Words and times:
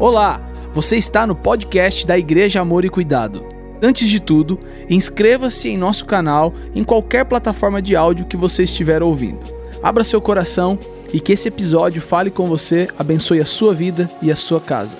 Olá, 0.00 0.40
você 0.72 0.96
está 0.96 1.26
no 1.26 1.34
podcast 1.34 2.06
da 2.06 2.16
Igreja 2.16 2.60
Amor 2.60 2.84
e 2.84 2.88
Cuidado. 2.88 3.44
Antes 3.82 4.08
de 4.08 4.20
tudo, 4.20 4.56
inscreva-se 4.88 5.70
em 5.70 5.76
nosso 5.76 6.04
canal 6.04 6.54
em 6.72 6.84
qualquer 6.84 7.24
plataforma 7.24 7.82
de 7.82 7.96
áudio 7.96 8.26
que 8.26 8.36
você 8.36 8.62
estiver 8.62 9.02
ouvindo. 9.02 9.40
Abra 9.82 10.04
seu 10.04 10.20
coração 10.20 10.78
e 11.12 11.18
que 11.18 11.32
esse 11.32 11.48
episódio 11.48 12.00
fale 12.00 12.30
com 12.30 12.46
você, 12.46 12.86
abençoe 12.96 13.40
a 13.40 13.44
sua 13.44 13.74
vida 13.74 14.08
e 14.22 14.30
a 14.30 14.36
sua 14.36 14.60
casa. 14.60 14.96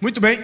Muito 0.00 0.18
bem, 0.18 0.40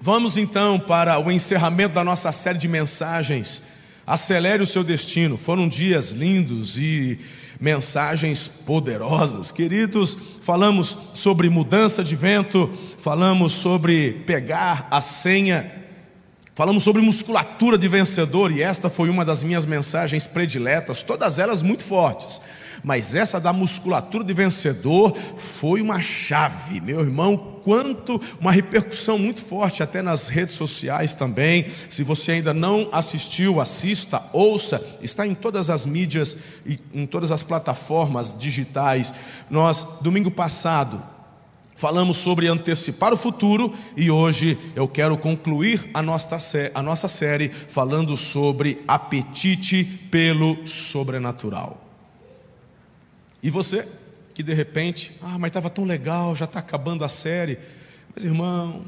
vamos 0.00 0.36
então 0.36 0.76
para 0.76 1.20
o 1.20 1.30
encerramento 1.30 1.94
da 1.94 2.02
nossa 2.02 2.32
série 2.32 2.58
de 2.58 2.66
mensagens. 2.66 3.62
Acelere 4.04 4.60
o 4.60 4.66
seu 4.66 4.82
destino. 4.82 5.36
Foram 5.36 5.68
dias 5.68 6.10
lindos 6.10 6.76
e 6.76 7.20
mensagens 7.60 8.48
poderosas. 8.48 9.52
Queridos, 9.52 10.16
falamos 10.42 10.96
sobre 11.14 11.50
mudança 11.50 12.02
de 12.02 12.16
vento, 12.16 12.70
falamos 12.98 13.52
sobre 13.52 14.12
pegar 14.26 14.88
a 14.90 15.00
senha, 15.00 15.70
falamos 16.54 16.82
sobre 16.82 17.02
musculatura 17.02 17.76
de 17.76 17.86
vencedor, 17.86 18.50
e 18.50 18.62
esta 18.62 18.88
foi 18.88 19.10
uma 19.10 19.24
das 19.24 19.44
minhas 19.44 19.66
mensagens 19.66 20.26
prediletas, 20.26 21.02
todas 21.02 21.38
elas 21.38 21.62
muito 21.62 21.84
fortes. 21.84 22.40
Mas 22.82 23.14
essa 23.14 23.40
da 23.40 23.52
musculatura 23.52 24.24
de 24.24 24.32
vencedor 24.32 25.16
foi 25.36 25.80
uma 25.82 26.00
chave, 26.00 26.80
meu 26.80 27.00
irmão, 27.00 27.36
quanto 27.62 28.20
uma 28.40 28.52
repercussão 28.52 29.18
muito 29.18 29.42
forte 29.42 29.82
até 29.82 30.02
nas 30.02 30.28
redes 30.28 30.54
sociais 30.54 31.14
também. 31.14 31.66
Se 31.88 32.02
você 32.02 32.32
ainda 32.32 32.54
não 32.54 32.88
assistiu, 32.92 33.60
assista, 33.60 34.22
ouça, 34.32 34.82
está 35.02 35.26
em 35.26 35.34
todas 35.34 35.70
as 35.70 35.84
mídias 35.84 36.36
e 36.64 36.78
em 36.92 37.06
todas 37.06 37.30
as 37.30 37.42
plataformas 37.42 38.36
digitais. 38.38 39.12
Nós 39.48 39.86
domingo 40.00 40.30
passado 40.30 41.02
falamos 41.76 42.18
sobre 42.18 42.46
antecipar 42.46 43.12
o 43.14 43.16
futuro 43.16 43.72
e 43.96 44.10
hoje 44.10 44.58
eu 44.76 44.86
quero 44.86 45.16
concluir 45.16 45.88
a 45.94 46.02
nossa, 46.02 46.36
a 46.74 46.82
nossa 46.82 47.08
série 47.08 47.48
falando 47.48 48.18
sobre 48.18 48.82
apetite 48.86 49.84
pelo 50.10 50.66
sobrenatural. 50.66 51.89
E 53.42 53.50
você, 53.50 53.86
que 54.34 54.42
de 54.42 54.52
repente, 54.52 55.16
ah, 55.22 55.38
mas 55.38 55.48
estava 55.48 55.70
tão 55.70 55.84
legal, 55.84 56.36
já 56.36 56.44
está 56.44 56.58
acabando 56.58 57.04
a 57.04 57.08
série. 57.08 57.58
Mas 58.14 58.24
irmão, 58.24 58.84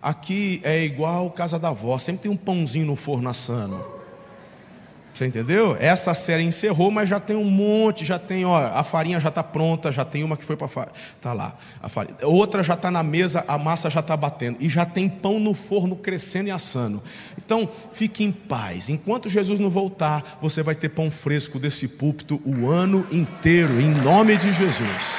aqui 0.00 0.60
é 0.64 0.84
igual 0.84 1.30
casa 1.30 1.58
da 1.58 1.68
avó, 1.68 1.98
sempre 1.98 2.22
tem 2.22 2.30
um 2.30 2.36
pãozinho 2.36 2.86
no 2.86 2.96
forno 2.96 3.28
assando. 3.28 3.97
Você 5.18 5.26
entendeu? 5.26 5.76
Essa 5.80 6.14
série 6.14 6.44
encerrou, 6.44 6.92
mas 6.92 7.08
já 7.08 7.18
tem 7.18 7.34
um 7.34 7.42
monte, 7.42 8.04
já 8.04 8.20
tem, 8.20 8.44
ó, 8.44 8.56
a 8.56 8.84
farinha 8.84 9.18
já 9.18 9.30
está 9.30 9.42
pronta, 9.42 9.90
já 9.90 10.04
tem 10.04 10.22
uma 10.22 10.36
que 10.36 10.44
foi 10.44 10.56
para 10.56 10.68
farinha, 10.68 10.94
tá 11.20 11.32
lá, 11.32 11.56
a 11.82 11.88
farinha. 11.88 12.16
Outra 12.22 12.62
já 12.62 12.74
está 12.74 12.88
na 12.88 13.02
mesa, 13.02 13.44
a 13.48 13.58
massa 13.58 13.90
já 13.90 13.98
está 13.98 14.16
batendo 14.16 14.58
e 14.60 14.68
já 14.68 14.86
tem 14.86 15.08
pão 15.08 15.40
no 15.40 15.54
forno 15.54 15.96
crescendo 15.96 16.46
e 16.46 16.52
assando. 16.52 17.02
Então, 17.36 17.68
fique 17.90 18.22
em 18.22 18.30
paz. 18.30 18.88
Enquanto 18.88 19.28
Jesus 19.28 19.58
não 19.58 19.68
voltar, 19.68 20.38
você 20.40 20.62
vai 20.62 20.76
ter 20.76 20.90
pão 20.90 21.10
fresco 21.10 21.58
desse 21.58 21.88
púlpito 21.88 22.40
o 22.44 22.70
ano 22.70 23.04
inteiro, 23.10 23.80
em 23.80 23.88
nome 23.88 24.36
de 24.36 24.52
Jesus. 24.52 25.18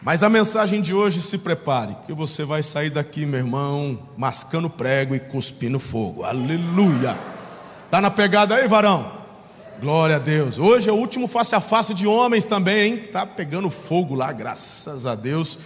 Mas 0.00 0.22
a 0.22 0.28
mensagem 0.28 0.80
de 0.80 0.94
hoje, 0.94 1.20
se 1.20 1.38
prepare, 1.38 1.96
que 2.06 2.12
você 2.12 2.44
vai 2.44 2.62
sair 2.62 2.90
daqui, 2.90 3.26
meu 3.26 3.40
irmão, 3.40 3.98
mascando 4.16 4.70
prego 4.70 5.14
e 5.14 5.20
cuspindo 5.20 5.80
fogo. 5.80 6.22
Aleluia! 6.22 7.18
Tá 7.90 8.00
na 8.00 8.10
pegada 8.10 8.54
aí, 8.54 8.68
varão? 8.68 9.18
Glória 9.80 10.16
a 10.16 10.18
Deus. 10.18 10.58
Hoje 10.58 10.88
é 10.88 10.92
o 10.92 10.96
último 10.96 11.26
face 11.26 11.54
a 11.54 11.60
face 11.60 11.94
de 11.94 12.06
homens 12.06 12.44
também, 12.44 12.92
hein? 12.92 13.08
Tá 13.12 13.26
pegando 13.26 13.70
fogo 13.70 14.14
lá, 14.14 14.30
graças 14.32 15.04
a 15.04 15.16
Deus. 15.16 15.58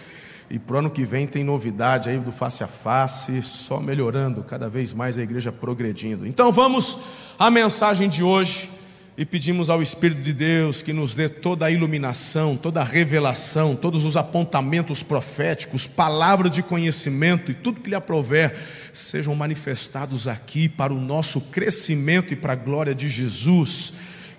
E 0.49 0.59
pro 0.59 0.79
ano 0.79 0.91
que 0.91 1.05
vem 1.05 1.27
tem 1.27 1.45
novidade 1.45 2.09
aí 2.09 2.19
do 2.19 2.33
face 2.33 2.65
a 2.65 2.67
face, 2.67 3.43
só 3.43 3.81
melhorando, 3.81 4.43
cada 4.43 4.69
vez 4.69 4.93
mais 4.93 5.19
a 5.19 5.23
igreja 5.23 5.53
progredindo. 5.53 6.27
Então 6.27 6.53
vamos 6.53 6.99
à 7.39 7.51
mensagem 7.51 8.09
de 8.09 8.23
hoje 8.23 8.69
e 9.17 9.27
pedimos 9.27 9.69
ao 9.69 9.83
Espírito 9.83 10.23
de 10.23 10.33
Deus 10.33 10.81
que 10.81 10.93
nos 10.93 11.15
dê 11.15 11.29
toda 11.29 11.67
a 11.67 11.71
iluminação, 11.71 12.57
toda 12.57 12.81
a 12.81 12.85
revelação, 12.85 13.77
todos 13.77 14.05
os 14.05 14.17
apontamentos 14.17 15.03
proféticos, 15.03 15.87
palavra 15.87 16.49
de 16.49 16.63
conhecimento 16.63 17.51
e 17.51 17.55
tudo 17.55 17.81
que 17.81 17.91
lhe 17.91 17.95
aprover 17.95 18.57
sejam 18.93 19.35
manifestados 19.35 20.27
aqui 20.27 20.67
para 20.67 20.95
o 20.95 21.01
nosso 21.01 21.43
crescimento 21.43 22.33
e 22.33 22.37
para 22.37 22.55
a 22.55 22.57
glória 22.57 22.95
de 22.95 23.09
Jesus. 23.09 23.93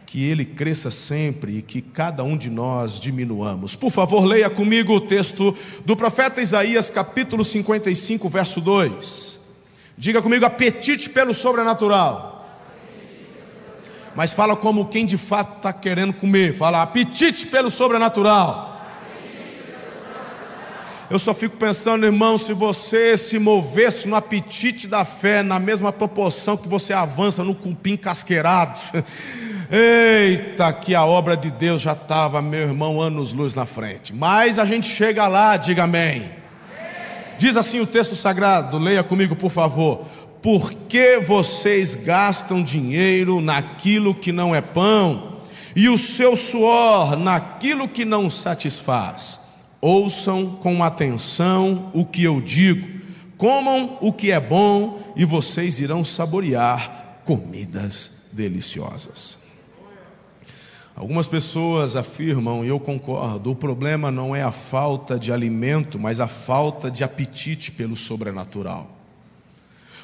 Que 0.07 0.23
ele 0.23 0.45
cresça 0.45 0.91
sempre 0.91 1.57
e 1.57 1.62
que 1.63 1.81
cada 1.81 2.23
um 2.23 2.38
de 2.38 2.47
nós 2.47 3.00
diminuamos. 3.00 3.75
Por 3.75 3.89
favor, 3.89 4.23
leia 4.23 4.47
comigo 4.47 4.94
o 4.94 5.01
texto 5.01 5.57
do 5.83 5.95
profeta 5.95 6.39
Isaías, 6.39 6.88
capítulo 6.88 7.44
55, 7.44 8.29
verso 8.29 8.62
2. 8.62 9.39
Diga 9.97 10.22
comigo: 10.22 10.45
apetite 10.45 11.09
pelo 11.09 11.33
sobrenatural 11.33 12.33
mas 14.16 14.34
fala 14.34 14.56
como 14.56 14.85
quem 14.85 15.06
de 15.06 15.18
fato 15.18 15.57
está 15.57 15.74
querendo 15.74 16.13
comer. 16.13 16.56
Fala 16.56 16.81
apetite 16.81 17.47
pelo 17.47 17.72
sobrenatural. 17.72 18.72
Eu 21.09 21.19
só 21.19 21.34
fico 21.34 21.57
pensando, 21.57 22.06
irmão, 22.06 22.38
se 22.38 22.53
você 22.53 23.18
se 23.18 23.38
movesse 23.38 24.07
no 24.07 24.16
apetite 24.16 24.88
da 24.88 25.03
fé, 25.06 25.44
na 25.44 25.59
mesma 25.59 25.91
proporção 25.91 26.57
que 26.57 26.68
você 26.68 26.94
avança 26.94 27.44
no 27.44 27.53
cupim 27.53 27.96
casqueirado, 27.96 28.79
eita, 29.69 30.72
que 30.74 30.95
a 30.95 31.06
obra 31.06 31.35
de 31.35 31.51
Deus 31.51 31.81
já 31.81 31.91
estava, 31.91 32.41
meu 32.41 32.62
irmão, 32.62 33.01
anos-luz 33.01 33.53
na 33.53 33.66
frente. 33.66 34.13
Mas 34.13 34.57
a 34.57 34.66
gente 34.66 34.88
chega 34.88 35.28
lá, 35.28 35.57
diga 35.57 35.84
amém. 35.84 36.31
Diz 37.38 37.57
assim 37.57 37.80
o 37.80 37.85
texto 37.85 38.16
sagrado, 38.16 38.80
leia 38.80 39.03
comigo, 39.03 39.35
por 39.35 39.51
favor 39.51 40.07
por 40.44 40.74
que 40.74 41.20
vocês 41.20 41.96
gastam 41.96 42.62
dinheiro 42.62 43.40
naquilo 43.40 44.14
que 44.14 44.34
não 44.34 44.54
é 44.54 44.59
pão 44.59 45.42
e 45.74 45.88
o 45.88 45.98
seu 45.98 46.36
suor 46.36 47.16
naquilo 47.16 47.88
que 47.88 48.04
não 48.04 48.30
satisfaz? 48.30 49.40
Ouçam 49.80 50.48
com 50.48 50.84
atenção 50.84 51.90
o 51.94 52.06
que 52.06 52.26
eu 52.26 52.42
digo, 52.42 52.86
comam 53.38 53.98
o 54.02 54.12
que 54.12 54.31
é 54.31 54.40
bom 54.40 55.14
e 55.16 55.24
vocês 55.24 55.80
irão 55.80 56.04
saborear 56.04 57.22
comidas 57.24 58.28
deliciosas. 58.34 59.40
Algumas 60.94 61.25
pessoas 61.25 61.96
afirmam, 61.96 62.66
e 62.66 62.68
eu 62.68 62.80
concordo, 62.80 63.50
o 63.50 63.56
problema 63.56 64.12
não 64.12 64.36
é 64.36 64.44
a 64.44 64.52
falta 64.52 65.18
de 65.18 65.31
alimento, 65.31 65.98
mas 65.98 66.20
a 66.20 66.28
falta 66.28 66.92
de 66.92 67.04
apetite 67.04 67.72
pelo 67.72 67.96
sobrenatural. 67.96 68.93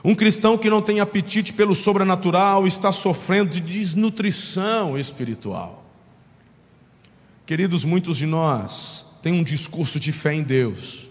Um 0.03 0.15
cristão 0.15 0.57
que 0.57 0.69
não 0.69 0.81
tem 0.81 0.99
apetite 0.99 1.51
pelo 1.51 1.75
sobrenatural 1.75 2.65
está 2.65 2.91
sofrendo 2.91 3.51
de 3.51 3.59
desnutrição 3.59 4.97
espiritual. 4.97 5.83
Queridos, 7.45 7.83
muitos 7.83 8.15
de 8.15 8.25
nós 8.25 9.05
têm 9.21 9.33
um 9.33 9.43
discurso 9.43 9.99
de 9.99 10.11
fé 10.11 10.33
em 10.33 10.43
Deus, 10.43 11.07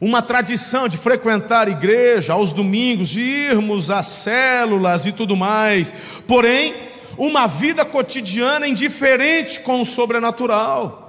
uma 0.00 0.20
tradição 0.20 0.88
de 0.88 0.98
frequentar 0.98 1.68
igreja 1.68 2.34
aos 2.34 2.52
domingos, 2.52 3.08
de 3.08 3.22
irmos 3.22 3.90
às 3.90 4.06
células 4.06 5.06
e 5.06 5.12
tudo 5.12 5.36
mais, 5.36 5.94
porém, 6.26 6.74
uma 7.16 7.46
vida 7.46 7.84
cotidiana 7.84 8.68
indiferente 8.68 9.60
com 9.60 9.80
o 9.80 9.86
sobrenatural. 9.86 11.06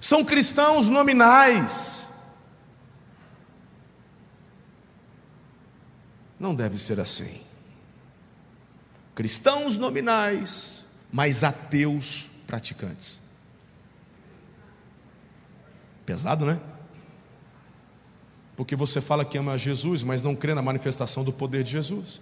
São 0.00 0.24
cristãos 0.24 0.88
nominais, 0.88 1.99
Não 6.40 6.54
deve 6.54 6.78
ser 6.78 6.98
assim. 6.98 7.42
Cristãos 9.14 9.76
nominais, 9.76 10.86
mas 11.12 11.44
ateus 11.44 12.26
praticantes. 12.46 13.20
Pesado, 16.06 16.46
né? 16.46 16.58
Porque 18.56 18.74
você 18.74 19.02
fala 19.02 19.24
que 19.24 19.36
ama 19.36 19.58
Jesus, 19.58 20.02
mas 20.02 20.22
não 20.22 20.34
crê 20.34 20.54
na 20.54 20.62
manifestação 20.62 21.22
do 21.22 21.32
poder 21.32 21.62
de 21.62 21.72
Jesus. 21.72 22.20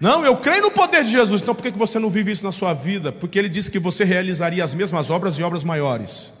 Não, 0.00 0.24
eu 0.24 0.36
creio 0.36 0.62
no 0.62 0.70
poder 0.70 1.04
de 1.04 1.10
Jesus, 1.10 1.42
então 1.42 1.54
por 1.54 1.62
que 1.62 1.70
você 1.72 1.98
não 1.98 2.10
vive 2.10 2.30
isso 2.30 2.44
na 2.44 2.52
sua 2.52 2.72
vida? 2.72 3.10
Porque 3.10 3.38
ele 3.38 3.48
disse 3.48 3.70
que 3.70 3.78
você 3.78 4.04
realizaria 4.04 4.62
as 4.62 4.74
mesmas 4.74 5.10
obras 5.10 5.38
e 5.38 5.42
obras 5.42 5.64
maiores. 5.64 6.32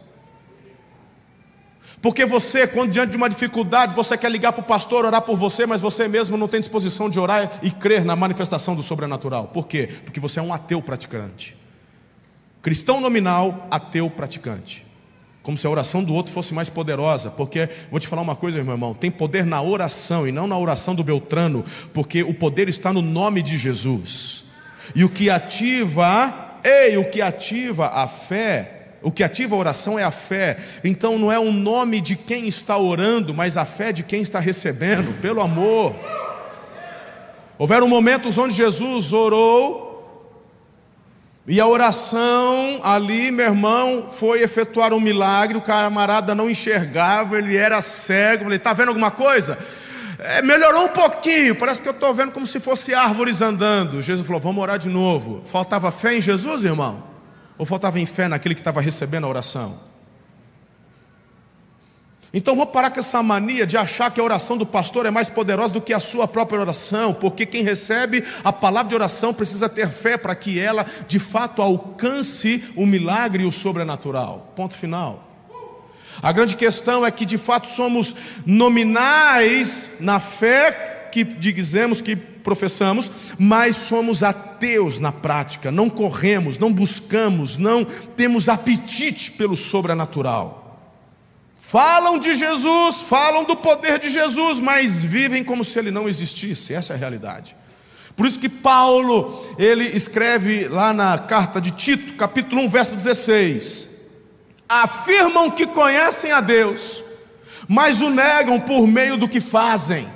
Porque 2.04 2.26
você, 2.26 2.66
quando 2.66 2.90
diante 2.90 3.12
de 3.12 3.16
uma 3.16 3.30
dificuldade, 3.30 3.94
você 3.94 4.14
quer 4.18 4.30
ligar 4.30 4.52
para 4.52 4.60
o 4.60 4.66
pastor, 4.66 5.06
orar 5.06 5.22
por 5.22 5.38
você, 5.38 5.64
mas 5.64 5.80
você 5.80 6.06
mesmo 6.06 6.36
não 6.36 6.46
tem 6.46 6.60
disposição 6.60 7.08
de 7.08 7.18
orar 7.18 7.52
e 7.62 7.70
crer 7.70 8.04
na 8.04 8.14
manifestação 8.14 8.76
do 8.76 8.82
sobrenatural. 8.82 9.46
Por 9.46 9.66
quê? 9.66 9.88
Porque 10.04 10.20
você 10.20 10.38
é 10.38 10.42
um 10.42 10.52
ateu 10.52 10.82
praticante. 10.82 11.56
Cristão 12.60 13.00
nominal, 13.00 13.66
ateu 13.70 14.10
praticante. 14.10 14.84
Como 15.42 15.56
se 15.56 15.66
a 15.66 15.70
oração 15.70 16.04
do 16.04 16.12
outro 16.12 16.30
fosse 16.30 16.52
mais 16.52 16.68
poderosa, 16.68 17.30
porque 17.30 17.70
vou 17.90 17.98
te 17.98 18.06
falar 18.06 18.20
uma 18.20 18.36
coisa, 18.36 18.62
meu 18.62 18.74
irmão, 18.74 18.92
tem 18.92 19.10
poder 19.10 19.46
na 19.46 19.62
oração 19.62 20.28
e 20.28 20.32
não 20.32 20.46
na 20.46 20.58
oração 20.58 20.94
do 20.94 21.02
Beltrano, 21.02 21.64
porque 21.94 22.22
o 22.22 22.34
poder 22.34 22.68
está 22.68 22.92
no 22.92 23.00
nome 23.00 23.40
de 23.40 23.56
Jesus. 23.56 24.44
E 24.94 25.04
o 25.04 25.08
que 25.08 25.30
ativa, 25.30 26.58
ei, 26.62 26.98
o 26.98 27.08
que 27.08 27.22
ativa 27.22 27.86
a 27.86 28.06
fé, 28.06 28.83
o 29.04 29.12
que 29.12 29.22
ativa 29.22 29.54
a 29.54 29.58
oração 29.58 29.98
é 29.98 30.02
a 30.02 30.10
fé. 30.10 30.56
Então 30.82 31.18
não 31.18 31.30
é 31.30 31.38
o 31.38 31.52
nome 31.52 32.00
de 32.00 32.16
quem 32.16 32.48
está 32.48 32.76
orando, 32.78 33.34
mas 33.34 33.56
a 33.56 33.64
fé 33.64 33.92
de 33.92 34.02
quem 34.02 34.22
está 34.22 34.40
recebendo, 34.40 35.20
pelo 35.20 35.42
amor. 35.42 35.94
Houveram 37.58 37.86
momentos 37.86 38.38
onde 38.38 38.54
Jesus 38.54 39.12
orou 39.12 39.84
e 41.46 41.60
a 41.60 41.66
oração 41.66 42.80
ali, 42.82 43.30
meu 43.30 43.44
irmão, 43.44 44.08
foi 44.10 44.42
efetuar 44.42 44.94
um 44.94 45.00
milagre. 45.00 45.58
O 45.58 45.60
camarada 45.60 46.34
não 46.34 46.48
enxergava, 46.48 47.36
ele 47.36 47.54
era 47.54 47.82
cego. 47.82 48.46
Ele 48.46 48.56
está 48.56 48.72
vendo 48.72 48.88
alguma 48.88 49.10
coisa? 49.10 49.58
É, 50.18 50.40
melhorou 50.40 50.84
um 50.84 50.88
pouquinho, 50.88 51.54
parece 51.54 51.82
que 51.82 51.88
eu 51.88 51.92
estou 51.92 52.14
vendo 52.14 52.32
como 52.32 52.46
se 52.46 52.58
fosse 52.58 52.94
árvores 52.94 53.42
andando. 53.42 54.00
Jesus 54.00 54.26
falou: 54.26 54.40
Vamos 54.40 54.62
orar 54.62 54.78
de 54.78 54.88
novo. 54.88 55.42
Faltava 55.44 55.92
fé 55.92 56.16
em 56.16 56.20
Jesus, 56.22 56.64
irmão? 56.64 57.13
Ou 57.56 57.64
faltava 57.64 58.00
em 58.00 58.06
fé 58.06 58.28
naquele 58.28 58.54
que 58.54 58.60
estava 58.60 58.80
recebendo 58.80 59.24
a 59.24 59.28
oração? 59.28 59.78
Então 62.36 62.56
vamos 62.56 62.72
parar 62.72 62.90
com 62.90 62.98
essa 62.98 63.22
mania 63.22 63.64
de 63.64 63.76
achar 63.76 64.10
que 64.10 64.20
a 64.20 64.24
oração 64.24 64.58
do 64.58 64.66
pastor 64.66 65.06
é 65.06 65.10
mais 65.10 65.28
poderosa 65.28 65.72
do 65.72 65.80
que 65.80 65.92
a 65.92 66.00
sua 66.00 66.26
própria 66.26 66.60
oração, 66.60 67.14
porque 67.14 67.46
quem 67.46 67.62
recebe 67.62 68.24
a 68.42 68.52
palavra 68.52 68.88
de 68.88 68.94
oração 68.96 69.32
precisa 69.32 69.68
ter 69.68 69.88
fé 69.88 70.18
para 70.18 70.34
que 70.34 70.58
ela 70.58 70.84
de 71.06 71.20
fato 71.20 71.62
alcance 71.62 72.64
o 72.74 72.84
milagre 72.84 73.44
e 73.44 73.46
o 73.46 73.52
sobrenatural. 73.52 74.52
Ponto 74.56 74.74
final. 74.74 75.30
A 76.20 76.32
grande 76.32 76.56
questão 76.56 77.06
é 77.06 77.10
que 77.12 77.24
de 77.24 77.38
fato 77.38 77.68
somos 77.68 78.16
nominais 78.44 79.90
na 80.00 80.18
fé 80.18 81.08
que 81.12 81.22
dizemos 81.22 82.00
que 82.00 82.33
professamos, 82.44 83.10
mas 83.38 83.74
somos 83.74 84.22
ateus 84.22 85.00
na 85.00 85.10
prática, 85.10 85.72
não 85.72 85.90
corremos, 85.90 86.58
não 86.58 86.72
buscamos, 86.72 87.58
não 87.58 87.84
temos 87.84 88.48
apetite 88.48 89.32
pelo 89.32 89.56
sobrenatural. 89.56 90.78
Falam 91.56 92.18
de 92.18 92.34
Jesus, 92.34 92.98
falam 93.08 93.42
do 93.42 93.56
poder 93.56 93.98
de 93.98 94.10
Jesus, 94.10 94.60
mas 94.60 95.02
vivem 95.02 95.42
como 95.42 95.64
se 95.64 95.76
ele 95.78 95.90
não 95.90 96.08
existisse. 96.08 96.74
Essa 96.74 96.92
é 96.92 96.96
a 96.96 96.98
realidade. 96.98 97.56
Por 98.14 98.26
isso 98.26 98.38
que 98.38 98.48
Paulo, 98.48 99.44
ele 99.58 99.84
escreve 99.84 100.68
lá 100.68 100.92
na 100.92 101.18
carta 101.18 101.60
de 101.60 101.72
Tito, 101.72 102.14
capítulo 102.14 102.62
1, 102.62 102.68
verso 102.68 102.94
16: 102.94 103.88
afirmam 104.68 105.50
que 105.50 105.66
conhecem 105.66 106.30
a 106.30 106.40
Deus, 106.40 107.02
mas 107.66 108.00
o 108.00 108.10
negam 108.10 108.60
por 108.60 108.86
meio 108.86 109.16
do 109.16 109.28
que 109.28 109.40
fazem. 109.40 110.06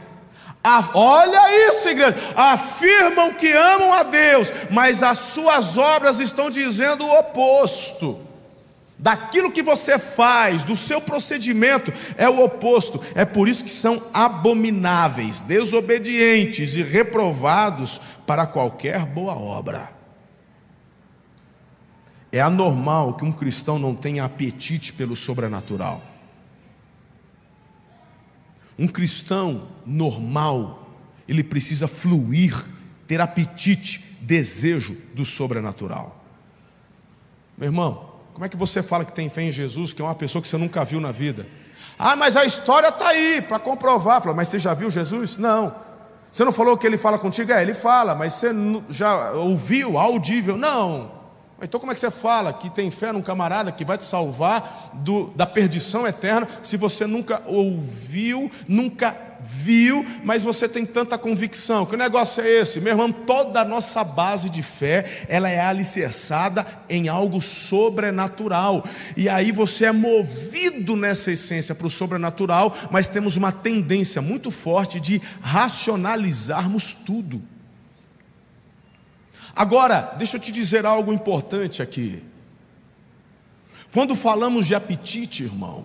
Olha 0.94 1.69
isso, 1.69 1.88
igreja. 1.88 2.17
Afirmam 2.37 3.35
que 3.35 3.53
amam 3.53 3.93
a 3.93 4.03
Deus, 4.03 4.53
mas 4.70 5.03
as 5.03 5.19
suas 5.19 5.76
obras 5.76 6.20
estão 6.20 6.50
dizendo 6.50 7.05
o 7.05 7.19
oposto 7.19 8.29
daquilo 8.99 9.53
que 9.53 9.62
você 9.62 9.99
faz, 9.99 10.65
do 10.65 10.75
seu 10.75 11.00
procedimento, 11.00 11.93
é 12.17 12.29
o 12.29 12.43
oposto. 12.44 13.00
É 13.15 13.25
por 13.25 13.49
isso 13.49 13.65
que 13.65 13.70
são 13.70 14.03
abomináveis, 14.12 15.43
desobedientes 15.43 16.75
e 16.75 16.82
reprovados 16.82 18.00
para 18.26 18.47
qualquer 18.47 19.06
boa 19.06 19.35
obra. 19.35 19.91
É 22.31 22.41
anormal 22.41 23.15
que 23.15 23.25
um 23.25 23.32
cristão 23.32 23.79
não 23.79 23.94
tenha 23.94 24.25
apetite 24.25 24.93
pelo 24.93 25.17
sobrenatural. 25.17 26.03
Um 28.78 28.86
cristão 28.86 29.69
normal, 29.84 30.88
ele 31.26 31.42
precisa 31.42 31.88
fluir, 31.88 32.54
ter 33.06 33.20
apetite, 33.20 34.16
desejo 34.20 34.96
do 35.14 35.25
sobrenatural. 35.25 36.25
Meu 37.56 37.66
irmão, 37.66 38.12
como 38.32 38.44
é 38.44 38.48
que 38.48 38.56
você 38.56 38.82
fala 38.82 39.04
que 39.04 39.12
tem 39.12 39.28
fé 39.28 39.42
em 39.42 39.50
Jesus, 39.50 39.92
que 39.92 40.00
é 40.00 40.04
uma 40.04 40.14
pessoa 40.14 40.40
que 40.40 40.46
você 40.46 40.56
nunca 40.56 40.84
viu 40.84 41.00
na 41.00 41.10
vida? 41.10 41.46
Ah, 41.98 42.14
mas 42.14 42.36
a 42.36 42.44
história 42.44 42.88
está 42.88 43.08
aí 43.08 43.42
para 43.42 43.58
comprovar. 43.58 44.22
Fala, 44.22 44.34
mas 44.34 44.46
você 44.46 44.60
já 44.60 44.72
viu 44.75 44.88
Jesus? 44.88 45.36
Não. 45.36 45.74
Você 46.31 46.44
não 46.44 46.52
falou 46.52 46.78
que 46.78 46.86
ele 46.86 46.96
fala 46.96 47.19
contigo? 47.19 47.50
É, 47.50 47.60
ele 47.60 47.74
fala, 47.74 48.14
mas 48.14 48.34
você 48.34 48.52
já 48.90 49.32
ouviu, 49.32 49.98
audível? 49.98 50.56
Não. 50.56 51.18
Então, 51.60 51.81
como 51.81 51.90
é 51.90 51.94
que 51.94 52.00
você 52.00 52.10
fala 52.10 52.52
que 52.52 52.70
tem 52.70 52.88
fé 52.90 53.12
num 53.12 53.22
camarada 53.22 53.72
que 53.72 53.84
vai 53.84 53.99
te 53.99 54.05
salvar 54.05 54.93
do, 54.94 55.32
da 55.34 55.44
perdição 55.44 56.06
eterna 56.06 56.46
se 56.62 56.76
você 56.76 57.05
nunca 57.05 57.43
ouviu, 57.46 58.50
nunca 58.69 59.16
viu, 59.40 60.06
mas 60.22 60.44
você 60.44 60.69
tem 60.69 60.87
tanta 60.87 61.19
convicção? 61.19 61.84
Que 61.84 61.96
negócio 61.96 62.43
é 62.44 62.49
esse? 62.49 62.81
Meu 62.81 62.93
irmão, 62.93 63.10
toda 63.10 63.60
a 63.60 63.64
nossa 63.64 64.05
base 64.05 64.49
de 64.49 64.62
fé, 64.62 65.26
ela 65.28 65.49
é 65.49 65.58
alicerçada 65.58 66.64
em 66.88 67.08
algo 67.08 67.40
sobrenatural. 67.40 68.84
E 69.16 69.28
aí 69.28 69.50
você 69.50 69.87
é 69.87 69.93
movido 69.93 70.96
nessa 70.96 71.32
essência 71.32 71.75
para 71.75 71.88
o 71.88 71.90
sobrenatural, 71.90 72.72
mas 72.88 73.08
temos 73.08 73.37
uma 73.37 73.50
tendência 73.50 74.22
muito 74.22 74.52
forte 74.52 75.00
de 75.00 75.20
racionalizarmos 75.40 76.94
tudo. 76.94 77.43
Agora, 79.58 80.14
deixa 80.16 80.37
eu 80.37 80.40
te 80.40 80.52
dizer 80.52 80.87
algo 80.87 81.12
importante 81.12 81.82
aqui. 81.82 82.22
Quando 83.93 84.14
falamos 84.14 84.69
de 84.69 84.75
apetite, 84.76 85.43
irmão, 85.43 85.84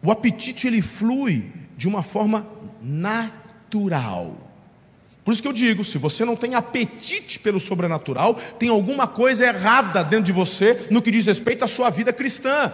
o 0.00 0.08
apetite 0.08 0.68
ele 0.68 0.80
flui 0.80 1.50
de 1.76 1.88
uma 1.88 2.04
forma 2.04 2.46
natural. 2.80 4.36
Por 5.24 5.32
isso 5.32 5.42
que 5.42 5.48
eu 5.48 5.52
digo: 5.52 5.84
se 5.84 5.98
você 5.98 6.24
não 6.24 6.36
tem 6.36 6.54
apetite 6.54 7.40
pelo 7.40 7.58
sobrenatural, 7.58 8.36
tem 8.56 8.68
alguma 8.68 9.08
coisa 9.08 9.44
errada 9.44 10.04
dentro 10.04 10.26
de 10.26 10.32
você 10.32 10.86
no 10.92 11.02
que 11.02 11.10
diz 11.10 11.26
respeito 11.26 11.64
à 11.64 11.68
sua 11.68 11.90
vida 11.90 12.12
cristã. 12.12 12.72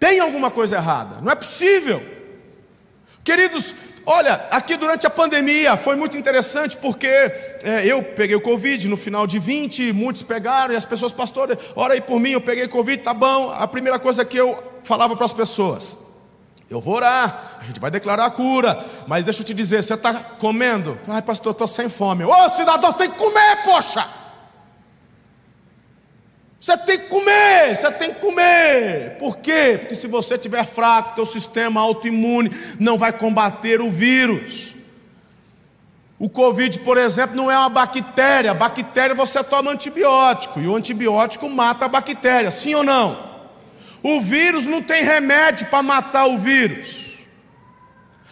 Tem 0.00 0.20
alguma 0.20 0.50
coisa 0.50 0.76
errada, 0.76 1.20
não 1.20 1.30
é 1.30 1.34
possível. 1.34 2.02
Queridos, 3.22 3.74
Olha, 4.06 4.46
aqui 4.50 4.76
durante 4.76 5.06
a 5.06 5.10
pandemia 5.10 5.76
foi 5.78 5.96
muito 5.96 6.16
interessante 6.16 6.76
porque 6.76 7.06
é, 7.06 7.86
eu 7.86 8.02
peguei 8.02 8.36
o 8.36 8.40
Covid 8.40 8.86
no 8.86 8.98
final 8.98 9.26
de 9.26 9.38
20, 9.38 9.92
muitos 9.94 10.22
pegaram, 10.22 10.74
e 10.74 10.76
as 10.76 10.84
pessoas, 10.84 11.10
pastor, 11.10 11.58
ora 11.74 11.94
aí 11.94 12.02
por 12.02 12.20
mim, 12.20 12.30
eu 12.30 12.40
peguei 12.40 12.68
Covid, 12.68 13.02
tá 13.02 13.14
bom. 13.14 13.50
A 13.50 13.66
primeira 13.66 13.98
coisa 13.98 14.22
que 14.24 14.36
eu 14.36 14.62
falava 14.82 15.16
para 15.16 15.24
as 15.24 15.32
pessoas: 15.32 15.96
eu 16.68 16.80
vou 16.80 16.96
orar, 16.96 17.58
a 17.60 17.64
gente 17.64 17.80
vai 17.80 17.90
declarar 17.90 18.26
a 18.26 18.30
cura, 18.30 18.84
mas 19.06 19.24
deixa 19.24 19.40
eu 19.40 19.46
te 19.46 19.54
dizer, 19.54 19.82
você 19.82 19.94
está 19.94 20.12
comendo? 20.12 20.98
Ai, 21.08 21.22
pastor, 21.22 21.52
estou 21.52 21.66
sem 21.66 21.88
fome. 21.88 22.24
Ô 22.24 22.50
cidadão, 22.50 22.92
tem 22.92 23.10
que 23.10 23.16
comer, 23.16 23.64
poxa! 23.64 24.23
Você 26.64 26.78
tem 26.78 26.98
que 26.98 27.08
comer, 27.08 27.76
você 27.76 27.92
tem 27.92 28.14
que 28.14 28.20
comer. 28.20 29.18
Por 29.18 29.36
quê? 29.36 29.76
Porque 29.78 29.94
se 29.94 30.06
você 30.06 30.36
estiver 30.36 30.64
fraco, 30.64 31.14
teu 31.14 31.26
sistema 31.26 31.78
autoimune 31.78 32.50
não 32.80 32.96
vai 32.96 33.12
combater 33.12 33.82
o 33.82 33.90
vírus. 33.90 34.74
O 36.18 36.26
Covid, 36.26 36.78
por 36.78 36.96
exemplo, 36.96 37.36
não 37.36 37.50
é 37.50 37.58
uma 37.58 37.68
bactéria. 37.68 38.52
A 38.52 38.54
bactéria 38.54 39.14
você 39.14 39.44
toma 39.44 39.72
antibiótico 39.72 40.58
e 40.58 40.66
o 40.66 40.74
antibiótico 40.74 41.50
mata 41.50 41.84
a 41.84 41.88
bactéria, 41.88 42.50
sim 42.50 42.74
ou 42.74 42.82
não? 42.82 43.22
O 44.02 44.22
vírus 44.22 44.64
não 44.64 44.80
tem 44.80 45.04
remédio 45.04 45.66
para 45.66 45.82
matar 45.82 46.24
o 46.24 46.38
vírus. 46.38 47.26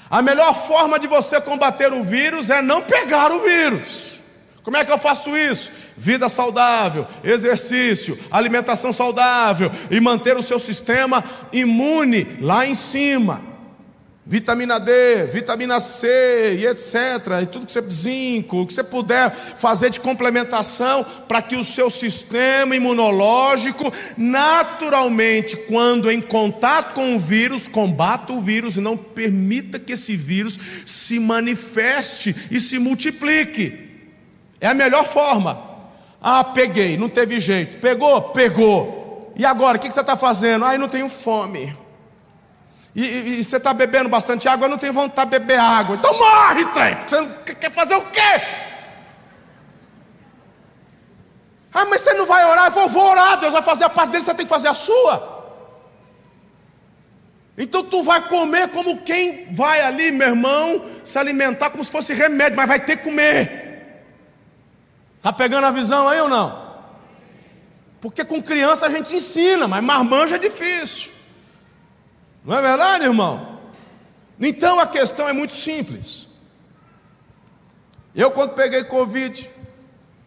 A 0.09 0.23
melhor 0.23 0.67
forma 0.67 0.99
de 0.99 1.07
você 1.07 1.39
combater 1.39 1.93
o 1.93 2.03
vírus 2.03 2.49
é 2.49 2.63
não 2.63 2.81
pegar 2.81 3.31
o 3.31 3.41
vírus. 3.41 4.12
Como 4.63 4.77
é 4.77 4.85
que 4.85 4.93
eu 4.93 4.99
faço 4.99 5.37
isso? 5.37 5.71
vida 5.97 6.29
saudável, 6.29 7.07
exercício, 7.23 8.19
alimentação 8.31 8.93
saudável 8.93 9.71
e 9.91 10.01
manter 10.01 10.37
o 10.37 10.43
seu 10.43 10.59
sistema 10.59 11.23
imune 11.53 12.39
lá 12.41 12.67
em 12.67 12.75
cima. 12.75 13.53
Vitamina 14.25 14.79
D, 14.79 15.25
vitamina 15.33 15.81
C 15.81 16.57
e 16.61 16.67
etc. 16.67 17.43
E 17.43 17.47
tudo 17.47 17.67
que 17.67 17.73
você 17.73 17.83
zinco, 17.91 18.61
o 18.61 18.67
que 18.67 18.73
você 18.73 18.85
puder 18.85 19.35
fazer 19.35 19.91
de 19.91 19.99
complementação 19.99 21.05
para 21.27 21.43
que 21.43 21.57
o 21.57 21.65
seu 21.65 21.91
sistema 21.91 22.77
imunológico, 22.77 23.93
naturalmente, 24.17 25.57
quando 25.57 26.09
em 26.09 26.21
contato 26.21 26.95
com 26.95 27.17
o 27.17 27.19
vírus, 27.19 27.67
combata 27.67 28.33
o 28.33 28.41
vírus 28.41 28.77
e 28.77 28.81
não 28.81 28.97
permita 28.97 29.81
que 29.81 29.95
esse 29.95 30.17
vírus 30.17 30.57
se 30.87 31.19
manifeste 31.19 32.35
e 32.49 32.61
se 32.61 32.79
multiplique. 32.79 33.82
É 34.63 34.69
a 34.69 34.75
melhor 34.75 35.05
forma. 35.05 35.61
Ah, 36.23 36.45
peguei, 36.45 36.97
não 36.97 37.09
teve 37.09 37.41
jeito. 37.41 37.81
Pegou? 37.81 38.23
Pegou. 38.31 39.33
E 39.35 39.45
agora, 39.45 39.77
o 39.77 39.81
que 39.81 39.91
você 39.91 40.01
está 40.01 40.17
fazendo? 40.17 40.65
Ah, 40.65 40.75
eu 40.75 40.79
não 40.79 40.89
tenho 40.89 41.09
fome. 41.09 41.77
E, 42.95 43.05
e, 43.05 43.41
e 43.41 43.45
você 43.45 43.57
está 43.57 43.75
bebendo 43.75 44.09
bastante 44.09 44.49
água, 44.49 44.67
eu 44.67 44.71
não 44.71 44.79
tenho 44.79 44.93
vontade 44.93 45.31
de 45.31 45.39
beber 45.41 45.59
água. 45.59 45.97
Então 45.97 46.17
morre, 46.17 46.65
trem. 46.67 46.97
Você 47.05 47.55
quer 47.55 47.73
fazer 47.73 47.97
o 47.97 48.03
quê? 48.03 48.21
Ah, 51.75 51.87
mas 51.87 52.03
você 52.03 52.15
não 52.15 52.27
vai 52.27 52.45
orar? 52.45 52.67
Eu 52.67 52.71
vou, 52.71 52.89
vou 52.89 53.11
orar, 53.11 53.41
Deus 53.41 53.53
vai 53.53 53.63
fazer 53.63 53.85
a 53.85 53.91
parte 53.91 54.13
dele, 54.13 54.25
você 54.25 54.35
tem 54.35 54.47
que 54.47 54.51
fazer 54.51 54.69
a 54.69 54.75
sua. 54.75 55.43
Então 57.59 57.83
tu 57.83 58.05
vai 58.05 58.29
comer 58.29 58.69
como 58.69 58.99
quem 58.99 59.53
vai 59.53 59.81
ali, 59.81 60.13
meu 60.13 60.29
irmão, 60.29 60.85
se 61.03 61.19
alimentar 61.19 61.71
como 61.71 61.85
se 61.85 61.91
fosse 61.91 62.15
remédio, 62.15 62.57
mas 62.57 62.69
vai 62.69 62.79
ter 62.79 62.99
que 62.99 63.05
comer. 63.05 63.62
Está 65.23 65.33
pegando 65.33 65.69
a 65.69 65.71
visão 65.71 66.09
aí 66.09 66.21
ou 66.21 66.29
não? 66.29 66.61
Porque 68.01 68.25
com 68.25 68.43
criança 68.43 68.87
a 68.87 68.91
gente 68.91 69.15
ensina, 69.15 69.69
mas 69.69 69.85
marmanjo 69.85 70.35
é 70.35 70.39
difícil. 70.39 71.13
Não 72.45 72.59
é 72.59 72.61
verdade, 72.61 73.05
irmão? 73.05 73.61
Então 74.41 74.81
a 74.81 74.87
questão 74.89 75.29
é 75.29 75.33
muito 75.33 75.53
simples. 75.53 76.27
Eu, 78.13 78.33
quando 78.33 78.55
peguei 78.55 78.83
Covid, 78.83 79.49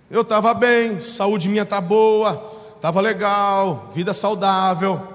eu 0.09 0.21
estava 0.21 0.53
bem, 0.53 1.01
saúde 1.01 1.49
minha 1.49 1.63
está 1.63 1.81
boa, 1.81 2.55
estava 2.77 3.01
legal, 3.01 3.91
vida 3.93 4.13
saudável. 4.13 5.05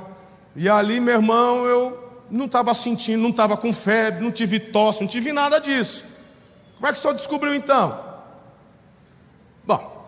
E 0.54 0.68
ali, 0.68 1.00
meu 1.00 1.14
irmão, 1.14 1.64
eu 1.64 2.22
não 2.30 2.44
estava 2.44 2.74
sentindo, 2.74 3.22
não 3.22 3.30
estava 3.30 3.56
com 3.56 3.72
febre, 3.72 4.22
não 4.22 4.30
tive 4.30 4.60
tosse, 4.60 5.00
não 5.00 5.08
tive 5.08 5.32
nada 5.32 5.58
disso. 5.58 6.04
Como 6.74 6.86
é 6.86 6.92
que 6.92 6.98
o 6.98 7.00
senhor 7.00 7.14
descobriu 7.14 7.54
então? 7.54 8.10
Bom, 9.64 10.06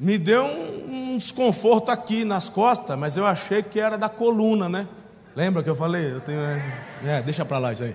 me 0.00 0.16
deu 0.16 0.42
um, 0.42 1.12
um 1.12 1.18
desconforto 1.18 1.90
aqui 1.90 2.24
nas 2.24 2.48
costas, 2.48 2.98
mas 2.98 3.18
eu 3.18 3.26
achei 3.26 3.62
que 3.62 3.78
era 3.78 3.98
da 3.98 4.08
coluna, 4.08 4.66
né? 4.66 4.88
Lembra 5.36 5.62
que 5.62 5.68
eu 5.68 5.76
falei? 5.76 6.12
Eu 6.12 6.22
tenho, 6.22 6.40
é, 6.40 6.80
é 7.04 7.22
deixa 7.22 7.44
para 7.44 7.58
lá 7.58 7.72
isso 7.74 7.84
aí. 7.84 7.94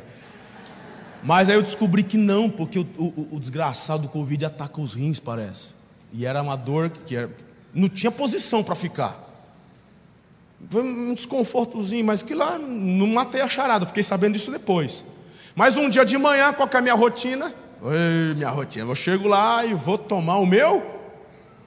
Mas 1.23 1.49
aí 1.49 1.55
eu 1.55 1.63
descobri 1.63 2.03
que 2.03 2.15
não, 2.15 2.47
porque 2.47 2.77
o, 2.77 2.87
o, 2.99 3.29
o, 3.31 3.39
desgraçado 3.39 4.03
do 4.03 4.09
Covid 4.09 4.45
ataca 4.45 4.79
os 4.79 4.93
rins, 4.93 5.19
parece. 5.19 5.73
E 6.13 6.27
era 6.27 6.43
uma 6.43 6.55
dor 6.55 6.91
que 6.91 7.15
era, 7.15 7.31
não 7.73 7.89
tinha 7.89 8.11
posição 8.11 8.63
para 8.63 8.75
ficar. 8.75 9.25
Foi 10.69 10.83
um 10.83 11.15
desconfortozinho, 11.15 12.05
mas 12.05 12.21
que 12.21 12.35
lá 12.35 12.59
não 12.59 13.07
matei 13.07 13.41
a 13.41 13.49
charada, 13.49 13.87
fiquei 13.87 14.03
sabendo 14.03 14.33
disso 14.33 14.51
depois. 14.51 15.03
Mas 15.55 15.75
um 15.75 15.89
dia 15.89 16.05
de 16.05 16.17
manhã, 16.19 16.53
qual 16.53 16.69
é 16.71 16.77
a 16.77 16.81
minha 16.81 16.93
rotina? 16.93 17.51
Minha 18.35 18.49
rotina. 18.49 18.91
Eu 18.91 18.95
chego 18.95 19.27
lá 19.27 19.65
e 19.65 19.73
vou 19.73 19.97
tomar 19.97 20.37
o 20.37 20.45
meu 20.45 20.94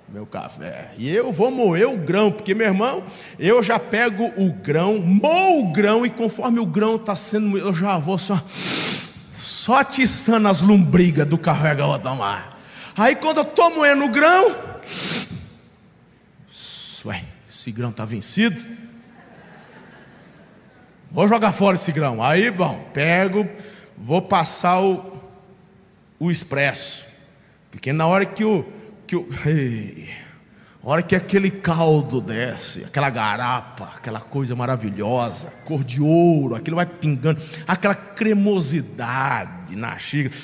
meu 0.08 0.26
café. 0.26 0.92
E 0.96 1.08
eu 1.08 1.32
vou 1.32 1.50
moer 1.50 1.88
o 1.88 1.96
grão, 1.96 2.32
porque 2.32 2.54
meu 2.54 2.66
irmão, 2.66 3.02
eu 3.38 3.62
já 3.62 3.78
pego 3.78 4.32
o 4.36 4.52
grão, 4.52 4.98
moo 4.98 5.60
o 5.60 5.72
grão 5.72 6.04
e 6.04 6.10
conforme 6.10 6.58
o 6.58 6.66
grão 6.66 6.96
está 6.96 7.14
sendo, 7.14 7.58
eu 7.58 7.74
já 7.74 7.98
vou 7.98 8.18
só 8.18 8.42
só 9.38 9.76
atiçando 9.76 10.48
as 10.48 10.62
lombrigas 10.62 11.26
do 11.26 11.36
café 11.36 11.74
que 11.74 11.82
eu 11.82 11.86
vou 11.86 11.98
tomar. 11.98 12.58
Aí 12.96 13.14
quando 13.14 13.38
eu 13.38 13.44
estou 13.44 13.74
moendo 13.74 14.04
o 14.04 14.08
grão, 14.08 14.56
ué, 17.04 17.24
esse 17.50 17.70
grão 17.70 17.90
está 17.90 18.04
vencido. 18.04 18.64
Vou 21.10 21.28
jogar 21.28 21.52
fora 21.52 21.76
esse 21.76 21.92
grão. 21.92 22.22
Aí, 22.22 22.50
bom, 22.50 22.90
pego, 22.92 23.48
vou 23.96 24.20
passar 24.20 24.80
o 24.80 25.18
o 26.18 26.30
expresso. 26.30 27.06
Porque 27.70 27.92
na 27.92 28.06
hora 28.06 28.26
que 28.26 28.44
o. 28.44 28.66
Que 29.08 29.16
o 29.16 29.26
ei, 29.46 30.10
a 30.84 30.86
hora 30.86 31.02
que 31.02 31.16
aquele 31.16 31.50
caldo 31.50 32.20
desce, 32.20 32.84
aquela 32.84 33.08
garapa, 33.08 33.94
aquela 33.96 34.20
coisa 34.20 34.54
maravilhosa, 34.54 35.50
cor 35.64 35.82
de 35.82 36.02
ouro, 36.02 36.54
aquilo 36.54 36.76
vai 36.76 36.84
pingando, 36.84 37.40
aquela 37.66 37.94
cremosidade 37.94 39.74
na 39.74 39.96
xícara. 39.96 40.38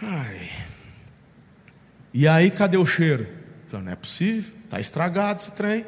Ai. 0.00 0.48
E 2.14 2.26
aí, 2.26 2.50
cadê 2.50 2.78
o 2.78 2.86
cheiro? 2.86 3.28
Não 3.70 3.92
é 3.92 3.96
possível, 3.96 4.54
está 4.64 4.80
estragado 4.80 5.42
esse 5.42 5.52
trem. 5.52 5.84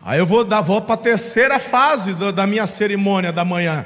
Aí 0.00 0.20
eu 0.20 0.24
vou 0.24 0.44
dar 0.44 0.60
volta 0.60 0.86
para 0.86 0.94
a 0.94 0.98
terceira 0.98 1.58
fase 1.58 2.14
da 2.32 2.46
minha 2.46 2.68
cerimônia 2.68 3.32
da 3.32 3.44
manhã. 3.44 3.84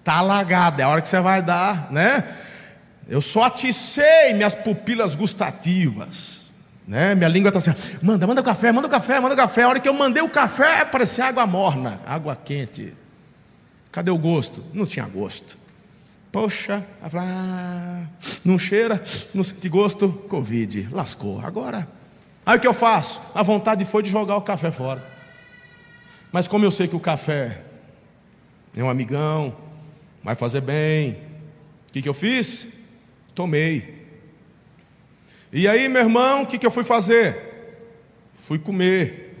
Está 0.00 0.16
alagada, 0.16 0.82
é 0.82 0.84
a 0.84 0.88
hora 0.90 1.00
que 1.00 1.08
você 1.08 1.18
vai 1.18 1.40
dar, 1.40 1.90
né? 1.90 2.24
Eu 3.10 3.20
só 3.20 3.42
aticei 3.42 4.32
minhas 4.34 4.54
pupilas 4.54 5.16
gustativas. 5.16 6.52
Né? 6.86 7.12
Minha 7.16 7.28
língua 7.28 7.48
está 7.48 7.58
assim, 7.58 7.98
manda, 8.00 8.24
manda 8.24 8.40
o 8.40 8.44
café, 8.44 8.70
manda 8.70 8.86
o 8.86 8.90
café, 8.90 9.18
manda 9.18 9.34
o 9.34 9.36
café. 9.36 9.64
A 9.64 9.68
hora 9.68 9.80
que 9.80 9.88
eu 9.88 9.94
mandei 9.94 10.22
o 10.22 10.28
café, 10.28 10.84
parecia 10.84 11.26
água 11.26 11.44
morna, 11.44 12.00
água 12.06 12.36
quente. 12.36 12.94
Cadê 13.90 14.12
o 14.12 14.16
gosto? 14.16 14.64
Não 14.72 14.86
tinha 14.86 15.04
gosto. 15.06 15.58
Poxa, 16.30 16.86
ah, 17.02 18.06
não 18.44 18.56
cheira, 18.56 19.02
não 19.34 19.42
sente 19.42 19.68
gosto, 19.68 20.08
Covid, 20.28 20.88
lascou. 20.92 21.40
Agora, 21.44 21.88
aí 22.46 22.58
o 22.58 22.60
que 22.60 22.68
eu 22.68 22.74
faço? 22.74 23.20
A 23.34 23.42
vontade 23.42 23.84
foi 23.84 24.04
de 24.04 24.10
jogar 24.10 24.36
o 24.36 24.42
café 24.42 24.70
fora. 24.70 25.04
Mas 26.30 26.46
como 26.46 26.64
eu 26.64 26.70
sei 26.70 26.86
que 26.86 26.94
o 26.94 27.00
café 27.00 27.60
é 28.76 28.84
um 28.84 28.88
amigão, 28.88 29.56
vai 30.22 30.36
fazer 30.36 30.60
bem, 30.60 31.18
o 31.88 31.92
que, 31.92 32.02
que 32.02 32.08
eu 32.08 32.14
fiz? 32.14 32.79
Tomei. 33.34 34.00
E 35.52 35.66
aí, 35.66 35.88
meu 35.88 36.02
irmão, 36.02 36.42
o 36.42 36.46
que, 36.46 36.58
que 36.58 36.66
eu 36.66 36.70
fui 36.70 36.84
fazer? 36.84 37.36
Fui 38.38 38.58
comer. 38.58 39.36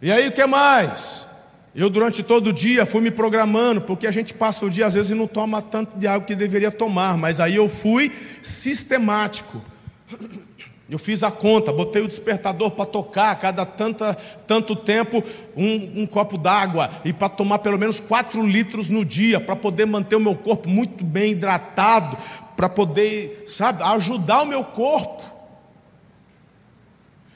E 0.00 0.10
aí, 0.10 0.28
o 0.28 0.32
que 0.32 0.44
mais? 0.46 1.26
Eu, 1.74 1.88
durante 1.88 2.22
todo 2.22 2.48
o 2.48 2.52
dia, 2.52 2.84
fui 2.84 3.00
me 3.00 3.10
programando, 3.10 3.80
porque 3.80 4.06
a 4.06 4.10
gente 4.10 4.34
passa 4.34 4.66
o 4.66 4.70
dia 4.70 4.86
às 4.86 4.94
vezes 4.94 5.10
e 5.10 5.14
não 5.14 5.26
toma 5.26 5.62
tanto 5.62 5.98
de 5.98 6.06
água 6.06 6.26
que 6.26 6.34
deveria 6.34 6.70
tomar, 6.70 7.16
mas 7.16 7.40
aí 7.40 7.56
eu 7.56 7.68
fui 7.68 8.12
sistemático. 8.42 9.62
Eu 10.90 10.98
fiz 10.98 11.22
a 11.22 11.30
conta, 11.30 11.72
botei 11.72 12.02
o 12.02 12.08
despertador 12.08 12.72
para 12.72 12.84
tocar 12.84 13.30
a 13.30 13.34
cada 13.34 13.64
tanta, 13.64 14.14
tanto 14.46 14.76
tempo 14.76 15.24
um, 15.56 16.02
um 16.02 16.06
copo 16.06 16.36
d'água 16.36 16.90
e 17.02 17.14
para 17.14 17.30
tomar 17.30 17.60
pelo 17.60 17.78
menos 17.78 17.98
4 17.98 18.46
litros 18.46 18.90
no 18.90 19.02
dia, 19.02 19.40
para 19.40 19.56
poder 19.56 19.86
manter 19.86 20.16
o 20.16 20.20
meu 20.20 20.34
corpo 20.34 20.68
muito 20.68 21.02
bem 21.02 21.32
hidratado, 21.32 22.18
para 22.62 22.68
poder, 22.68 23.42
sabe, 23.48 23.82
ajudar 23.82 24.42
o 24.42 24.46
meu 24.46 24.62
corpo. 24.62 25.20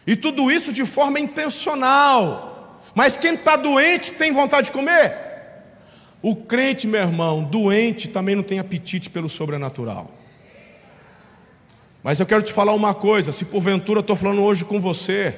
E 0.06 0.14
tudo 0.14 0.52
isso 0.52 0.72
de 0.72 0.86
forma 0.86 1.18
intencional. 1.18 2.80
Mas 2.94 3.16
quem 3.16 3.34
está 3.34 3.56
doente 3.56 4.12
tem 4.12 4.32
vontade 4.32 4.66
de 4.66 4.72
comer? 4.72 5.16
O 6.22 6.36
crente, 6.36 6.86
meu 6.86 7.00
irmão, 7.00 7.42
doente 7.42 8.06
também 8.06 8.36
não 8.36 8.44
tem 8.44 8.60
apetite 8.60 9.10
pelo 9.10 9.28
sobrenatural. 9.28 10.12
Mas 12.04 12.20
eu 12.20 12.26
quero 12.26 12.42
te 12.42 12.52
falar 12.52 12.72
uma 12.72 12.94
coisa: 12.94 13.32
se 13.32 13.44
porventura 13.44 13.98
eu 13.98 14.02
estou 14.02 14.14
falando 14.14 14.44
hoje 14.44 14.64
com 14.64 14.80
você, 14.80 15.36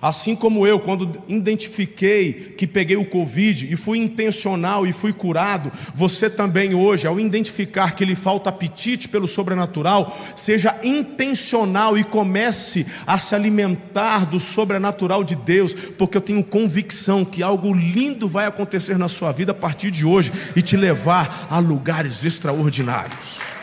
assim 0.00 0.36
como 0.36 0.66
eu, 0.66 0.80
quando 0.80 1.22
identifiquei 1.28 2.54
que 2.56 2.66
peguei 2.66 2.96
o 2.96 3.04
Covid 3.04 3.72
e 3.72 3.76
fui 3.76 3.98
intencional 3.98 4.86
e 4.86 4.92
fui 4.92 5.12
curado, 5.12 5.72
você 5.94 6.28
também 6.28 6.74
hoje, 6.74 7.06
ao 7.06 7.18
identificar 7.18 7.94
que 7.94 8.04
lhe 8.04 8.14
falta 8.14 8.50
apetite 8.50 9.08
pelo 9.08 9.26
sobrenatural, 9.26 10.16
seja 10.34 10.74
intencional 10.82 11.96
e 11.96 12.04
comece 12.04 12.86
a 13.06 13.18
se 13.18 13.34
alimentar 13.34 14.26
do 14.26 14.38
sobrenatural 14.38 15.24
de 15.24 15.34
Deus, 15.34 15.74
porque 15.74 16.16
eu 16.16 16.22
tenho 16.22 16.44
convicção 16.44 17.24
que 17.24 17.42
algo 17.42 17.72
lindo 17.74 18.28
vai 18.28 18.46
acontecer 18.46 18.98
na 18.98 19.08
sua 19.08 19.32
vida 19.32 19.52
a 19.52 19.54
partir 19.54 19.90
de 19.90 20.04
hoje 20.04 20.32
e 20.54 20.62
te 20.62 20.76
levar 20.76 21.46
a 21.50 21.58
lugares 21.58 22.24
extraordinários. 22.24 23.55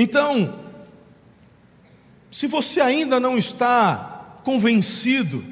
Então, 0.00 0.58
se 2.30 2.46
você 2.46 2.80
ainda 2.80 3.20
não 3.20 3.36
está 3.36 4.38
convencido, 4.42 5.44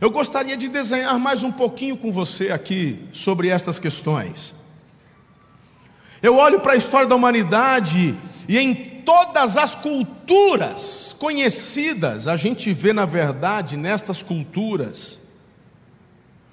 eu 0.00 0.10
gostaria 0.10 0.56
de 0.56 0.66
desenhar 0.66 1.16
mais 1.20 1.44
um 1.44 1.52
pouquinho 1.52 1.96
com 1.96 2.10
você 2.10 2.50
aqui 2.50 3.06
sobre 3.12 3.46
estas 3.46 3.78
questões. 3.78 4.52
Eu 6.20 6.34
olho 6.34 6.58
para 6.58 6.72
a 6.72 6.76
história 6.76 7.06
da 7.06 7.14
humanidade 7.14 8.16
e 8.48 8.58
em 8.58 8.74
todas 8.74 9.56
as 9.56 9.76
culturas 9.76 11.14
conhecidas, 11.16 12.26
a 12.26 12.36
gente 12.36 12.72
vê, 12.72 12.92
na 12.92 13.06
verdade, 13.06 13.76
nestas 13.76 14.24
culturas, 14.24 15.20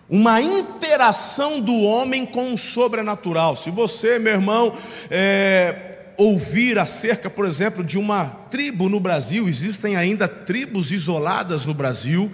uma 0.07 0.39
interação 0.39 1.59
do 1.59 1.73
homem 1.73 2.23
com 2.23 2.53
o 2.53 2.57
sobrenatural. 2.57 3.55
Se 3.55 3.71
você, 3.71 4.19
meu 4.19 4.33
irmão, 4.33 4.77
é, 5.09 5.92
ouvir 6.17 6.77
acerca, 6.77 7.29
por 7.29 7.45
exemplo, 7.45 7.83
de 7.83 7.97
uma 7.97 8.25
tribo 8.49 8.89
no 8.89 8.99
Brasil, 8.99 9.47
existem 9.47 9.95
ainda 9.95 10.27
tribos 10.27 10.91
isoladas 10.91 11.65
no 11.65 11.73
Brasil, 11.73 12.31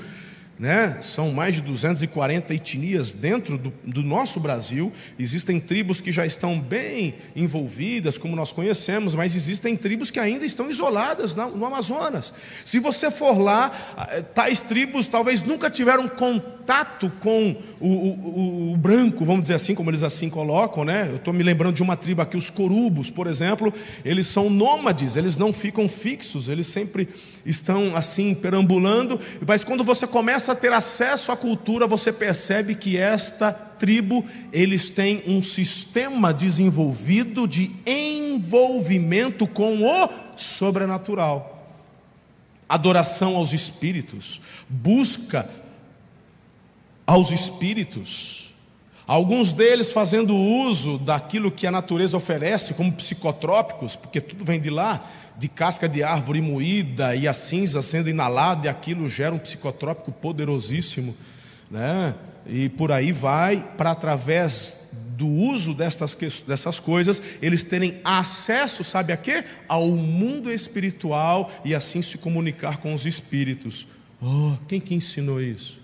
né? 0.60 0.98
São 1.00 1.32
mais 1.32 1.56
de 1.56 1.62
240 1.62 2.54
etnias 2.54 3.14
dentro 3.14 3.58
do, 3.58 3.74
do, 3.82 4.04
nosso 4.04 4.42
Brasil. 4.42 4.92
Existem 5.18 5.58
tribos 5.58 6.02
que 6.02 6.12
já 6.12 6.26
estão 6.26 6.60
bem 6.60 7.16
envolvidas, 7.34 8.18
como 8.18 8.36
nós 8.36 8.52
conhecemos, 8.52 9.16
mas 9.16 9.38
existem 9.38 9.78
tribos 9.78 10.12
que 10.12 10.20
ainda 10.20 10.46
estão 10.46 10.70
isoladas 10.70 11.34
no, 11.34 11.56
no 11.56 11.66
Amazonas. 11.66 12.34
Se 12.66 12.78
você 12.78 13.10
for 13.10 13.40
lá, 13.40 13.72
eh, 14.10 14.22
tais 14.22 14.60
tribos 14.60 15.08
talvez 15.08 15.44
nunca 15.44 15.70
tiveram 15.70 16.10
contato 16.10 17.10
com 17.22 17.56
o, 17.80 17.88
o, 17.88 18.74
o 18.74 18.78
branco, 18.78 19.24
vamos 19.24 19.42
dizer 19.44 19.54
assim, 19.54 19.74
como 19.74 19.90
eles 19.90 20.04
assim 20.04 20.30
colocam, 20.30 20.84
né? 20.84 21.08
Eu 21.10 21.16
estou 21.16 21.34
me 21.34 21.42
lembrando 21.42 21.76
de 21.76 21.82
uma 21.82 21.96
tribo 21.96 22.22
aqui, 22.22 22.36
os 22.36 22.50
corubos, 22.50 23.10
por 23.10 23.28
exemplo, 23.28 23.74
eles 24.04 24.28
são 24.28 24.50
nômades, 24.50 25.16
eles 25.16 25.38
não 25.38 25.54
ficam 25.54 25.88
fixos, 25.88 26.50
eles 26.50 26.68
sempre 26.68 27.08
estão 27.46 27.96
assim 27.96 28.34
perambulando, 28.34 29.20
mas 29.46 29.64
quando 29.64 29.84
você 29.84 30.06
começa 30.06 30.52
a 30.52 30.56
ter 30.56 30.74
acesso 30.74 31.32
à 31.32 31.38
cultura, 31.38 31.88
você 31.88 32.12
percebe 32.12 32.76
que 32.76 32.98
esta 32.98 33.52
tribo, 33.52 34.26
eles 34.52 34.90
têm 34.90 35.24
um 35.26 35.42
sistema 35.42 36.34
desenvolvido 36.34 37.48
de 37.48 37.72
envolvimento 37.88 39.48
com 39.48 39.84
o 39.84 40.10
sobrenatural. 40.36 41.56
Adoração 42.68 43.36
aos 43.36 43.54
espíritos, 43.54 44.40
busca 44.68 45.50
aos 47.08 47.32
espíritos. 47.32 48.54
Alguns 49.08 49.54
deles 49.54 49.92
fazendo 49.92 50.36
uso 50.36 51.00
daquilo 51.00 51.50
que 51.50 51.66
a 51.66 51.72
natureza 51.72 52.16
oferece 52.16 52.76
como 52.76 52.92
psicotrópicos, 52.92 53.96
porque 53.96 54.22
tudo 54.22 54.46
vem 54.46 54.62
de 54.62 54.70
lá, 54.70 55.04
de 55.40 55.48
casca 55.48 55.88
de 55.88 56.04
árvore 56.04 56.42
moída 56.42 57.16
e 57.16 57.28
a 57.28 57.34
cinza 57.34 57.82
sendo 57.82 58.10
inalada, 58.10 58.68
e 58.68 58.70
aquilo 58.70 59.08
gera 59.08 59.34
um 59.34 59.40
psicotrópico 59.40 60.12
poderosíssimo, 60.12 61.16
né? 61.72 62.14
E 62.46 62.68
por 62.70 62.92
aí 62.92 63.12
vai, 63.12 63.66
para 63.78 63.92
através 63.92 64.90
do 65.18 65.28
uso 65.28 65.74
destas, 65.74 66.18
dessas 66.48 66.80
coisas, 66.80 67.22
eles 67.42 67.64
terem 67.64 68.00
acesso, 68.04 68.84
sabe 68.84 69.14
a 69.14 69.18
quê? 69.18 69.44
Ao 69.68 69.88
mundo 69.88 70.52
espiritual 70.52 71.52
e 71.64 71.76
assim 71.76 72.02
se 72.02 72.18
comunicar 72.18 72.78
com 72.78 72.94
os 72.94 73.06
espíritos. 73.06 73.88
Oh, 74.22 74.54
quem 74.68 74.80
que 74.80 74.94
ensinou 74.94 75.42
isso? 75.42 75.79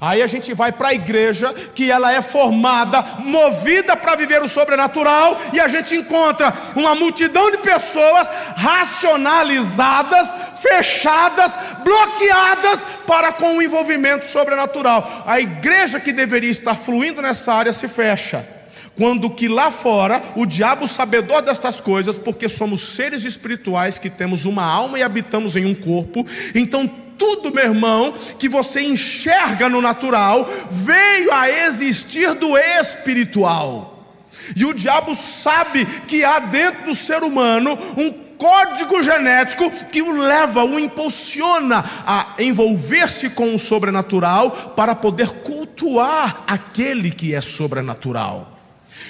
Aí 0.00 0.22
a 0.22 0.26
gente 0.26 0.54
vai 0.54 0.70
para 0.70 0.88
a 0.88 0.94
igreja, 0.94 1.52
que 1.74 1.90
ela 1.90 2.12
é 2.12 2.22
formada, 2.22 3.04
movida 3.18 3.96
para 3.96 4.14
viver 4.14 4.40
o 4.42 4.48
sobrenatural, 4.48 5.40
e 5.52 5.58
a 5.58 5.66
gente 5.66 5.94
encontra 5.94 6.52
uma 6.76 6.94
multidão 6.94 7.50
de 7.50 7.58
pessoas 7.58 8.28
racionalizadas, 8.56 10.28
fechadas, 10.62 11.52
bloqueadas 11.82 12.80
para 13.06 13.32
com 13.32 13.56
o 13.56 13.62
envolvimento 13.62 14.26
sobrenatural. 14.26 15.24
A 15.26 15.40
igreja 15.40 15.98
que 15.98 16.12
deveria 16.12 16.50
estar 16.50 16.74
fluindo 16.74 17.20
nessa 17.20 17.52
área 17.52 17.72
se 17.72 17.88
fecha. 17.88 18.46
Quando 18.94 19.30
que 19.30 19.48
lá 19.48 19.70
fora 19.70 20.20
o 20.34 20.44
diabo 20.44 20.88
sabedor 20.88 21.40
destas 21.42 21.80
coisas, 21.80 22.18
porque 22.18 22.48
somos 22.48 22.96
seres 22.96 23.24
espirituais 23.24 23.96
que 23.96 24.10
temos 24.10 24.44
uma 24.44 24.64
alma 24.64 24.98
e 24.98 25.04
habitamos 25.04 25.54
em 25.54 25.64
um 25.64 25.74
corpo, 25.74 26.26
então 26.52 26.90
tudo, 27.18 27.52
meu 27.52 27.64
irmão, 27.64 28.14
que 28.38 28.48
você 28.48 28.80
enxerga 28.80 29.68
no 29.68 29.82
natural, 29.82 30.48
veio 30.70 31.32
a 31.32 31.50
existir 31.50 32.34
do 32.34 32.56
espiritual. 32.56 33.98
E 34.56 34.64
o 34.64 34.72
diabo 34.72 35.14
sabe 35.14 35.84
que 36.06 36.24
há 36.24 36.38
dentro 36.38 36.86
do 36.86 36.94
ser 36.94 37.22
humano 37.22 37.76
um 37.96 38.28
código 38.38 39.02
genético 39.02 39.70
que 39.86 40.00
o 40.00 40.12
leva, 40.12 40.64
o 40.64 40.78
impulsiona 40.78 41.84
a 42.06 42.34
envolver-se 42.38 43.30
com 43.30 43.54
o 43.54 43.58
sobrenatural 43.58 44.50
para 44.76 44.94
poder 44.94 45.28
cultuar 45.42 46.44
aquele 46.46 47.10
que 47.10 47.34
é 47.34 47.40
sobrenatural. 47.40 48.57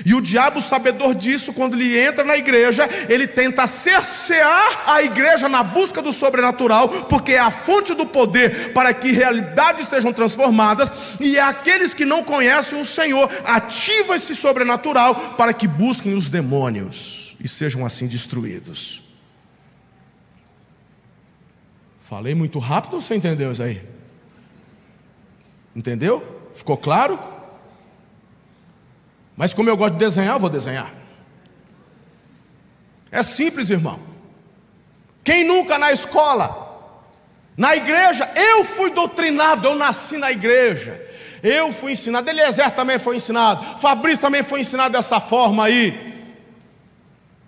E 0.04 0.14
o 0.14 0.20
diabo, 0.20 0.60
sabedor 0.60 1.14
disso, 1.14 1.52
quando 1.52 1.74
ele 1.74 1.98
entra 1.98 2.24
na 2.24 2.36
igreja, 2.36 2.88
ele 3.08 3.26
tenta 3.26 3.66
cercear 3.66 4.84
a 4.86 5.02
igreja 5.02 5.48
na 5.48 5.62
busca 5.62 6.02
do 6.02 6.12
sobrenatural, 6.12 6.88
porque 6.88 7.32
é 7.32 7.38
a 7.38 7.50
fonte 7.50 7.94
do 7.94 8.06
poder 8.06 8.72
para 8.72 8.92
que 8.94 9.12
realidades 9.12 9.88
sejam 9.88 10.12
transformadas, 10.12 10.90
e 11.20 11.36
é 11.36 11.40
aqueles 11.40 11.94
que 11.94 12.04
não 12.04 12.22
conhecem 12.22 12.80
o 12.80 12.84
Senhor, 12.84 13.30
ativa 13.44 14.16
esse 14.16 14.34
sobrenatural 14.34 15.14
para 15.36 15.52
que 15.52 15.66
busquem 15.66 16.14
os 16.14 16.28
demônios 16.28 17.36
e 17.40 17.48
sejam 17.48 17.84
assim 17.84 18.06
destruídos. 18.06 19.02
Falei 22.02 22.34
muito 22.34 22.58
rápido, 22.58 23.00
você 23.00 23.14
entendeu 23.14 23.52
isso 23.52 23.62
aí? 23.62 23.82
Entendeu? 25.76 26.50
Ficou 26.54 26.76
claro? 26.76 27.18
Mas 29.38 29.54
como 29.54 29.70
eu 29.70 29.76
gosto 29.76 29.92
de 29.94 30.00
desenhar, 30.00 30.36
vou 30.36 30.50
desenhar. 30.50 30.92
É 33.08 33.22
simples, 33.22 33.70
irmão. 33.70 34.00
Quem 35.22 35.44
nunca 35.44 35.78
na 35.78 35.92
escola, 35.92 36.92
na 37.56 37.76
igreja, 37.76 38.28
eu 38.34 38.64
fui 38.64 38.90
doutrinado, 38.90 39.68
eu 39.68 39.76
nasci 39.76 40.16
na 40.16 40.32
igreja. 40.32 41.00
Eu 41.40 41.72
fui 41.72 41.92
ensinado, 41.92 42.28
Eliezer 42.28 42.68
também 42.72 42.98
foi 42.98 43.14
ensinado, 43.14 43.78
Fabrício 43.78 44.18
também 44.18 44.42
foi 44.42 44.62
ensinado 44.62 44.90
dessa 44.90 45.20
forma 45.20 45.66
aí. 45.66 46.07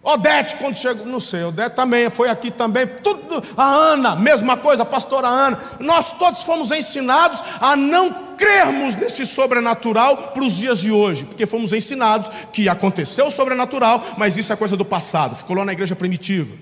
Odete, 0.02 0.56
quando 0.56 0.76
chegou, 0.76 1.04
não 1.04 1.20
sei, 1.20 1.44
Odete 1.44 1.76
também 1.76 2.08
foi 2.08 2.30
aqui 2.30 2.50
também, 2.50 2.86
tudo, 2.86 3.42
a 3.54 3.64
Ana, 3.64 4.16
mesma 4.16 4.56
coisa, 4.56 4.82
a 4.82 4.86
pastora 4.86 5.28
Ana. 5.28 5.60
Nós 5.78 6.16
todos 6.18 6.42
fomos 6.42 6.70
ensinados 6.70 7.42
a 7.60 7.76
não 7.76 8.10
crermos 8.36 8.96
neste 8.96 9.26
sobrenatural 9.26 10.16
para 10.28 10.42
os 10.42 10.56
dias 10.56 10.78
de 10.78 10.90
hoje, 10.90 11.24
porque 11.24 11.46
fomos 11.46 11.74
ensinados 11.74 12.30
que 12.50 12.66
aconteceu 12.66 13.26
o 13.26 13.30
sobrenatural, 13.30 14.02
mas 14.16 14.38
isso 14.38 14.50
é 14.50 14.56
coisa 14.56 14.74
do 14.74 14.86
passado, 14.86 15.36
ficou 15.36 15.54
lá 15.54 15.66
na 15.66 15.72
igreja 15.72 15.94
primitiva. 15.94 16.54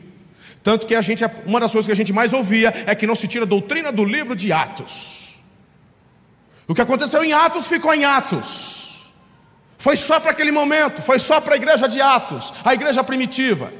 Tanto 0.65 0.85
que 0.85 0.95
a 0.97 1.01
gente, 1.01 1.25
uma 1.47 1.61
das 1.61 1.71
coisas 1.71 1.87
que 1.87 1.93
a 1.93 1.97
gente 1.97 2.13
mais 2.13 2.33
ouvia 2.33 2.75
é 2.87 2.95
que 2.95 3.07
não 3.07 3.15
se 3.15 3.29
tira 3.29 3.45
a 3.45 3.49
doutrina 3.49 3.93
do 3.93 4.05
livro 4.05 4.35
de 4.35 4.53
Atos. 4.53 5.39
O 6.67 6.75
que 6.75 6.83
aconteceu 6.83 7.23
em 7.23 7.33
Atos 7.33 7.69
ficou 7.69 7.95
em 7.95 8.05
Atos. 8.05 8.78
Foi 9.79 9.97
só 9.97 10.19
para 10.19 10.33
aquele 10.33 10.51
momento, 10.51 11.01
foi 11.01 11.19
só 11.19 11.41
para 11.41 11.55
a 11.55 11.57
igreja 11.57 11.89
de 11.89 12.01
Atos, 12.01 12.53
a 12.65 12.75
igreja 12.75 13.03
primitiva. 13.05 13.73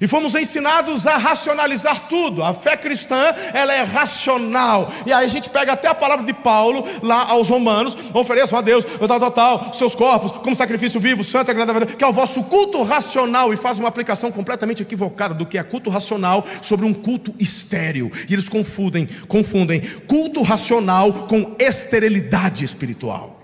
E 0.00 0.08
fomos 0.08 0.34
ensinados 0.34 1.06
a 1.06 1.16
racionalizar 1.16 2.08
tudo. 2.08 2.42
A 2.42 2.52
fé 2.52 2.76
cristã, 2.76 3.32
ela 3.52 3.72
é 3.72 3.82
racional. 3.82 4.92
E 5.06 5.12
aí 5.12 5.24
a 5.24 5.28
gente 5.28 5.48
pega 5.48 5.72
até 5.72 5.86
a 5.86 5.94
palavra 5.94 6.26
de 6.26 6.32
Paulo 6.32 6.84
lá 7.02 7.30
aos 7.30 7.48
Romanos, 7.48 7.96
ofereçam 8.12 8.58
a 8.58 8.62
Deus, 8.62 8.84
tal, 8.84 9.20
tal, 9.20 9.30
tal, 9.30 9.72
seus 9.72 9.94
corpos 9.94 10.32
como 10.32 10.56
sacrifício 10.56 10.98
vivo, 10.98 11.22
santo, 11.22 11.50
agradável, 11.50 11.86
que 11.86 12.02
é 12.02 12.06
o 12.06 12.12
vosso 12.12 12.42
culto 12.44 12.82
racional 12.82 13.52
e 13.52 13.56
faz 13.56 13.78
uma 13.78 13.88
aplicação 13.88 14.32
completamente 14.32 14.82
equivocada 14.82 15.32
do 15.32 15.46
que 15.46 15.58
é 15.58 15.62
culto 15.62 15.90
racional 15.90 16.44
sobre 16.60 16.84
um 16.84 16.92
culto 16.92 17.32
estéril. 17.38 18.10
E 18.28 18.34
eles 18.34 18.48
confundem, 18.48 19.08
confundem 19.28 19.80
culto 20.08 20.42
racional 20.42 21.12
com 21.28 21.54
esterilidade 21.58 22.64
espiritual. 22.64 23.43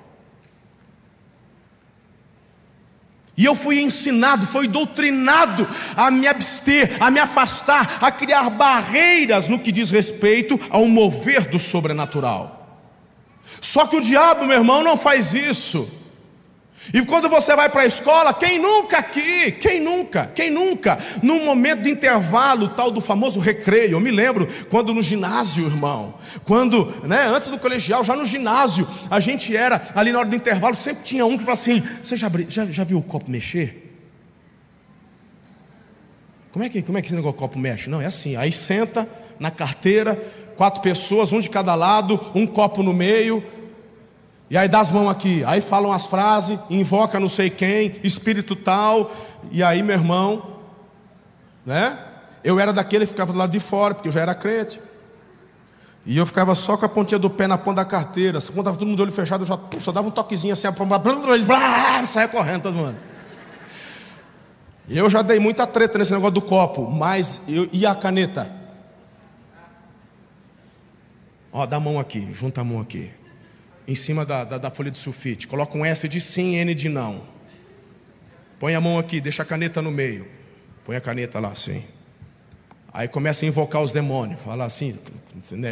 E 3.41 3.47
eu 3.47 3.55
fui 3.55 3.81
ensinado, 3.81 4.47
fui 4.47 4.69
doutrinado 4.69 5.67
a 5.97 6.11
me 6.11 6.29
abster, 6.29 6.99
a 7.01 7.11
me 7.11 7.19
afastar, 7.19 7.97
a 7.99 8.13
criar 8.13 8.51
barreiras 8.51 9.49
no 9.49 9.59
que 9.59 9.73
diz 9.73 9.91
respeito 9.91 10.61
ao 10.69 10.85
mover 10.85 11.49
do 11.49 11.59
sobrenatural. 11.59 12.79
Só 13.59 13.87
que 13.87 13.97
o 13.97 14.01
diabo, 14.03 14.45
meu 14.45 14.59
irmão, 14.59 14.85
não 14.85 14.95
faz 14.95 15.33
isso. 15.33 15.91
E 16.93 17.03
quando 17.03 17.29
você 17.29 17.55
vai 17.55 17.69
para 17.69 17.83
a 17.83 17.87
escola, 17.87 18.33
quem 18.33 18.59
nunca 18.59 18.99
aqui, 18.99 19.53
quem 19.53 19.81
nunca, 19.81 20.31
quem 20.35 20.51
nunca, 20.51 20.99
num 21.23 21.45
momento 21.45 21.83
de 21.83 21.91
intervalo, 21.91 22.69
tal 22.71 22.91
do 22.91 23.01
famoso 23.01 23.39
recreio, 23.39 23.93
eu 23.93 24.01
me 24.01 24.11
lembro 24.11 24.49
quando 24.71 24.95
no 24.95 25.03
ginásio, 25.03 25.67
irmão, 25.67 26.15
quando, 26.45 26.87
né, 27.07 27.27
antes 27.27 27.49
do 27.49 27.59
colegial, 27.59 28.03
já 28.03 28.17
no 28.17 28.25
ginásio, 28.25 28.89
a 29.11 29.21
gente 29.21 29.55
era, 29.55 29.91
ali 29.95 30.11
na 30.11 30.21
hora 30.21 30.29
do 30.29 30.35
intervalo, 30.35 30.75
sempre 30.75 31.05
tinha 31.05 31.25
um 31.27 31.37
que 31.37 31.45
falava 31.45 31.61
assim: 31.61 31.83
Você 32.03 32.17
já, 32.17 32.31
já, 32.49 32.65
já 32.67 32.85
viu 32.85 32.99
o 32.99 33.03
copo 33.03 33.31
mexer? 33.31 33.89
Como 36.51 36.65
é, 36.65 36.69
que, 36.69 36.83
como 36.83 36.99
é 36.99 37.01
que 37.01 37.07
esse 37.07 37.15
negócio 37.15 37.39
copo 37.39 37.59
mexe? 37.59 37.89
Não, 37.89 38.01
é 38.01 38.07
assim, 38.07 38.35
aí 38.37 38.51
senta 38.51 39.09
na 39.39 39.51
carteira, 39.51 40.17
quatro 40.57 40.83
pessoas, 40.83 41.33
um 41.33 41.41
de 41.41 41.49
cada 41.49 41.75
lado, 41.75 42.19
um 42.35 42.47
copo 42.47 42.83
no 42.83 42.93
meio, 42.93 43.45
e 44.51 44.59
aí 44.59 44.69
dá 44.69 44.81
as 44.81 44.91
mãos 44.91 45.09
aqui, 45.09 45.45
aí 45.47 45.61
falam 45.61 45.93
as 45.93 46.07
frases, 46.07 46.59
invoca 46.69 47.21
não 47.21 47.29
sei 47.29 47.49
quem, 47.49 48.01
espírito 48.03 48.57
tal, 48.57 49.13
e 49.53 49.63
aí 49.63 49.81
meu 49.81 49.95
irmão, 49.95 50.57
né? 51.65 51.97
Eu 52.43 52.59
era 52.59 52.73
daquele 52.73 53.07
que 53.07 53.13
ficava 53.13 53.33
do 53.33 53.39
lado 53.39 53.53
de 53.53 53.61
fora, 53.61 53.95
porque 53.95 54.09
eu 54.09 54.13
já 54.13 54.23
era 54.23 54.35
crente. 54.35 54.81
E 56.05 56.17
eu 56.17 56.27
ficava 56.27 56.55
só 56.57 56.77
com 56.77 56.85
a 56.85 56.89
pontinha 56.89 57.19
do 57.19 57.31
pé 57.31 57.47
na 57.47 57.59
ponta 57.59 57.77
da 57.77 57.85
carteira. 57.85 58.41
Quando 58.41 58.59
estava 58.59 58.77
todo 58.77 58.89
mundo 58.89 59.01
olho 59.01 59.13
fechado, 59.13 59.43
eu 59.43 59.47
já 59.47 59.59
só 59.79 59.93
dava 59.93 60.09
um 60.09 60.11
toquezinho 60.11 60.55
assim, 60.55 60.69
blá, 60.73 60.99
blá, 60.99 61.15
blá, 61.39 62.07
saia 62.07 62.27
correndo 62.27 62.63
todo 62.63 62.75
mundo. 62.75 62.97
Eu 64.89 65.09
já 65.09 65.23
dei 65.23 65.39
muita 65.39 65.67
treta 65.67 65.99
nesse 65.99 66.13
negócio 66.13 66.35
do 66.35 66.43
copo, 66.43 66.91
mas 66.91 67.41
eu 67.47 67.69
e 67.71 67.87
a 67.87 67.95
caneta? 67.95 68.51
Ó, 71.53 71.67
dá 71.67 71.77
a 71.77 71.81
mão 71.81 72.01
aqui, 72.01 72.33
junta 72.33 72.63
a 72.63 72.65
mão 72.65 72.81
aqui 72.81 73.20
em 73.91 73.95
cima 73.97 74.25
da, 74.25 74.45
da, 74.45 74.57
da 74.57 74.71
folha 74.71 74.89
de 74.89 74.99
sulfite. 74.99 75.49
Coloca 75.49 75.77
um 75.77 75.85
S 75.85 76.09
de 76.09 76.21
sim, 76.21 76.55
N 76.55 76.73
de 76.77 76.89
não. 76.89 77.25
Põe 78.61 78.73
a 78.77 78.81
mão 78.81 79.01
aqui, 79.01 79.21
deixa 79.21 79.43
a 79.43 79.45
caneta 79.45 79.83
no 79.83 79.91
meio. 79.91 80.29
Põe 80.85 80.95
a 80.95 81.01
caneta 81.01 81.41
lá 81.41 81.49
assim. 81.49 81.83
Aí 82.93 83.09
começa 83.09 83.45
a 83.45 83.49
invocar 83.49 83.83
os 83.83 83.91
demônios. 83.91 84.41
Fala 84.43 84.65
assim: 84.65 84.97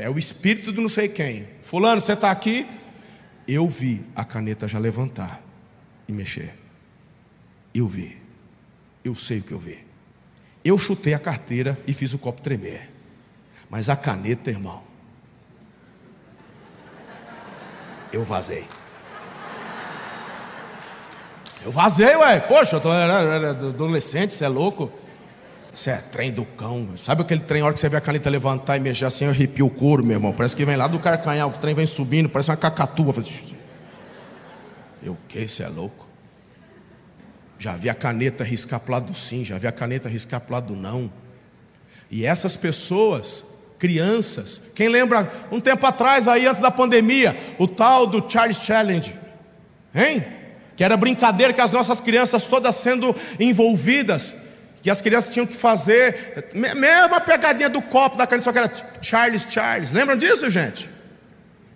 é 0.03 0.11
o 0.11 0.19
espírito 0.19 0.73
do 0.73 0.83
não 0.83 0.89
sei 0.89 1.09
quem. 1.09 1.47
Fulano, 1.63 2.01
você 2.01 2.15
está 2.15 2.33
aqui? 2.33 2.67
Eu 3.47 3.69
vi 3.69 4.05
a 4.17 4.25
caneta 4.25 4.67
já 4.67 4.81
levantar 4.81 5.41
e 6.09 6.13
mexer. 6.13 6.57
Eu 7.73 7.87
vi. 7.87 8.19
Eu 9.05 9.15
sei 9.15 9.39
o 9.39 9.43
que 9.45 9.53
eu 9.53 9.61
vi. 9.61 9.79
Eu 10.65 10.77
chutei 10.77 11.15
a 11.15 11.21
carteira 11.21 11.79
e 11.87 11.93
fiz 11.93 12.15
o 12.15 12.19
copo 12.19 12.43
tremer. 12.43 12.91
Mas 13.71 13.89
a 13.89 13.95
caneta, 13.95 14.51
irmão, 14.51 14.83
Eu 18.13 18.25
vazei. 18.25 18.67
Eu 21.65 21.73
vazei, 21.73 22.15
ué. 22.17 22.41
Poxa, 22.41 22.77
eu 22.77 22.81
tô, 22.81 22.93
era, 22.93 23.15
era 23.15 23.51
adolescente, 23.51 24.33
você 24.33 24.45
é 24.45 24.49
louco? 24.49 24.91
Isso 25.75 25.91
é 25.91 25.97
trem 25.97 26.33
do 26.33 26.45
cão. 26.45 26.97
Sabe 26.97 27.23
aquele 27.23 27.41
trem, 27.41 27.63
a 27.63 27.67
hora 27.67 27.75
que 27.75 27.81
você 27.81 27.89
vê 27.89 27.97
a 27.97 28.01
caneta 28.01 28.31
levantar 28.31 28.77
e 28.77 28.81
mexer 28.81 29.05
assim, 29.05 29.27
arrepia 29.27 29.65
o 29.65 29.71
couro, 29.71 30.05
meu 30.05 30.17
irmão. 30.17 30.33
Parece 30.33 30.57
que 30.57 30.65
vem 30.65 30.77
lá 30.77 30.89
do 30.89 30.99
carcanhar, 30.99 31.47
o 31.47 31.53
trem 31.53 31.75
vem 31.75 31.87
subindo, 31.87 32.29
parece 32.29 32.51
uma 32.51 32.57
cacatua. 32.57 33.15
Eu 35.03 35.17
que? 35.29 35.47
Você 35.47 35.63
é 35.63 35.69
louco? 35.69 36.09
Já 37.59 37.77
vi 37.77 37.89
a 37.89 37.95
caneta 37.95 38.45
riscar 38.45 38.81
para 38.81 38.89
o 38.89 38.93
lado 38.93 39.07
do 39.07 39.15
sim, 39.15 39.45
já 39.45 39.59
vi 39.59 39.67
a 39.67 39.73
caneta 39.73 40.09
riscar 40.09 40.41
para 40.41 40.51
o 40.51 40.53
lado 40.55 40.75
do 40.75 40.81
não. 40.81 41.13
E 42.11 42.25
essas 42.25 42.57
pessoas, 42.57 43.45
crianças, 43.79 44.61
quem 44.75 44.89
lembra 44.89 45.33
um 45.51 45.61
tempo 45.61 45.87
atrás, 45.87 46.27
aí 46.27 46.47
antes 46.47 46.61
da 46.61 46.71
pandemia, 46.71 47.37
o 47.59 47.69
tal 47.69 48.07
do 48.07 48.29
Charles 48.31 48.59
Challenge, 48.59 49.15
hein? 49.95 50.25
Que 50.77 50.85
era 50.85 50.97
brincadeira 50.97 51.53
que 51.53 51.61
as 51.61 51.71
nossas 51.71 52.01
crianças 52.01 52.45
todas 52.45 52.75
sendo 52.77 53.15
envolvidas, 53.39 54.35
que 54.83 54.91
as 54.91 55.01
crianças 55.01 55.33
tinham 55.33 55.47
que 55.47 55.57
fazer, 55.57 56.49
mesma 56.55 57.21
pegadinha 57.21 57.69
do 57.69 57.83
copo 57.83 58.17
da 58.17 58.27
caneta, 58.27 58.45
só 58.45 58.53
que 58.53 58.59
era 58.59 58.73
Charles 59.01 59.47
Charles. 59.49 59.93
Lembram 59.93 60.17
disso, 60.17 60.49
gente? 60.51 60.89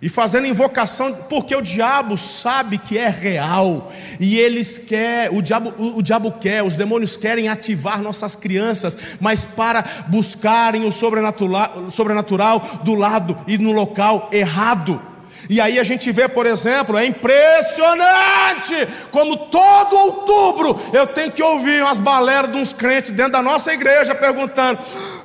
E 0.03 0.09
fazendo 0.09 0.45
invocação, 0.45 1.13
porque 1.29 1.55
o 1.55 1.61
diabo 1.61 2.17
sabe 2.17 2.77
que 2.77 2.97
é 2.97 3.07
real, 3.07 3.89
e 4.19 4.37
eles 4.37 4.77
quer, 4.77 5.31
o 5.31 5.41
diabo, 5.41 5.73
o, 5.77 5.99
o, 5.99 6.03
diabo 6.03 6.29
quer, 6.29 6.61
os 6.61 6.75
demônios 6.75 7.15
querem 7.15 7.47
ativar 7.47 8.01
nossas 8.01 8.35
crianças, 8.35 8.97
mas 9.21 9.45
para 9.45 10.03
buscarem 10.09 10.85
o 10.85 10.91
sobrenatural, 10.91 11.89
sobrenatural 11.89 12.81
do 12.83 12.95
lado 12.95 13.37
e 13.47 13.57
no 13.57 13.71
local 13.71 14.27
errado. 14.33 15.12
E 15.49 15.59
aí 15.59 15.79
a 15.79 15.83
gente 15.83 16.11
vê, 16.11 16.27
por 16.27 16.45
exemplo, 16.45 16.97
é 16.97 17.05
impressionante 17.05 18.87
como 19.11 19.37
todo 19.37 19.97
outubro 19.97 20.79
eu 20.93 21.05
tenho 21.07 21.31
que 21.31 21.43
ouvir 21.43 21.83
umas 21.83 21.99
baleras 21.99 22.51
de 22.51 22.57
uns 22.57 22.71
crentes 22.71 23.11
dentro 23.11 23.33
da 23.33 23.41
nossa 23.41 23.73
igreja 23.73 24.15
perguntando: 24.15 24.79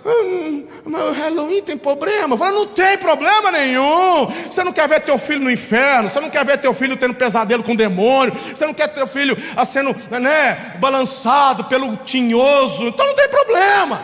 hum, 0.04 0.66
mas 0.84 1.02
o 1.02 1.12
Halloween 1.12 1.62
tem 1.62 1.76
problema? 1.76 2.34
Eu 2.34 2.38
falo, 2.38 2.54
não 2.54 2.66
tem 2.66 2.98
problema 2.98 3.50
nenhum. 3.50 4.26
Você 4.50 4.64
não 4.64 4.72
quer 4.72 4.88
ver 4.88 5.00
teu 5.00 5.18
filho 5.18 5.40
no 5.40 5.50
inferno, 5.50 6.08
você 6.08 6.20
não 6.20 6.30
quer 6.30 6.44
ver 6.44 6.58
teu 6.58 6.74
filho 6.74 6.96
tendo 6.96 7.14
pesadelo 7.14 7.62
com 7.62 7.76
demônio, 7.76 8.34
você 8.54 8.66
não 8.66 8.74
quer 8.74 8.88
teu 8.88 9.06
filho 9.06 9.36
sendo 9.66 9.94
né, 10.18 10.76
balançado 10.80 11.64
pelo 11.64 11.96
tinhoso, 11.98 12.88
então 12.88 13.06
não 13.06 13.14
tem 13.14 13.28
problema. 13.28 14.02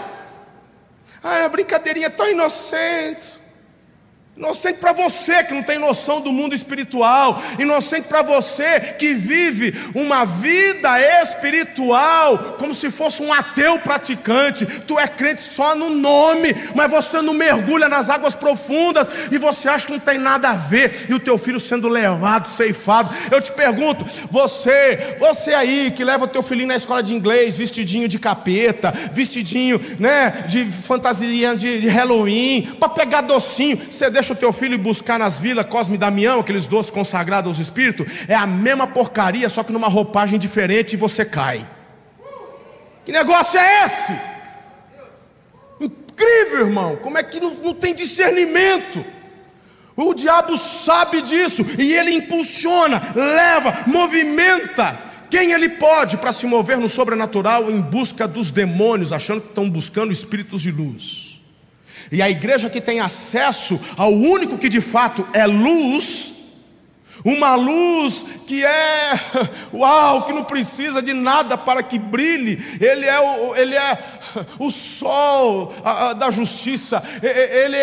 Ah, 1.22 1.46
a 1.46 1.48
brincadeirinha 1.48 2.09
é 2.09 2.11
tão 2.11 2.31
inocente. 2.31 3.34
Inocente 4.37 4.81
para 4.81 4.92
você 4.92 5.44
que 5.44 5.55
não 5.55 5.62
tem 5.62 5.79
noção 5.79 6.20
do 6.20 6.33
mundo 6.33 6.57
espiritual, 6.57 7.40
inocente 7.57 8.09
para 8.09 8.20
você 8.20 8.81
que 8.99 9.14
vive 9.14 9.73
uma 9.94 10.25
vida 10.25 11.01
espiritual 11.23 12.57
como 12.59 12.75
se 12.75 12.90
fosse 12.90 13.23
um 13.23 13.33
ateu 13.33 13.79
praticante. 13.79 14.66
Tu 14.66 14.99
é 14.99 15.07
crente 15.07 15.42
só 15.42 15.77
no 15.77 15.88
nome, 15.88 16.53
mas 16.75 16.90
você 16.90 17.23
não 17.23 17.33
mergulha 17.33 17.88
nas 17.88 18.11
águas 18.11 18.35
profundas 18.35 19.07
e 19.31 19.38
você 19.38 19.68
acha 19.68 19.87
que 19.87 19.92
não 19.92 20.01
tem 20.01 20.18
nada 20.18 20.51
a 20.51 20.55
ver. 20.55 21.07
E 21.09 21.14
o 21.14 21.20
teu 21.20 21.38
filho 21.38 21.61
sendo 21.61 21.88
levado, 21.88 22.49
ceifado. 22.49 23.14
Eu 23.31 23.40
te 23.40 23.53
pergunto, 23.53 24.05
você, 24.33 25.16
você 25.16 25.55
aí 25.55 25.92
que 25.94 26.03
leva 26.03 26.25
o 26.25 26.29
teu 26.29 26.42
filhinho 26.42 26.68
na 26.68 26.77
escola 26.77 27.05
de 27.05 27.14
inglês, 27.14 27.57
vestidinho 27.57 28.09
de 28.09 28.18
capeta, 28.18 28.92
vestidinho, 29.12 29.81
né, 30.01 30.44
de 30.49 30.66
fantasia 30.66 31.55
de, 31.55 31.79
de 31.79 31.88
Halloween, 31.88 32.75
para 32.81 32.88
pegar 32.88 33.20
docinho, 33.20 33.77
você 33.88 34.11
deixa 34.11 34.23
deixa 34.24 34.32
o 34.32 34.37
teu 34.37 34.52
filho 34.54 34.78
buscar 34.78 35.18
nas 35.18 35.38
vilas 35.38 35.66
Cosme 35.66 35.96
e 35.96 35.98
Damião, 35.98 36.40
aqueles 36.40 36.66
doces 36.66 36.90
consagrados 36.90 37.48
aos 37.48 37.58
espíritos, 37.58 38.06
é 38.26 38.34
a 38.34 38.46
mesma 38.46 38.87
porcaria, 38.87 39.50
só 39.50 39.62
que 39.62 39.72
numa 39.72 39.88
roupagem 39.88 40.38
diferente 40.38 40.94
e 40.94 40.96
você 40.96 41.26
cai. 41.26 41.68
Que 43.04 43.12
negócio 43.12 43.60
é 43.60 43.84
esse? 43.84 44.18
Incrível, 45.78 46.66
irmão. 46.66 46.96
Como 46.96 47.18
é 47.18 47.22
que 47.22 47.38
não, 47.38 47.50
não 47.56 47.74
tem 47.74 47.94
discernimento? 47.94 49.04
O 49.94 50.14
diabo 50.14 50.56
sabe 50.56 51.20
disso 51.20 51.64
e 51.78 51.92
ele 51.92 52.14
impulsiona, 52.14 53.12
leva, 53.14 53.84
movimenta 53.87 54.98
quem 55.30 55.52
ele 55.52 55.68
pode 55.68 56.16
para 56.16 56.32
se 56.32 56.46
mover 56.46 56.78
no 56.78 56.88
sobrenatural 56.88 57.70
em 57.70 57.80
busca 57.80 58.26
dos 58.26 58.50
demônios, 58.50 59.12
achando 59.12 59.42
que 59.42 59.48
estão 59.48 59.68
buscando 59.68 60.12
espíritos 60.12 60.62
de 60.62 60.70
luz. 60.70 61.34
E 62.11 62.23
a 62.23 62.31
igreja 62.31 62.71
que 62.71 62.81
tem 62.81 63.01
acesso 63.01 63.81
ao 63.97 64.12
único 64.12 64.59
que 64.59 64.69
de 64.69 64.81
fato 64.81 65.27
é 65.33 65.47
luz, 65.47 66.33
uma 67.25 67.55
luz 67.55 68.25
que 68.47 68.64
é, 68.64 69.14
uau, 69.73 70.27
que 70.27 70.33
não 70.33 70.45
precisa 70.45 71.01
de 71.01 71.12
nada 71.12 71.57
para 71.57 71.83
que 71.83 71.99
brilhe, 71.99 72.62
ele 72.81 73.07
é 73.07 73.19
o, 73.19 73.57
ele 73.57 73.75
é 73.75 73.99
o 74.59 74.71
sol 74.71 75.75
a, 75.83 76.11
a, 76.11 76.12
da 76.12 76.31
justiça, 76.31 77.03
ele 77.23 77.77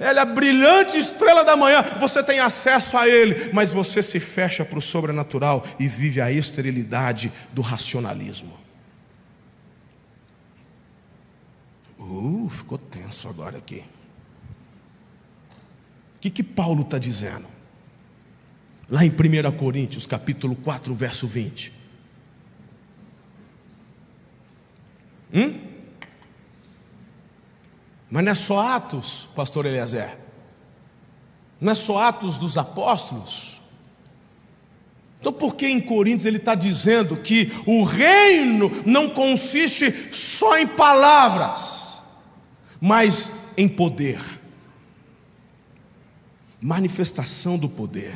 ele 0.00 0.18
é 0.18 0.22
a 0.22 0.24
brilhante 0.24 0.98
estrela 0.98 1.44
da 1.44 1.56
manhã, 1.56 1.84
você 2.00 2.22
tem 2.22 2.40
acesso 2.40 2.96
a 2.96 3.08
ele, 3.08 3.50
mas 3.52 3.72
você 3.72 4.02
se 4.02 4.20
fecha 4.20 4.64
para 4.64 4.78
o 4.78 4.82
sobrenatural 4.82 5.64
e 5.78 5.86
vive 5.86 6.20
a 6.20 6.30
esterilidade 6.30 7.32
do 7.52 7.62
racionalismo. 7.62 8.63
Uh, 12.06 12.48
ficou 12.50 12.76
tenso 12.76 13.26
agora 13.28 13.56
aqui. 13.56 13.82
O 16.16 16.20
que, 16.20 16.28
que 16.30 16.42
Paulo 16.42 16.82
está 16.82 16.98
dizendo? 16.98 17.46
Lá 18.90 19.04
em 19.04 19.10
1 19.10 19.56
Coríntios, 19.56 20.06
capítulo 20.06 20.54
4, 20.54 20.94
verso 20.94 21.26
20. 21.26 21.72
Hum? 25.32 25.60
Mas 28.10 28.24
não 28.24 28.32
é 28.32 28.34
só 28.34 28.68
Atos, 28.68 29.26
pastor 29.34 29.64
Eliezer. 29.64 30.18
Não 31.58 31.72
é 31.72 31.74
só 31.74 32.02
Atos 32.02 32.36
dos 32.36 32.58
Apóstolos. 32.58 33.62
Então, 35.20 35.32
por 35.32 35.54
que 35.56 35.66
em 35.66 35.80
Coríntios 35.80 36.26
ele 36.26 36.36
está 36.36 36.54
dizendo 36.54 37.16
que 37.16 37.50
o 37.66 37.82
reino 37.82 38.70
não 38.84 39.08
consiste 39.08 40.12
só 40.12 40.58
em 40.58 40.66
palavras? 40.66 41.83
Mas 42.86 43.30
em 43.56 43.66
poder. 43.66 44.20
Manifestação 46.60 47.56
do 47.56 47.66
poder. 47.66 48.14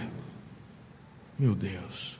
Meu 1.38 1.54
Deus. 1.54 2.18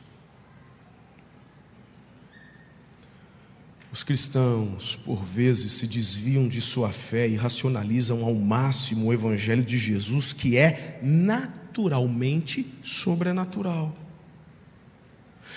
Os 3.93 4.03
cristãos, 4.03 4.97
por 4.97 5.23
vezes, 5.23 5.73
se 5.73 5.87
desviam 5.87 6.49
de 6.49 6.63
sua 6.63 6.91
fé 6.91 7.29
e 7.29 7.37
racionalizam 7.37 8.25
ao 8.25 8.35
máximo 8.35 9.09
o 9.09 9.13
Evangelho 9.13 9.63
de 9.63 9.79
Jesus, 9.79 10.33
que 10.33 10.57
é 10.57 10.99
naturalmente 11.03 12.67
sobrenatural. 12.83 13.95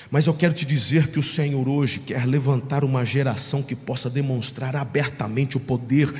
Mas 0.09 0.27
eu 0.27 0.33
quero 0.33 0.53
te 0.53 0.65
dizer 0.65 1.07
que 1.07 1.19
o 1.19 1.23
Senhor 1.23 1.69
hoje 1.69 2.01
quer 2.01 2.25
levantar 2.25 2.83
uma 2.83 3.05
geração 3.05 3.63
que 3.63 3.77
possa 3.77 4.09
demonstrar 4.09 4.75
abertamente 4.75 5.55
o 5.55 5.59
poder 5.59 6.13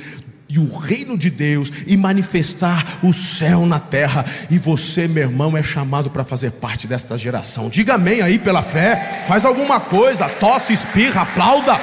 e 0.52 0.58
o 0.58 0.76
reino 0.76 1.16
de 1.16 1.30
Deus 1.30 1.72
e 1.86 1.96
manifestar 1.96 2.98
o 3.02 3.10
céu 3.10 3.64
na 3.64 3.80
terra. 3.80 4.26
E 4.50 4.58
você, 4.58 5.08
meu 5.08 5.22
irmão, 5.22 5.56
é 5.56 5.62
chamado 5.62 6.10
para 6.10 6.24
fazer 6.24 6.50
parte 6.50 6.86
desta 6.86 7.16
geração. 7.16 7.70
Diga 7.70 7.94
amém 7.94 8.20
aí 8.20 8.38
pela 8.38 8.62
fé. 8.62 9.24
Faz 9.26 9.46
alguma 9.46 9.80
coisa, 9.80 10.28
tosse, 10.28 10.74
espirra, 10.74 11.22
aplauda, 11.22 11.80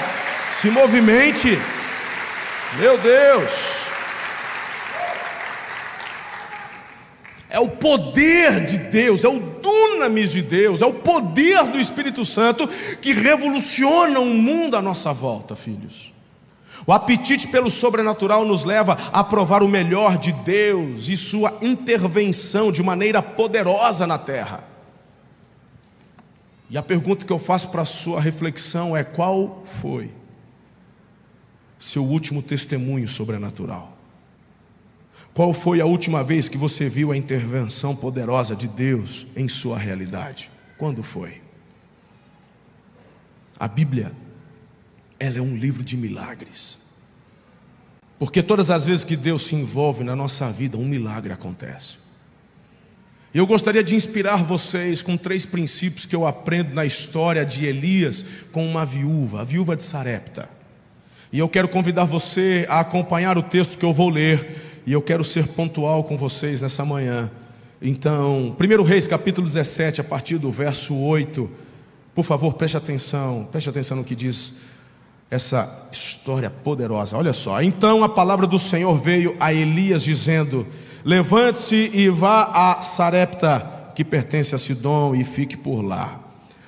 se 0.61 0.69
movimente. 0.69 1.57
Meu 2.77 2.95
Deus. 2.99 3.51
É 7.49 7.59
o 7.59 7.67
poder 7.67 8.65
de 8.65 8.77
Deus, 8.77 9.23
é 9.23 9.27
o 9.27 9.39
dunamis 9.39 10.31
de 10.31 10.43
Deus, 10.43 10.83
é 10.83 10.85
o 10.85 10.93
poder 10.93 11.63
do 11.63 11.79
Espírito 11.79 12.23
Santo 12.23 12.67
que 13.01 13.13
revoluciona 13.13 14.19
o 14.19 14.27
mundo 14.27 14.77
à 14.77 14.81
nossa 14.83 15.11
volta, 15.11 15.55
filhos. 15.55 16.18
O 16.89 16.91
apetite 16.91 17.47
pelo 17.47 17.69
sobrenatural 17.69 18.43
nos 18.43 18.63
leva 18.63 18.93
a 19.13 19.23
provar 19.23 19.61
o 19.61 19.67
melhor 19.67 20.17
de 20.17 20.31
Deus 20.31 21.07
e 21.07 21.15
sua 21.15 21.55
intervenção 21.61 22.71
de 22.71 22.81
maneira 22.81 23.21
poderosa 23.21 24.07
na 24.07 24.17
terra. 24.17 24.63
E 26.67 26.79
a 26.79 26.81
pergunta 26.81 27.27
que 27.27 27.31
eu 27.31 27.37
faço 27.37 27.69
para 27.69 27.83
a 27.83 27.85
sua 27.85 28.19
reflexão 28.19 28.97
é: 28.97 29.03
qual 29.03 29.61
foi 29.65 30.09
seu 31.77 32.03
último 32.03 32.41
testemunho 32.41 33.07
sobrenatural? 33.07 33.95
Qual 35.31 35.53
foi 35.53 35.81
a 35.81 35.85
última 35.85 36.23
vez 36.23 36.49
que 36.49 36.57
você 36.57 36.89
viu 36.89 37.11
a 37.11 37.17
intervenção 37.17 37.95
poderosa 37.95 38.55
de 38.55 38.67
Deus 38.67 39.27
em 39.35 39.47
sua 39.47 39.77
realidade? 39.77 40.49
Quando 40.75 41.03
foi? 41.03 41.39
A 43.59 43.67
Bíblia 43.67 44.11
ela 45.19 45.37
é 45.37 45.41
um 45.41 45.55
livro 45.55 45.83
de 45.83 45.97
milagres. 45.97 46.79
Porque 48.17 48.41
todas 48.43 48.69
as 48.69 48.85
vezes 48.85 49.03
que 49.03 49.15
Deus 49.15 49.43
se 49.43 49.55
envolve 49.55 50.03
na 50.03 50.15
nossa 50.15 50.51
vida, 50.51 50.77
um 50.77 50.85
milagre 50.85 51.31
acontece. 51.31 51.97
Eu 53.33 53.45
gostaria 53.45 53.83
de 53.83 53.95
inspirar 53.95 54.43
vocês 54.43 55.03
com 55.03 55.15
três 55.15 55.45
princípios 55.45 56.05
que 56.05 56.15
eu 56.15 56.25
aprendo 56.25 56.73
na 56.73 56.85
história 56.85 57.45
de 57.45 57.65
Elias 57.65 58.25
com 58.51 58.65
uma 58.65 58.85
viúva, 58.85 59.41
a 59.41 59.43
viúva 59.43 59.75
de 59.75 59.83
Sarepta. 59.83 60.49
E 61.31 61.37
eu 61.37 61.47
quero 61.47 61.69
convidar 61.69 62.05
você 62.05 62.65
a 62.67 62.79
acompanhar 62.79 63.37
o 63.37 63.43
texto 63.43 63.77
que 63.77 63.85
eu 63.85 63.93
vou 63.93 64.09
ler, 64.09 64.81
e 64.85 64.91
eu 64.91 65.01
quero 65.01 65.23
ser 65.23 65.47
pontual 65.47 66.03
com 66.03 66.17
vocês 66.17 66.61
nessa 66.61 66.83
manhã. 66.83 67.29
Então, 67.79 68.55
1 68.59 68.83
Reis, 68.83 69.05
capítulo 69.05 69.45
17, 69.45 70.01
a 70.01 70.03
partir 70.03 70.39
do 70.39 70.51
verso 70.51 70.95
8. 70.95 71.47
Por 72.15 72.25
favor, 72.25 72.55
preste 72.55 72.75
atenção, 72.75 73.47
preste 73.51 73.69
atenção 73.69 73.97
no 73.97 74.03
que 74.03 74.15
diz 74.15 74.55
essa 75.29 75.87
história 75.91 76.49
poderosa. 76.49 77.17
Olha 77.17 77.33
só. 77.33 77.61
Então 77.61 78.03
a 78.03 78.09
palavra 78.09 78.47
do 78.47 78.57
Senhor 78.57 78.99
veio 78.99 79.35
a 79.39 79.53
Elias 79.53 80.03
dizendo: 80.03 80.65
Levante-se 81.03 81.91
e 81.93 82.09
vá 82.09 82.43
a 82.53 82.81
Sarepta, 82.81 83.91
que 83.95 84.03
pertence 84.03 84.55
a 84.55 84.57
Sidom, 84.57 85.15
e 85.15 85.23
fique 85.23 85.55
por 85.55 85.81
lá. 85.81 86.19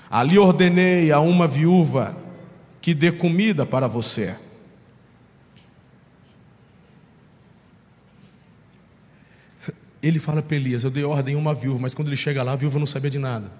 Ali 0.09 0.37
ordenei 0.37 1.11
a 1.11 1.19
uma 1.19 1.47
viúva 1.47 2.17
que 2.81 2.93
dê 2.93 3.11
comida 3.11 3.65
para 3.65 3.87
você. 3.87 4.35
Ele 10.03 10.19
fala 10.19 10.41
para 10.41 10.55
Elias: 10.55 10.83
Eu 10.83 10.91
dei 10.91 11.03
ordem 11.03 11.35
a 11.35 11.37
uma 11.37 11.53
viúva, 11.53 11.79
mas 11.79 11.93
quando 11.93 12.09
ele 12.09 12.17
chega 12.17 12.43
lá, 12.43 12.53
a 12.53 12.55
viúva 12.55 12.77
não 12.77 12.87
sabia 12.87 13.09
de 13.09 13.19
nada. 13.19 13.51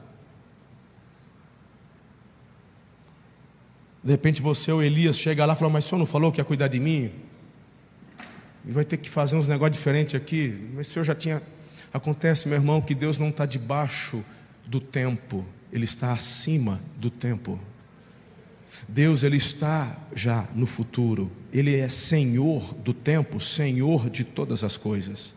De 4.03 4.11
repente 4.11 4.41
você 4.41 4.71
ou 4.71 4.81
Elias 4.81 5.17
chega 5.17 5.45
lá 5.45 5.53
e 5.53 5.55
fala: 5.55 5.71
Mas 5.71 5.85
o 5.85 5.89
senhor 5.89 5.99
não 5.99 6.05
falou 6.05 6.31
que 6.31 6.41
ia 6.41 6.45
cuidar 6.45 6.67
de 6.67 6.79
mim? 6.79 7.11
E 8.65 8.71
vai 8.71 8.83
ter 8.83 8.97
que 8.97 9.09
fazer 9.09 9.35
uns 9.35 9.47
negócios 9.47 9.77
diferentes 9.77 10.15
aqui. 10.15 10.69
Mas 10.73 10.89
o 10.89 10.91
senhor 10.91 11.05
já 11.05 11.15
tinha. 11.15 11.41
Acontece, 11.93 12.47
meu 12.47 12.57
irmão, 12.57 12.81
que 12.81 12.95
Deus 12.95 13.17
não 13.17 13.29
está 13.29 13.45
debaixo 13.45 14.23
do 14.65 14.79
tempo, 14.79 15.45
Ele 15.71 15.85
está 15.85 16.13
acima 16.13 16.79
do 16.95 17.09
tempo. 17.09 17.59
Deus, 18.87 19.23
Ele 19.23 19.37
está 19.37 19.97
já 20.15 20.47
no 20.55 20.65
futuro, 20.65 21.31
Ele 21.51 21.75
é 21.75 21.89
Senhor 21.89 22.73
do 22.75 22.93
tempo, 22.93 23.39
Senhor 23.39 24.09
de 24.09 24.23
todas 24.23 24.63
as 24.63 24.77
coisas. 24.77 25.35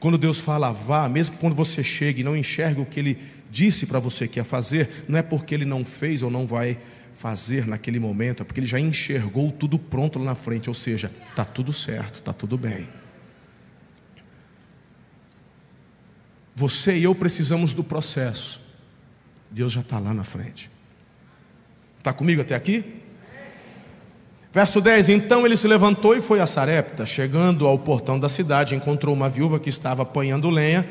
Quando 0.00 0.18
Deus 0.18 0.38
fala 0.38 0.72
vá, 0.72 1.08
mesmo 1.08 1.36
quando 1.38 1.54
você 1.54 1.82
chegue 1.82 2.20
e 2.20 2.24
não 2.24 2.36
enxerga 2.36 2.80
o 2.80 2.86
que 2.86 3.00
Ele 3.00 3.18
disse 3.50 3.86
para 3.86 3.98
você 3.98 4.26
que 4.26 4.38
ia 4.38 4.44
fazer, 4.44 5.04
não 5.08 5.18
é 5.18 5.22
porque 5.22 5.54
Ele 5.54 5.64
não 5.64 5.84
fez 5.84 6.22
ou 6.22 6.30
não 6.30 6.46
vai 6.46 6.78
fazer 7.24 7.66
naquele 7.66 7.98
momento, 7.98 8.42
é 8.42 8.44
porque 8.44 8.60
ele 8.60 8.66
já 8.66 8.78
enxergou 8.78 9.50
tudo 9.50 9.78
pronto 9.78 10.18
lá 10.18 10.26
na 10.26 10.34
frente, 10.34 10.68
ou 10.68 10.74
seja, 10.74 11.10
está 11.30 11.42
tudo 11.42 11.72
certo, 11.72 12.16
está 12.16 12.34
tudo 12.34 12.58
bem. 12.58 12.86
Você 16.54 16.98
e 16.98 17.04
eu 17.04 17.14
precisamos 17.14 17.72
do 17.72 17.82
processo, 17.82 18.60
Deus 19.50 19.72
já 19.72 19.80
está 19.80 19.98
lá 19.98 20.12
na 20.12 20.22
frente. 20.22 20.70
Está 21.96 22.12
comigo 22.12 22.42
até 22.42 22.54
aqui? 22.54 23.00
Verso 24.52 24.82
10: 24.82 25.08
Então 25.08 25.46
ele 25.46 25.56
se 25.56 25.66
levantou 25.66 26.14
e 26.14 26.20
foi 26.20 26.40
a 26.40 26.46
Sarepta. 26.46 27.06
Chegando 27.06 27.66
ao 27.66 27.78
portão 27.78 28.20
da 28.20 28.28
cidade, 28.28 28.74
encontrou 28.74 29.14
uma 29.14 29.30
viúva 29.30 29.58
que 29.58 29.70
estava 29.70 30.02
apanhando 30.02 30.50
lenha 30.50 30.86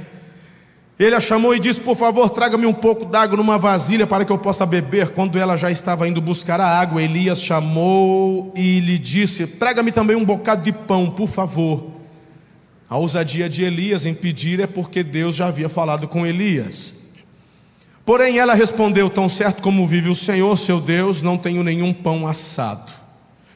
ele 1.00 1.16
a 1.16 1.20
chamou 1.20 1.56
e 1.56 1.60
disse: 1.60 1.80
Por 1.80 1.98
favor, 1.98 2.30
traga-me 2.30 2.66
um 2.66 2.74
pouco 2.74 3.06
d'água 3.06 3.36
numa 3.36 3.58
vasilha 3.58 4.06
para 4.06 4.24
que 4.24 4.32
eu 4.32 4.38
possa 4.38 4.66
beber. 4.66 5.10
Quando 5.10 5.40
ela 5.40 5.58
já 5.58 5.72
estava 5.72 6.08
indo 6.08 6.22
buscar 6.22 6.62
a 6.62 6.80
água, 6.80 7.02
Elias 7.02 7.42
chamou 7.42 8.54
e 8.56 8.80
lhe 8.80 8.98
disse: 8.98 9.48
Traga-me 9.48 9.92
também 9.92 10.16
um 10.16 10.26
bocado 10.26 10.64
de 10.64 10.72
pão, 10.72 11.10
por 11.10 11.28
favor. 11.28 11.92
A 12.88 12.98
ousadia 12.98 13.50
de 13.50 13.64
Elias 13.64 14.06
em 14.06 14.14
pedir 14.14 14.60
é 14.60 14.68
porque 14.68 15.04
Deus 15.04 15.36
já 15.36 15.48
havia 15.48 15.68
falado 15.68 16.08
com 16.08 16.28
Elias. 16.28 16.94
Porém, 18.06 18.38
ela 18.38 18.54
respondeu: 18.54 19.10
Tão 19.10 19.28
certo 19.28 19.64
como 19.64 19.88
vive 19.88 20.10
o 20.10 20.16
Senhor, 20.16 20.56
seu 20.58 20.80
Deus, 20.80 21.24
não 21.24 21.38
tenho 21.38 21.64
nenhum 21.64 21.92
pão 21.92 22.28
assado. 22.28 23.03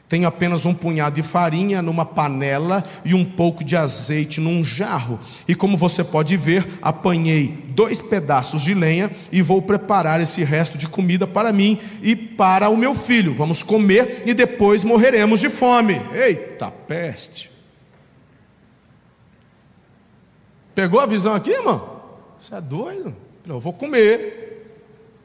Tenho 0.08 0.26
apenas 0.26 0.64
um 0.64 0.72
punhado 0.72 1.16
de 1.16 1.22
farinha 1.22 1.82
numa 1.82 2.06
panela 2.06 2.82
e 3.04 3.12
um 3.12 3.24
pouco 3.24 3.62
de 3.62 3.76
azeite 3.76 4.40
num 4.40 4.64
jarro. 4.64 5.20
E 5.46 5.54
como 5.54 5.76
você 5.76 6.02
pode 6.02 6.34
ver, 6.36 6.78
apanhei 6.80 7.48
dois 7.68 8.00
pedaços 8.00 8.62
de 8.62 8.72
lenha 8.72 9.10
e 9.30 9.42
vou 9.42 9.60
preparar 9.60 10.20
esse 10.20 10.42
resto 10.42 10.78
de 10.78 10.88
comida 10.88 11.26
para 11.26 11.52
mim 11.52 11.78
e 12.02 12.16
para 12.16 12.70
o 12.70 12.76
meu 12.76 12.94
filho. 12.94 13.34
Vamos 13.34 13.62
comer 13.62 14.22
e 14.24 14.32
depois 14.32 14.82
morreremos 14.82 15.40
de 15.40 15.50
fome. 15.50 16.00
Eita 16.14 16.70
peste! 16.70 17.50
Pegou 20.74 21.00
a 21.00 21.06
visão 21.06 21.34
aqui, 21.34 21.50
irmão? 21.50 22.00
Você 22.40 22.54
é 22.54 22.60
doido? 22.60 23.14
Eu 23.46 23.60
vou 23.60 23.72
comer. 23.72 24.64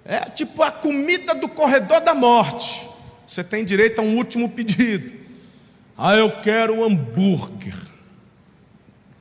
É 0.03 0.21
tipo 0.21 0.61
a 0.61 0.71
comida 0.71 1.33
do 1.33 1.47
corredor 1.47 2.01
da 2.01 2.13
morte. 2.13 2.92
Você 3.25 3.43
tem 3.43 3.63
direito 3.63 3.99
a 3.99 4.01
um 4.01 4.17
último 4.17 4.49
pedido. 4.49 5.13
Ah, 5.97 6.15
eu 6.15 6.29
quero 6.41 6.73
um 6.75 6.83
hambúrguer. 6.83 7.75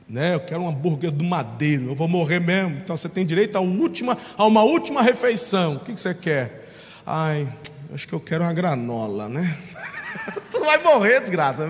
Né? 0.09 0.35
Eu 0.35 0.41
quero 0.41 0.61
um 0.61 0.67
hambúrguer 0.67 1.11
do 1.11 1.23
madeiro. 1.23 1.87
Eu 1.87 1.95
vou 1.95 2.07
morrer 2.07 2.39
mesmo. 2.39 2.77
Então 2.77 2.95
você 2.95 3.09
tem 3.09 3.25
direito 3.25 3.55
a, 3.55 3.61
última, 3.61 4.17
a 4.37 4.45
uma 4.45 4.63
última 4.63 5.01
refeição. 5.01 5.75
O 5.75 5.79
que 5.79 5.91
você 5.91 6.13
quer? 6.13 6.69
Ai, 7.05 7.47
acho 7.93 8.07
que 8.07 8.13
eu 8.13 8.19
quero 8.19 8.43
uma 8.43 8.53
granola, 8.53 9.29
né? 9.29 9.57
tu 10.51 10.59
vai 10.59 10.81
morrer, 10.81 11.21
desgraça. 11.21 11.69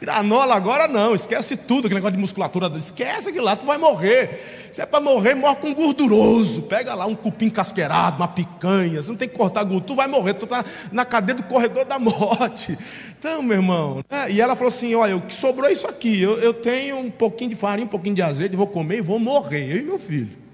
Granola 0.00 0.54
agora 0.54 0.86
não, 0.88 1.14
esquece 1.14 1.56
tudo, 1.56 1.86
aquele 1.86 1.96
negócio 1.96 2.16
de 2.16 2.20
musculatura, 2.20 2.70
esquece 2.76 3.28
aquilo 3.28 3.44
lá, 3.44 3.56
tu 3.56 3.66
vai 3.66 3.78
morrer. 3.78 4.68
Se 4.72 4.80
é 4.80 4.86
para 4.86 5.00
morrer, 5.00 5.34
morre 5.34 5.56
com 5.56 5.74
gorduroso. 5.74 6.62
Pega 6.62 6.94
lá 6.94 7.06
um 7.06 7.14
cupim 7.14 7.50
casqueirado, 7.50 8.16
uma 8.16 8.28
picanha, 8.28 9.02
você 9.02 9.08
não 9.08 9.16
tem 9.16 9.28
que 9.28 9.36
cortar 9.36 9.64
gordura, 9.64 9.86
tu 9.86 9.94
vai 9.96 10.06
morrer, 10.06 10.34
tu 10.34 10.44
está 10.44 10.64
na 10.92 11.04
cadeia 11.04 11.36
do 11.36 11.42
corredor 11.44 11.84
da 11.84 11.98
morte. 11.98 12.78
Então, 13.18 13.42
meu 13.42 13.58
irmão, 13.58 14.04
é, 14.08 14.30
e 14.30 14.40
ela 14.40 14.54
falou 14.54 14.68
assim: 14.68 14.94
olha, 14.94 15.16
o 15.16 15.20
que 15.20 15.34
sobrou 15.34 15.68
é 15.68 15.72
isso 15.72 15.86
aqui, 15.86 16.20
eu, 16.20 16.38
eu 16.38 16.54
tenho 16.54 16.98
um 16.98 17.10
pouquinho 17.10 17.50
de 17.50 17.56
farinha, 17.56 17.84
um 17.84 17.90
pouquinho 17.90 18.14
de 18.14 18.22
azeite, 18.22 18.56
vou 18.56 18.66
comer 18.66 18.98
e 18.98 19.02
vou 19.02 19.18
morrer, 19.18 19.70
eu 19.70 19.78
e 19.78 19.82
meu 19.82 19.98
filho. 19.98 20.49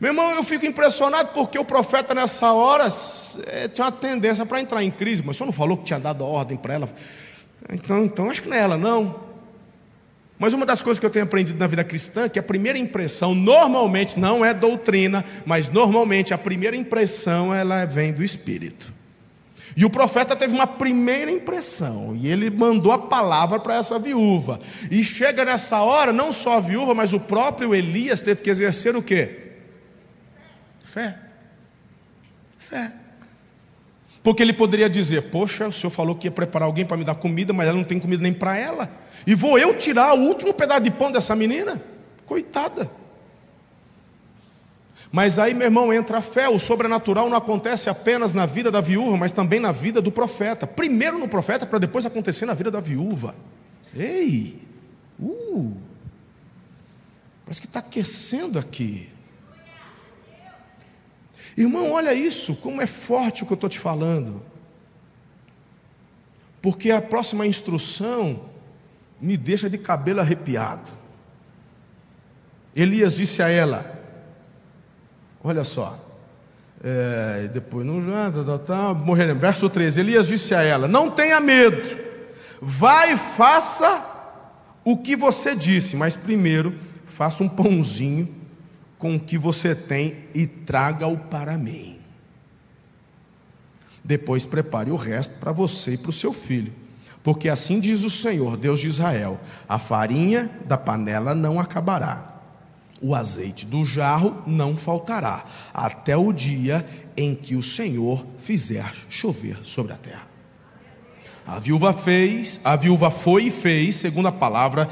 Meu 0.00 0.12
irmão, 0.12 0.32
eu 0.32 0.42
fico 0.42 0.64
impressionado 0.64 1.28
porque 1.34 1.58
o 1.58 1.64
profeta 1.64 2.14
nessa 2.14 2.50
hora 2.52 2.88
é, 3.46 3.68
tinha 3.68 3.84
uma 3.84 3.92
tendência 3.92 4.46
para 4.46 4.58
entrar 4.58 4.82
em 4.82 4.90
crise, 4.90 5.22
mas 5.22 5.36
o 5.36 5.38
senhor 5.38 5.46
não 5.46 5.52
falou 5.52 5.76
que 5.76 5.84
tinha 5.84 6.00
dado 6.00 6.24
ordem 6.24 6.56
para 6.56 6.72
ela? 6.72 6.88
Então, 7.70 8.02
então 8.02 8.30
acho 8.30 8.40
que 8.40 8.48
não 8.48 8.56
é 8.56 8.60
ela, 8.60 8.78
não. 8.78 9.28
Mas 10.38 10.54
uma 10.54 10.64
das 10.64 10.80
coisas 10.80 10.98
que 10.98 11.04
eu 11.04 11.10
tenho 11.10 11.26
aprendido 11.26 11.58
na 11.58 11.66
vida 11.66 11.84
cristã 11.84 12.24
é 12.24 12.28
que 12.30 12.38
a 12.38 12.42
primeira 12.42 12.78
impressão 12.78 13.34
normalmente 13.34 14.18
não 14.18 14.42
é 14.42 14.54
doutrina, 14.54 15.22
mas 15.44 15.68
normalmente 15.68 16.32
a 16.32 16.38
primeira 16.38 16.74
impressão 16.74 17.54
ela 17.54 17.84
vem 17.84 18.10
do 18.10 18.24
Espírito. 18.24 18.90
E 19.76 19.84
o 19.84 19.90
profeta 19.90 20.34
teve 20.34 20.54
uma 20.54 20.66
primeira 20.66 21.30
impressão, 21.30 22.16
e 22.18 22.26
ele 22.26 22.48
mandou 22.48 22.90
a 22.90 22.98
palavra 22.98 23.60
para 23.60 23.76
essa 23.76 23.98
viúva. 23.98 24.60
E 24.90 25.04
chega 25.04 25.44
nessa 25.44 25.82
hora, 25.82 26.10
não 26.10 26.32
só 26.32 26.56
a 26.56 26.60
viúva, 26.60 26.94
mas 26.94 27.12
o 27.12 27.20
próprio 27.20 27.74
Elias 27.74 28.22
teve 28.22 28.40
que 28.40 28.48
exercer 28.48 28.96
o 28.96 29.02
quê? 29.02 29.49
Fé. 30.90 31.16
Fé. 32.58 32.92
Porque 34.24 34.42
ele 34.42 34.52
poderia 34.52 34.90
dizer: 34.90 35.30
Poxa, 35.30 35.68
o 35.68 35.72
senhor 35.72 35.90
falou 35.90 36.16
que 36.16 36.26
ia 36.26 36.30
preparar 36.32 36.66
alguém 36.66 36.84
para 36.84 36.96
me 36.96 37.04
dar 37.04 37.14
comida, 37.14 37.52
mas 37.52 37.68
ela 37.68 37.76
não 37.76 37.84
tem 37.84 38.00
comida 38.00 38.22
nem 38.22 38.32
para 38.32 38.56
ela. 38.58 38.90
E 39.24 39.34
vou 39.34 39.56
eu 39.56 39.78
tirar 39.78 40.14
o 40.14 40.22
último 40.22 40.52
pedaço 40.52 40.82
de 40.82 40.90
pão 40.90 41.12
dessa 41.12 41.36
menina? 41.36 41.80
Coitada. 42.26 42.90
Mas 45.12 45.38
aí, 45.38 45.54
meu 45.54 45.66
irmão, 45.66 45.92
entra 45.92 46.18
a 46.18 46.22
fé. 46.22 46.48
O 46.48 46.58
sobrenatural 46.58 47.28
não 47.28 47.36
acontece 47.36 47.88
apenas 47.88 48.34
na 48.34 48.46
vida 48.46 48.70
da 48.70 48.80
viúva, 48.80 49.16
mas 49.16 49.30
também 49.30 49.60
na 49.60 49.72
vida 49.72 50.00
do 50.00 50.10
profeta. 50.10 50.66
Primeiro 50.66 51.18
no 51.18 51.28
profeta, 51.28 51.66
para 51.66 51.78
depois 51.78 52.04
acontecer 52.04 52.46
na 52.46 52.54
vida 52.54 52.70
da 52.70 52.80
viúva. 52.80 53.36
Ei! 53.94 54.60
Uh! 55.20 55.76
Parece 57.44 57.60
que 57.60 57.66
está 57.66 57.78
aquecendo 57.78 58.58
aqui. 58.58 59.08
Irmão, 61.60 61.90
olha 61.92 62.14
isso, 62.14 62.54
como 62.56 62.80
é 62.80 62.86
forte 62.86 63.42
o 63.42 63.46
que 63.46 63.52
eu 63.52 63.54
estou 63.54 63.68
te 63.68 63.78
falando. 63.78 64.42
Porque 66.62 66.90
a 66.90 67.02
próxima 67.02 67.46
instrução 67.46 68.46
me 69.20 69.36
deixa 69.36 69.68
de 69.68 69.76
cabelo 69.76 70.20
arrepiado. 70.20 70.90
Elias 72.74 73.16
disse 73.16 73.42
a 73.42 73.48
ela: 73.50 73.94
Olha 75.44 75.62
só, 75.62 75.98
é, 76.82 77.50
depois 77.52 77.84
não 77.84 78.00
já, 78.00 78.30
tá, 78.30 78.42
tá, 78.42 78.58
tá, 78.58 78.94
morreremos. 78.94 79.42
Verso 79.42 79.68
13: 79.68 80.00
Elias 80.00 80.28
disse 80.28 80.54
a 80.54 80.62
ela: 80.62 80.88
Não 80.88 81.10
tenha 81.10 81.40
medo, 81.40 81.98
vai 82.62 83.12
e 83.12 83.18
faça 83.18 84.02
o 84.82 84.96
que 84.96 85.14
você 85.14 85.54
disse, 85.54 85.94
mas 85.94 86.16
primeiro 86.16 86.74
faça 87.04 87.44
um 87.44 87.48
pãozinho 87.50 88.39
com 89.00 89.16
o 89.16 89.20
que 89.20 89.38
você 89.38 89.74
tem 89.74 90.18
e 90.34 90.46
traga-o 90.46 91.16
para 91.16 91.56
mim. 91.56 91.98
Depois 94.04 94.44
prepare 94.44 94.90
o 94.90 94.96
resto 94.96 95.34
para 95.40 95.50
você 95.50 95.94
e 95.94 95.98
para 95.98 96.10
o 96.10 96.12
seu 96.12 96.32
filho. 96.32 96.72
Porque 97.24 97.48
assim 97.48 97.80
diz 97.80 98.02
o 98.02 98.10
Senhor, 98.10 98.56
Deus 98.56 98.80
de 98.80 98.88
Israel: 98.88 99.40
a 99.68 99.78
farinha 99.78 100.50
da 100.66 100.78
panela 100.78 101.34
não 101.34 101.58
acabará, 101.58 102.40
o 103.02 103.14
azeite 103.14 103.66
do 103.66 103.84
jarro 103.84 104.42
não 104.46 104.76
faltará, 104.76 105.44
até 105.72 106.16
o 106.16 106.32
dia 106.32 106.86
em 107.16 107.34
que 107.34 107.56
o 107.56 107.62
Senhor 107.62 108.24
fizer 108.38 108.90
chover 109.08 109.58
sobre 109.64 109.92
a 109.92 109.96
terra. 109.96 110.28
A 111.46 111.58
viúva 111.58 111.92
fez, 111.92 112.60
a 112.62 112.76
viúva 112.76 113.10
foi 113.10 113.44
e 113.44 113.50
fez, 113.50 113.96
segundo 113.96 114.28
a 114.28 114.32
palavra 114.32 114.88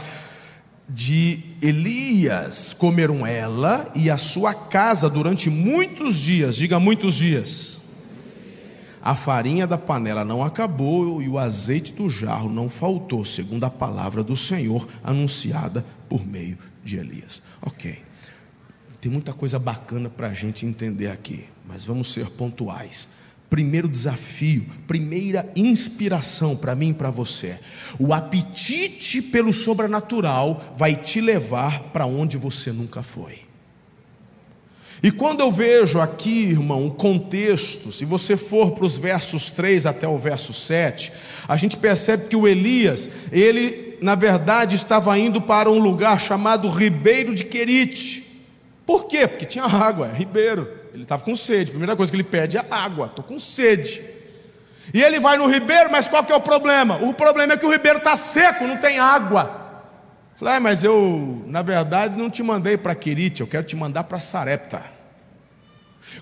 de 0.88 1.40
Elias, 1.60 2.72
comeram 2.72 3.26
ela 3.26 3.90
e 3.94 4.08
a 4.08 4.16
sua 4.16 4.54
casa 4.54 5.10
durante 5.10 5.50
muitos 5.50 6.16
dias, 6.16 6.56
diga 6.56 6.80
muitos 6.80 7.14
dias. 7.14 7.78
A 9.02 9.14
farinha 9.14 9.66
da 9.66 9.78
panela 9.78 10.24
não 10.24 10.42
acabou 10.42 11.22
e 11.22 11.28
o 11.28 11.38
azeite 11.38 11.92
do 11.92 12.08
jarro 12.08 12.50
não 12.50 12.68
faltou, 12.68 13.24
segundo 13.24 13.64
a 13.64 13.70
palavra 13.70 14.22
do 14.22 14.34
Senhor 14.34 14.88
anunciada 15.04 15.84
por 16.08 16.26
meio 16.26 16.58
de 16.84 16.96
Elias. 16.96 17.42
Ok, 17.60 18.02
tem 19.00 19.12
muita 19.12 19.32
coisa 19.32 19.58
bacana 19.58 20.08
para 20.08 20.28
a 20.28 20.34
gente 20.34 20.66
entender 20.66 21.08
aqui, 21.08 21.44
mas 21.66 21.84
vamos 21.84 22.12
ser 22.12 22.30
pontuais. 22.30 23.08
Primeiro 23.50 23.88
desafio, 23.88 24.66
primeira 24.86 25.50
inspiração 25.56 26.54
para 26.54 26.74
mim 26.74 26.90
e 26.90 26.94
para 26.94 27.10
você. 27.10 27.58
O 27.98 28.12
apetite 28.12 29.22
pelo 29.22 29.52
sobrenatural 29.52 30.74
vai 30.76 30.94
te 30.94 31.20
levar 31.20 31.84
para 31.84 32.04
onde 32.04 32.36
você 32.36 32.70
nunca 32.72 33.02
foi. 33.02 33.48
E 35.02 35.10
quando 35.12 35.40
eu 35.40 35.52
vejo 35.52 36.00
aqui, 36.00 36.46
irmão, 36.46 36.86
o 36.86 36.90
contexto, 36.90 37.92
se 37.92 38.04
você 38.04 38.36
for 38.36 38.72
para 38.72 38.84
os 38.84 38.98
versos 38.98 39.48
3 39.50 39.86
até 39.86 40.08
o 40.08 40.18
verso 40.18 40.52
7, 40.52 41.12
a 41.46 41.56
gente 41.56 41.76
percebe 41.76 42.26
que 42.26 42.36
o 42.36 42.48
Elias, 42.48 43.08
ele 43.30 43.96
na 44.02 44.14
verdade 44.14 44.74
estava 44.74 45.16
indo 45.18 45.40
para 45.40 45.70
um 45.70 45.78
lugar 45.78 46.20
chamado 46.20 46.68
Ribeiro 46.68 47.34
de 47.34 47.44
Querite. 47.44 48.26
Por 48.84 49.06
quê? 49.06 49.26
Porque 49.28 49.46
tinha 49.46 49.64
água, 49.64 50.08
é 50.08 50.16
ribeiro. 50.16 50.68
Ele 50.92 51.02
estava 51.02 51.22
com 51.22 51.34
sede. 51.34 51.70
A 51.70 51.70
primeira 51.70 51.96
coisa 51.96 52.10
que 52.10 52.16
ele 52.16 52.24
pede 52.24 52.56
é 52.56 52.64
água. 52.70 53.06
Estou 53.06 53.24
com 53.24 53.38
sede. 53.38 54.02
E 54.92 55.02
ele 55.02 55.20
vai 55.20 55.36
no 55.36 55.46
ribeiro, 55.46 55.90
mas 55.90 56.08
qual 56.08 56.24
que 56.24 56.32
é 56.32 56.36
o 56.36 56.40
problema? 56.40 56.96
O 56.96 57.12
problema 57.12 57.52
é 57.52 57.56
que 57.56 57.66
o 57.66 57.70
ribeiro 57.70 57.98
está 57.98 58.16
seco, 58.16 58.66
não 58.66 58.78
tem 58.78 58.98
água. 58.98 59.66
Falei, 60.36 60.54
ah, 60.54 60.60
mas 60.60 60.84
eu, 60.84 61.42
na 61.46 61.62
verdade, 61.62 62.16
não 62.16 62.30
te 62.30 62.42
mandei 62.42 62.76
para 62.76 62.94
Quirite, 62.94 63.40
eu 63.40 63.46
quero 63.46 63.64
te 63.64 63.74
mandar 63.74 64.04
para 64.04 64.20
Sarepta. 64.20 64.84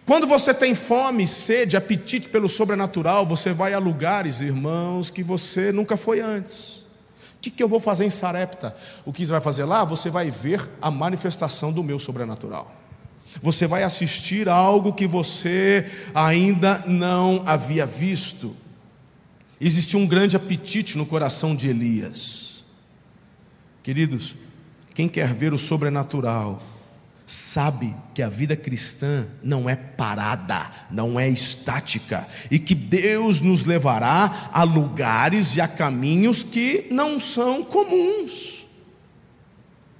Quando 0.04 0.26
você 0.26 0.52
tem 0.52 0.74
fome, 0.74 1.28
sede, 1.28 1.76
apetite 1.76 2.28
pelo 2.28 2.48
sobrenatural, 2.48 3.26
você 3.26 3.52
vai 3.52 3.74
a 3.74 3.78
lugares, 3.78 4.40
irmãos, 4.40 5.10
que 5.10 5.22
você 5.22 5.70
nunca 5.70 5.96
foi 5.96 6.20
antes. 6.20 6.78
O 6.78 7.40
que, 7.40 7.50
que 7.50 7.62
eu 7.62 7.68
vou 7.68 7.78
fazer 7.78 8.04
em 8.04 8.10
Sarepta? 8.10 8.74
O 9.04 9.12
que 9.12 9.24
você 9.24 9.32
vai 9.32 9.40
fazer 9.40 9.64
lá? 9.64 9.84
Você 9.84 10.10
vai 10.10 10.30
ver 10.30 10.68
a 10.80 10.90
manifestação 10.90 11.72
do 11.72 11.84
meu 11.84 11.98
sobrenatural. 11.98 12.74
Você 13.42 13.66
vai 13.66 13.82
assistir 13.82 14.48
algo 14.48 14.92
que 14.92 15.06
você 15.06 15.90
ainda 16.14 16.84
não 16.86 17.42
havia 17.46 17.86
visto. 17.86 18.56
Existia 19.60 19.98
um 19.98 20.06
grande 20.06 20.36
apetite 20.36 20.98
no 20.98 21.06
coração 21.06 21.54
de 21.54 21.68
Elias. 21.68 22.64
Queridos, 23.82 24.36
quem 24.94 25.08
quer 25.08 25.32
ver 25.32 25.52
o 25.52 25.58
sobrenatural, 25.58 26.62
sabe 27.26 27.94
que 28.14 28.22
a 28.22 28.28
vida 28.28 28.56
cristã 28.56 29.26
não 29.42 29.68
é 29.68 29.74
parada, 29.74 30.70
não 30.90 31.18
é 31.18 31.28
estática, 31.28 32.26
e 32.50 32.58
que 32.58 32.74
Deus 32.74 33.40
nos 33.40 33.64
levará 33.64 34.48
a 34.52 34.62
lugares 34.62 35.56
e 35.56 35.60
a 35.60 35.66
caminhos 35.66 36.42
que 36.42 36.86
não 36.90 37.18
são 37.18 37.64
comuns. 37.64 38.55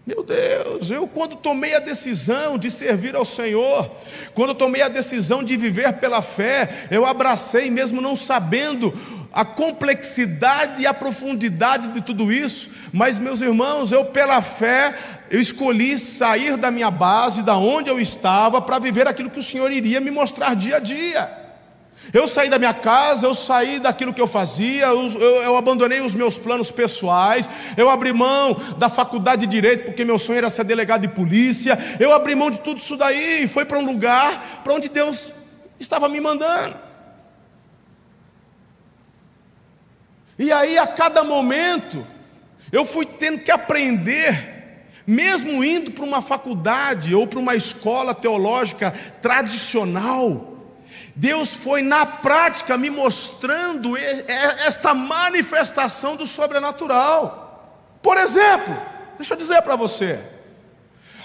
Meu 0.07 0.23
Deus, 0.23 0.89
eu 0.89 1.09
quando 1.09 1.35
tomei 1.35 1.75
a 1.75 1.81
decisão 1.81 2.57
de 2.57 2.71
servir 2.71 3.17
ao 3.17 3.25
Senhor, 3.25 3.91
quando 4.35 4.55
tomei 4.55 4.81
a 4.81 4.89
decisão 4.89 5.43
de 5.43 5.57
viver 5.57 5.95
pela 5.95 6.23
fé, 6.23 6.87
eu 6.93 7.05
abracei 7.05 7.73
mesmo 7.73 8.01
não 8.01 8.15
sabendo 8.15 8.95
a 9.33 9.45
complexidade 9.45 10.81
e 10.81 10.87
a 10.87 10.95
profundidade 10.95 11.93
de 11.93 12.01
tudo 12.03 12.31
isso, 12.31 12.71
mas 12.93 13.19
meus 13.19 13.41
irmãos, 13.41 13.91
eu 13.91 14.05
pela 14.05 14.41
fé, 14.41 14.95
eu 15.29 15.41
escolhi 15.41 15.99
sair 15.99 16.57
da 16.57 16.71
minha 16.71 16.91
base, 16.91 17.43
da 17.43 17.57
onde 17.57 17.91
eu 17.91 17.99
estava, 17.99 18.63
para 18.63 18.79
viver 18.79 19.09
aquilo 19.09 19.29
que 19.29 19.41
o 19.41 19.43
Senhor 19.43 19.73
iria 19.73 20.01
me 20.01 20.13
mostrar 20.13 20.55
dia 20.55 20.77
a 20.77 20.79
dia. 20.79 21.46
Eu 22.13 22.29
saí 22.29 22.49
da 22.49 22.59
minha 22.59 22.75
casa, 22.75 23.27
eu 23.27 23.35
saí 23.35 23.81
daquilo 23.81 24.15
que 24.15 24.21
eu 24.21 24.27
fazia, 24.27 24.87
eu, 24.87 25.11
eu, 25.13 25.43
eu, 25.43 25.57
abandonei 25.57 26.01
os 26.01 26.15
meus 26.15 26.39
planos 26.39 26.71
pessoais, 26.71 27.49
eu 27.77 27.91
abri 27.91 28.13
mão 28.13 28.55
da 28.79 28.89
faculdade 28.89 29.47
de 29.47 29.53
direito, 29.53 29.85
porque 29.85 30.05
meu 30.05 30.19
sonho 30.19 30.39
era 30.39 30.51
ser 30.51 30.65
delegado 30.65 31.03
de 31.03 31.09
polícia, 31.09 31.79
eu 31.99 32.13
abri 32.13 32.35
mão 32.35 32.51
de 32.51 32.59
tudo 32.59 32.79
isso 32.79 32.97
daí 32.97 33.45
e 33.45 33.49
foi 33.49 33.65
para 33.65 33.79
um 33.79 33.85
lugar 33.85 34.63
para 34.63 34.75
onde 34.75 34.89
Deus 34.89 35.33
estava 35.81 36.09
me 36.09 36.21
mandando. 36.21 36.77
E 40.39 40.53
aí, 40.53 40.77
a 40.77 40.87
cada 40.87 41.25
momento, 41.25 42.07
eu 42.71 42.85
fui 42.85 43.07
tendo 43.07 43.41
que 43.41 43.51
aprender, 43.51 44.87
mesmo 45.07 45.65
indo 45.65 45.91
para 45.91 46.05
uma 46.05 46.21
faculdade 46.21 47.15
ou 47.15 47.27
para 47.27 47.39
uma 47.39 47.55
escola 47.55 48.15
teológica 48.15 48.93
tradicional, 49.23 50.56
Deus 51.17 51.55
foi 51.55 51.81
na 51.81 52.05
prática 52.05 52.77
me 52.77 52.91
mostrando 52.91 53.97
esta 53.97 54.93
manifestação 54.93 56.15
do 56.15 56.27
sobrenatural. 56.27 57.99
Por 58.03 58.19
exemplo, 58.19 58.77
deixa 59.17 59.33
eu 59.33 59.39
dizer 59.39 59.63
para 59.63 59.77
você, 59.77 60.21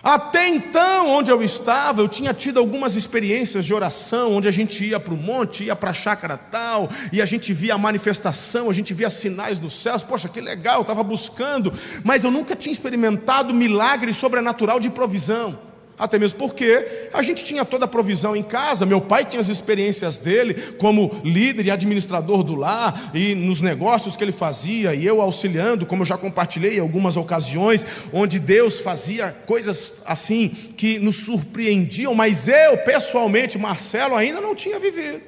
até 0.01 0.47
então, 0.47 1.09
onde 1.09 1.29
eu 1.29 1.43
estava, 1.43 2.01
eu 2.01 2.07
tinha 2.07 2.33
tido 2.33 2.57
algumas 2.57 2.95
experiências 2.95 3.65
de 3.65 3.73
oração, 3.73 4.31
onde 4.33 4.47
a 4.47 4.51
gente 4.51 4.83
ia 4.83 4.99
para 4.99 5.13
o 5.13 5.17
monte, 5.17 5.65
ia 5.65 5.75
para 5.75 5.91
a 5.91 5.93
chácara 5.93 6.37
tal, 6.37 6.89
e 7.11 7.21
a 7.21 7.25
gente 7.25 7.53
via 7.53 7.75
a 7.75 7.77
manifestação, 7.77 8.69
a 8.69 8.73
gente 8.73 8.93
via 8.93 9.09
sinais 9.09 9.59
dos 9.59 9.79
céus. 9.79 10.01
Poxa, 10.01 10.27
que 10.27 10.41
legal, 10.41 10.77
eu 10.77 10.81
estava 10.81 11.03
buscando, 11.03 11.71
mas 12.03 12.23
eu 12.23 12.31
nunca 12.31 12.55
tinha 12.55 12.73
experimentado 12.73 13.53
milagre 13.53 14.13
sobrenatural 14.13 14.79
de 14.79 14.89
provisão. 14.89 15.70
Até 16.01 16.17
mesmo 16.17 16.39
porque 16.39 17.09
a 17.13 17.21
gente 17.21 17.45
tinha 17.45 17.63
toda 17.63 17.85
a 17.85 17.87
provisão 17.87 18.35
em 18.35 18.41
casa, 18.41 18.87
meu 18.87 18.99
pai 18.99 19.23
tinha 19.23 19.39
as 19.39 19.49
experiências 19.49 20.17
dele 20.17 20.55
como 20.79 21.21
líder 21.23 21.67
e 21.67 21.69
administrador 21.69 22.41
do 22.41 22.55
lar 22.55 23.11
e 23.13 23.35
nos 23.35 23.61
negócios 23.61 24.15
que 24.15 24.23
ele 24.23 24.31
fazia, 24.31 24.95
e 24.95 25.05
eu 25.05 25.21
auxiliando, 25.21 25.85
como 25.85 26.01
eu 26.01 26.05
já 26.07 26.17
compartilhei 26.17 26.79
algumas 26.79 27.15
ocasiões, 27.17 27.85
onde 28.11 28.39
Deus 28.39 28.79
fazia 28.79 29.29
coisas 29.45 30.01
assim 30.03 30.49
que 30.75 30.97
nos 30.97 31.17
surpreendiam, 31.17 32.15
mas 32.15 32.47
eu, 32.47 32.79
pessoalmente, 32.79 33.59
Marcelo, 33.59 34.15
ainda 34.15 34.41
não 34.41 34.55
tinha 34.55 34.79
vivido. 34.79 35.21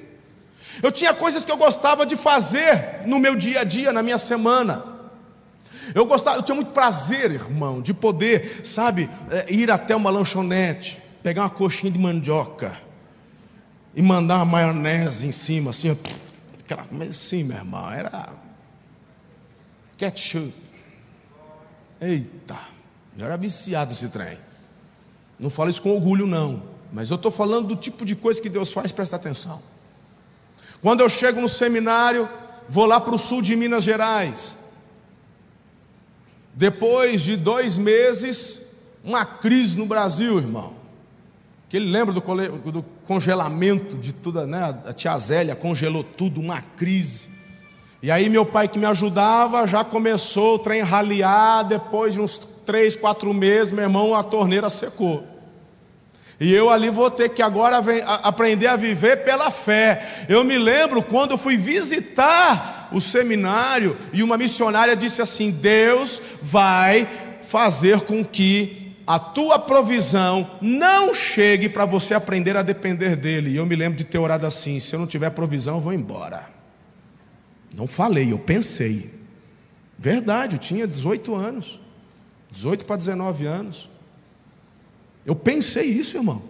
Eu 0.81 0.91
tinha 0.91 1.13
coisas 1.13 1.45
que 1.45 1.51
eu 1.51 1.57
gostava 1.57 2.03
de 2.03 2.15
fazer 2.15 3.05
no 3.05 3.19
meu 3.19 3.35
dia 3.35 3.61
a 3.61 3.63
dia, 3.63 3.93
na 3.93 4.01
minha 4.01 4.17
semana. 4.17 4.92
Eu 5.93 6.05
gostava, 6.05 6.37
eu 6.37 6.43
tinha 6.43 6.55
muito 6.55 6.71
prazer, 6.71 7.31
irmão, 7.31 7.81
de 7.81 7.93
poder, 7.93 8.61
sabe, 8.65 9.09
é, 9.29 9.51
ir 9.51 9.69
até 9.71 9.95
uma 9.95 10.09
lanchonete, 10.09 11.01
pegar 11.21 11.43
uma 11.43 11.49
coxinha 11.49 11.91
de 11.91 11.99
mandioca 11.99 12.77
e 13.95 14.01
mandar 14.01 14.37
uma 14.37 14.45
maionese 14.45 15.27
em 15.27 15.31
cima, 15.31 15.69
assim, 15.71 15.97
mas 16.91 17.09
assim, 17.09 17.43
meu 17.43 17.57
irmão, 17.57 17.91
era 17.91 18.29
ketchup. 19.97 20.53
Eita, 22.01 22.57
eu 23.17 23.25
era 23.25 23.37
viciado 23.37 23.91
esse 23.91 24.09
trem. 24.09 24.37
Não 25.39 25.49
falo 25.49 25.69
isso 25.69 25.81
com 25.81 25.91
orgulho, 25.91 26.25
não, 26.25 26.63
mas 26.91 27.09
eu 27.09 27.15
estou 27.15 27.31
falando 27.31 27.67
do 27.67 27.75
tipo 27.75 28.05
de 28.05 28.15
coisa 28.15 28.41
que 28.41 28.49
Deus 28.49 28.71
faz, 28.71 28.91
presta 28.91 29.15
atenção. 29.15 29.61
Quando 30.81 31.01
eu 31.01 31.09
chego 31.09 31.39
no 31.39 31.47
seminário, 31.47 32.27
vou 32.67 32.85
lá 32.85 32.99
para 32.99 33.15
o 33.15 33.19
sul 33.19 33.41
de 33.41 33.55
Minas 33.55 33.83
Gerais, 33.83 34.57
depois 36.53 37.21
de 37.21 37.35
dois 37.35 37.77
meses, 37.77 38.75
uma 39.03 39.25
crise 39.25 39.77
no 39.77 39.85
Brasil, 39.85 40.37
irmão. 40.37 40.73
Que 41.67 41.77
ele 41.77 41.89
lembra 41.89 42.13
do, 42.13 42.21
do 42.71 42.85
congelamento 43.07 43.97
de 43.97 44.13
tudo, 44.13 44.45
né? 44.45 44.79
A 44.85 44.93
tia 44.93 45.17
Zélia 45.17 45.55
congelou 45.55 46.03
tudo, 46.03 46.39
uma 46.39 46.61
crise. 46.61 47.25
E 48.01 48.11
aí 48.11 48.29
meu 48.29 48.45
pai 48.45 48.67
que 48.67 48.77
me 48.77 48.85
ajudava 48.85 49.65
já 49.65 49.83
começou 49.83 50.55
o 50.55 50.59
trem 50.59 50.81
raliar, 50.81 51.65
depois 51.65 52.13
de 52.13 52.21
uns 52.21 52.37
três, 52.65 52.95
quatro 52.95 53.33
meses, 53.33 53.71
meu 53.71 53.83
irmão, 53.83 54.13
a 54.13 54.23
torneira 54.23 54.69
secou. 54.69 55.25
E 56.39 56.53
eu 56.53 56.69
ali 56.69 56.89
vou 56.89 57.09
ter 57.09 57.29
que 57.29 57.41
agora 57.41 57.81
aprender 58.21 58.67
a 58.67 58.75
viver 58.75 59.23
pela 59.23 59.49
fé. 59.49 60.25
Eu 60.27 60.43
me 60.43 60.57
lembro 60.57 61.01
quando 61.01 61.37
fui 61.37 61.57
visitar 61.57 62.82
o 62.93 63.01
seminário 63.01 63.97
e 64.13 64.23
uma 64.23 64.37
missionária 64.37 64.95
disse 64.95 65.21
assim: 65.21 65.51
Deus 65.51 66.21
vai 66.41 67.07
fazer 67.41 68.01
com 68.01 68.23
que 68.23 68.95
a 69.05 69.19
tua 69.19 69.59
provisão 69.59 70.49
não 70.61 71.13
chegue 71.13 71.67
para 71.67 71.85
você 71.85 72.13
aprender 72.13 72.55
a 72.55 72.61
depender 72.61 73.15
dele. 73.15 73.49
E 73.49 73.55
eu 73.57 73.65
me 73.65 73.75
lembro 73.75 73.97
de 73.97 74.03
ter 74.03 74.17
orado 74.17 74.45
assim: 74.45 74.79
se 74.79 74.95
eu 74.95 74.99
não 74.99 75.07
tiver 75.07 75.29
provisão, 75.31 75.75
eu 75.75 75.81
vou 75.81 75.93
embora. 75.93 76.49
Não 77.73 77.87
falei, 77.87 78.31
eu 78.31 78.39
pensei. 78.39 79.11
Verdade, 79.97 80.55
eu 80.55 80.59
tinha 80.59 80.87
18 80.87 81.33
anos, 81.35 81.79
18 82.51 82.85
para 82.85 82.95
19 82.95 83.45
anos. 83.45 83.89
Eu 85.25 85.35
pensei 85.35 85.85
isso, 85.85 86.17
irmão. 86.17 86.43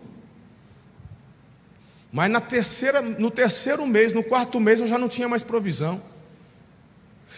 Mas 2.12 2.30
na 2.30 2.42
terceira, 2.42 3.02
no 3.02 3.32
terceiro 3.32 3.86
mês, 3.88 4.14
no 4.14 4.24
quarto 4.24 4.60
mês, 4.60 4.80
eu 4.80 4.88
já 4.88 4.98
não 4.98 5.08
tinha 5.08 5.28
mais 5.28 5.42
provisão. 5.42 6.02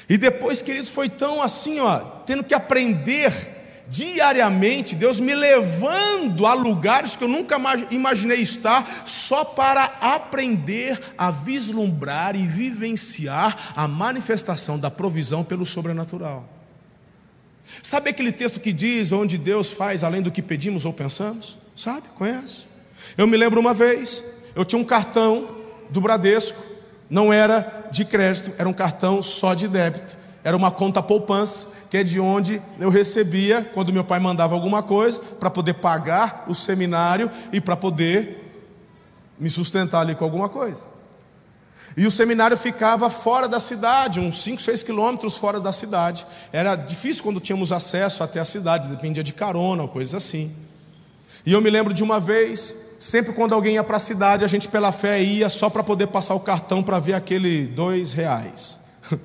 E 0.08 0.18
depois, 0.18 0.62
queridos, 0.62 0.90
foi 0.90 1.10
tão 1.10 1.42
assim, 1.42 1.80
ó, 1.80 2.00
tendo 2.26 2.44
que 2.44 2.54
aprender 2.54 3.56
diariamente, 3.88 4.96
Deus 4.96 5.20
me 5.20 5.36
levando 5.36 6.46
a 6.46 6.54
lugares 6.54 7.16
que 7.16 7.24
eu 7.24 7.28
nunca 7.28 7.58
imaginei 7.92 8.42
estar, 8.42 9.04
só 9.06 9.44
para 9.44 9.84
aprender 10.02 11.00
a 11.18 11.30
vislumbrar 11.32 12.36
e 12.36 12.48
vivenciar 12.48 13.74
a 13.76 13.88
manifestação 13.88 14.80
da 14.80 14.90
provisão 14.90 15.44
pelo 15.44 15.66
sobrenatural. 15.66 16.48
Sabe 17.82 18.10
aquele 18.10 18.32
texto 18.32 18.60
que 18.60 18.72
diz 18.72 19.12
onde 19.12 19.38
Deus 19.38 19.72
faz 19.72 20.04
além 20.04 20.22
do 20.22 20.32
que 20.32 20.42
pedimos 20.42 20.86
ou 20.86 20.94
pensamos? 20.94 21.58
Sabe? 21.76 22.08
Conhece? 22.16 22.66
Eu 23.18 23.28
me 23.28 23.38
lembro 23.38 23.60
uma 23.60 23.74
vez, 23.74 24.24
eu 24.56 24.64
tinha 24.64 24.80
um 24.80 24.86
cartão 24.86 25.56
do 25.90 26.02
Bradesco, 26.02 26.75
não 27.10 27.32
era 27.32 27.88
de 27.92 28.04
crédito, 28.06 28.52
era 28.58 28.68
um 28.68 28.74
cartão 28.74 29.22
só 29.22 29.54
de 29.54 29.68
débito, 29.68 30.18
era 30.44 30.56
uma 30.56 30.72
conta 30.72 31.02
poupança 31.02 31.76
que 31.90 31.98
é 31.98 32.04
de 32.04 32.20
onde 32.20 32.62
eu 32.80 32.90
recebia, 32.90 33.64
quando 33.74 33.94
meu 33.94 34.04
pai 34.04 34.20
mandava 34.20 34.54
alguma 34.54 34.84
coisa, 34.84 35.18
para 35.18 35.50
poder 35.50 35.76
pagar 35.76 36.44
o 36.48 36.54
seminário 36.54 37.32
e 37.54 37.62
para 37.62 37.78
poder 37.78 38.54
me 39.40 39.50
sustentar 39.50 40.02
ali 40.02 40.14
com 40.14 40.26
alguma 40.26 40.50
coisa. 40.50 40.82
E 41.96 42.06
o 42.06 42.12
seminário 42.12 42.58
ficava 42.58 43.10
fora 43.10 43.48
da 43.48 43.60
cidade, 43.62 44.20
uns 44.20 44.44
5, 44.44 44.62
6 44.62 44.84
quilômetros 44.84 45.38
fora 45.38 45.60
da 45.60 45.72
cidade. 45.72 46.28
Era 46.52 46.76
difícil 46.76 47.24
quando 47.24 47.40
tínhamos 47.40 47.72
acesso 47.72 48.24
até 48.24 48.40
a 48.40 48.46
cidade, 48.46 48.90
dependia 48.90 49.24
de 49.24 49.32
carona 49.32 49.84
ou 49.84 49.88
coisas 49.88 50.14
assim. 50.14 50.54
E 51.46 51.54
eu 51.54 51.62
me 51.62 51.70
lembro 51.70 51.94
de 51.94 52.04
uma 52.04 52.20
vez, 52.20 52.76
sempre 53.00 53.34
quando 53.34 53.54
alguém 53.54 53.76
ia 53.76 53.84
para 53.84 53.98
a 53.98 54.00
cidade, 54.00 54.44
a 54.44 54.48
gente 54.48 54.68
pela 54.68 54.92
fé 54.92 55.22
ia 55.22 55.50
só 55.50 55.70
para 55.70 55.84
poder 55.84 56.08
passar 56.08 56.36
o 56.36 56.40
cartão 56.40 56.84
para 56.84 57.00
ver 57.00 57.14
aquele 57.14 57.68
dois 57.68 58.14
reais 58.14 58.80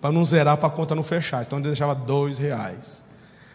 para 0.00 0.12
não 0.12 0.24
zerar 0.24 0.56
para 0.56 0.68
a 0.68 0.70
conta 0.70 0.94
não 0.94 1.02
fechar. 1.02 1.42
Então 1.42 1.58
ele 1.58 1.68
deixava 1.68 1.94
dois 1.94 2.38
reais. 2.38 3.04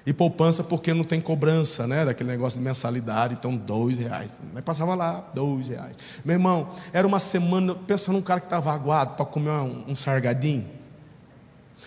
E 0.06 0.14
poupança 0.14 0.64
porque 0.64 0.94
não 0.94 1.04
tem 1.04 1.20
cobrança, 1.20 1.88
né? 1.88 2.06
Daquele 2.06 2.30
negócio 2.30 2.60
de 2.60 2.64
mensalidade, 2.64 3.34
então 3.34 3.56
dois 3.56 3.98
reais. 3.98 4.30
Mas 4.54 4.64
passava 4.64 4.94
lá, 4.94 5.28
dois 5.34 5.68
reais. 5.68 5.98
Meu 6.24 6.36
irmão, 6.36 6.70
era 6.94 7.08
uma 7.08 7.18
semana, 7.18 7.74
pensa 7.74 8.12
num 8.12 8.22
cara 8.22 8.40
que 8.40 8.46
estava 8.46 8.72
aguado 8.72 9.16
para 9.16 9.26
comer 9.26 9.50
um, 9.50 9.86
um 9.88 9.96
sargadinho. 9.96 10.70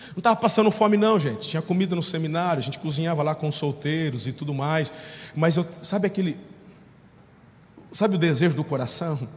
Não 0.09 0.17
estava 0.17 0.35
passando 0.35 0.69
fome, 0.69 0.97
não, 0.97 1.17
gente. 1.17 1.47
Tinha 1.47 1.61
comida 1.61 1.95
no 1.95 2.03
seminário, 2.03 2.59
a 2.59 2.63
gente 2.63 2.79
cozinhava 2.79 3.23
lá 3.23 3.35
com 3.35 3.51
solteiros 3.51 4.27
e 4.27 4.33
tudo 4.33 4.53
mais. 4.53 4.91
Mas 5.35 5.55
eu, 5.55 5.65
sabe 5.81 6.07
aquele. 6.07 6.37
Sabe 7.91 8.15
o 8.15 8.19
desejo 8.19 8.55
do 8.55 8.63
coração? 8.63 9.27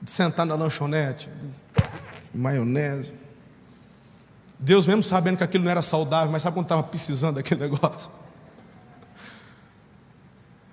De 0.00 0.10
sentar 0.10 0.46
na 0.46 0.54
lanchonete, 0.54 1.28
maionese 2.32 3.12
Deus, 4.58 4.86
mesmo 4.86 5.02
sabendo 5.02 5.36
que 5.38 5.44
aquilo 5.44 5.64
não 5.64 5.70
era 5.70 5.82
saudável, 5.82 6.32
mas 6.32 6.42
sabe 6.42 6.54
quando 6.54 6.64
estava 6.64 6.82
precisando 6.82 7.36
daquele 7.36 7.60
negócio? 7.68 8.10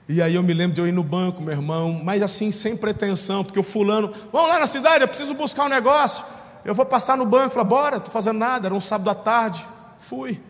E 0.09 0.21
aí 0.21 0.35
eu 0.35 0.43
me 0.43 0.53
lembro 0.53 0.75
de 0.75 0.81
eu 0.81 0.87
ir 0.87 0.91
no 0.91 1.03
banco, 1.03 1.41
meu 1.41 1.53
irmão, 1.53 2.01
mas 2.03 2.21
assim, 2.21 2.51
sem 2.51 2.75
pretensão, 2.75 3.43
porque 3.43 3.59
o 3.59 3.63
fulano, 3.63 4.13
vamos 4.31 4.49
lá 4.49 4.59
na 4.59 4.67
cidade, 4.67 5.03
eu 5.03 5.07
preciso 5.07 5.33
buscar 5.33 5.65
um 5.65 5.69
negócio. 5.69 6.25
Eu 6.63 6.73
vou 6.73 6.85
passar 6.85 7.15
no 7.15 7.25
banco, 7.25 7.53
falei, 7.53 7.67
bora, 7.67 7.97
estou 7.97 8.11
fazendo 8.11 8.39
nada, 8.39 8.67
era 8.67 8.75
um 8.75 8.81
sábado 8.81 9.09
à 9.09 9.15
tarde. 9.15 9.65
Fui. 9.99 10.41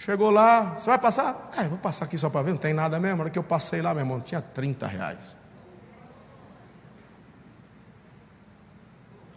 Chegou 0.00 0.30
lá, 0.30 0.78
você 0.78 0.86
vai 0.86 0.98
passar? 0.98 1.52
Eu 1.58 1.68
vou 1.68 1.78
passar 1.78 2.06
aqui 2.06 2.16
só 2.16 2.30
para 2.30 2.40
ver, 2.40 2.52
não 2.52 2.56
tem 2.56 2.72
nada 2.72 2.98
mesmo. 2.98 3.18
Na 3.18 3.24
hora 3.24 3.30
que 3.30 3.38
eu 3.38 3.42
passei 3.42 3.82
lá, 3.82 3.92
meu 3.92 4.00
irmão, 4.00 4.18
tinha 4.18 4.40
30 4.40 4.86
reais. 4.86 5.36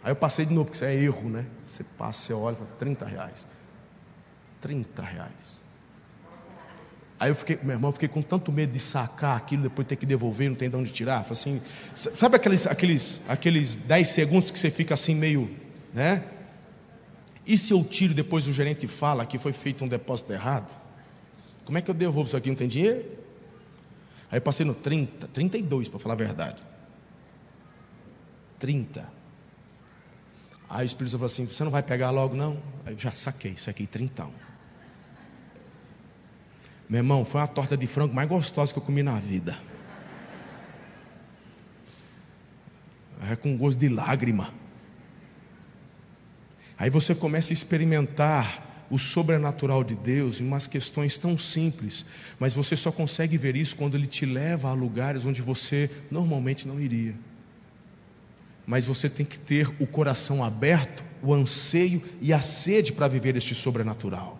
Aí 0.02 0.10
eu 0.10 0.16
passei 0.16 0.46
de 0.46 0.54
novo, 0.54 0.70
porque 0.70 0.76
isso 0.76 0.86
é 0.86 0.94
erro, 0.94 1.28
né? 1.28 1.44
Você 1.66 1.84
passa, 1.84 2.18
você 2.22 2.32
olha, 2.32 2.56
fala, 2.56 2.70
30 2.78 3.04
reais. 3.04 3.46
30 4.62 5.02
reais. 5.02 5.62
Aí 7.20 7.30
eu 7.30 7.34
fiquei, 7.34 7.58
meu 7.62 7.72
irmão, 7.72 7.90
eu 7.90 7.92
fiquei 7.92 8.08
com 8.08 8.22
tanto 8.22 8.50
medo 8.50 8.72
de 8.72 8.78
sacar 8.78 9.36
aquilo, 9.36 9.64
depois 9.64 9.86
ter 9.86 9.96
que 9.96 10.06
devolver, 10.06 10.48
não 10.48 10.56
tem 10.56 10.70
de 10.70 10.76
onde 10.76 10.90
tirar. 10.90 11.24
Falei 11.24 11.32
assim, 11.32 11.62
sabe 11.94 12.36
aqueles, 12.36 12.66
aqueles, 12.66 13.20
aqueles 13.28 13.76
10 13.76 14.08
segundos 14.08 14.50
que 14.50 14.58
você 14.58 14.70
fica 14.70 14.94
assim 14.94 15.14
meio, 15.14 15.54
né? 15.92 16.24
E 17.46 17.58
se 17.58 17.72
eu 17.72 17.84
tiro 17.84 18.14
depois 18.14 18.46
o 18.46 18.52
gerente 18.52 18.86
fala 18.86 19.26
que 19.26 19.38
foi 19.38 19.52
feito 19.52 19.84
um 19.84 19.88
depósito 19.88 20.32
errado? 20.32 20.74
Como 21.64 21.76
é 21.78 21.82
que 21.82 21.90
eu 21.90 21.94
devolvo 21.94 22.28
isso 22.28 22.36
aqui? 22.36 22.48
Não 22.48 22.56
tem 22.56 22.68
dinheiro? 22.68 23.04
Aí 24.30 24.38
eu 24.38 24.42
passei 24.42 24.64
no 24.64 24.74
30, 24.74 25.28
32 25.28 25.88
para 25.88 25.98
falar 25.98 26.14
a 26.14 26.18
verdade. 26.18 26.62
30. 28.58 29.06
Aí 30.68 30.84
o 30.84 30.86
Espírito 30.86 31.12
falou 31.12 31.26
assim: 31.26 31.46
Você 31.46 31.62
não 31.62 31.70
vai 31.70 31.82
pegar 31.82 32.10
logo, 32.10 32.34
não? 32.34 32.58
Aí 32.84 32.94
eu 32.94 32.98
já 32.98 33.12
saquei, 33.12 33.56
saquei 33.56 33.86
trintão. 33.86 34.32
Meu 36.88 36.98
irmão, 36.98 37.24
foi 37.24 37.40
a 37.40 37.46
torta 37.46 37.76
de 37.76 37.86
frango 37.86 38.14
mais 38.14 38.28
gostosa 38.28 38.72
que 38.72 38.78
eu 38.78 38.82
comi 38.82 39.02
na 39.02 39.18
vida. 39.18 39.56
É 43.30 43.36
com 43.36 43.56
gosto 43.56 43.78
de 43.78 43.88
lágrima. 43.88 44.52
Aí 46.78 46.90
você 46.90 47.14
começa 47.14 47.52
a 47.52 47.54
experimentar 47.54 48.86
o 48.90 48.98
sobrenatural 48.98 49.82
de 49.82 49.94
Deus 49.94 50.40
em 50.40 50.46
umas 50.46 50.66
questões 50.66 51.16
tão 51.16 51.38
simples, 51.38 52.04
mas 52.38 52.54
você 52.54 52.76
só 52.76 52.92
consegue 52.92 53.38
ver 53.38 53.56
isso 53.56 53.76
quando 53.76 53.96
Ele 53.96 54.06
te 54.06 54.26
leva 54.26 54.68
a 54.68 54.74
lugares 54.74 55.24
onde 55.24 55.40
você 55.40 55.90
normalmente 56.10 56.68
não 56.68 56.80
iria 56.80 57.14
mas 58.66 58.86
você 58.86 59.08
tem 59.08 59.26
que 59.26 59.38
ter 59.38 59.68
o 59.78 59.86
coração 59.86 60.42
aberto, 60.42 61.04
o 61.22 61.34
anseio 61.34 62.02
e 62.20 62.32
a 62.32 62.40
sede 62.40 62.92
para 62.92 63.08
viver 63.08 63.36
este 63.36 63.54
sobrenatural. 63.54 64.38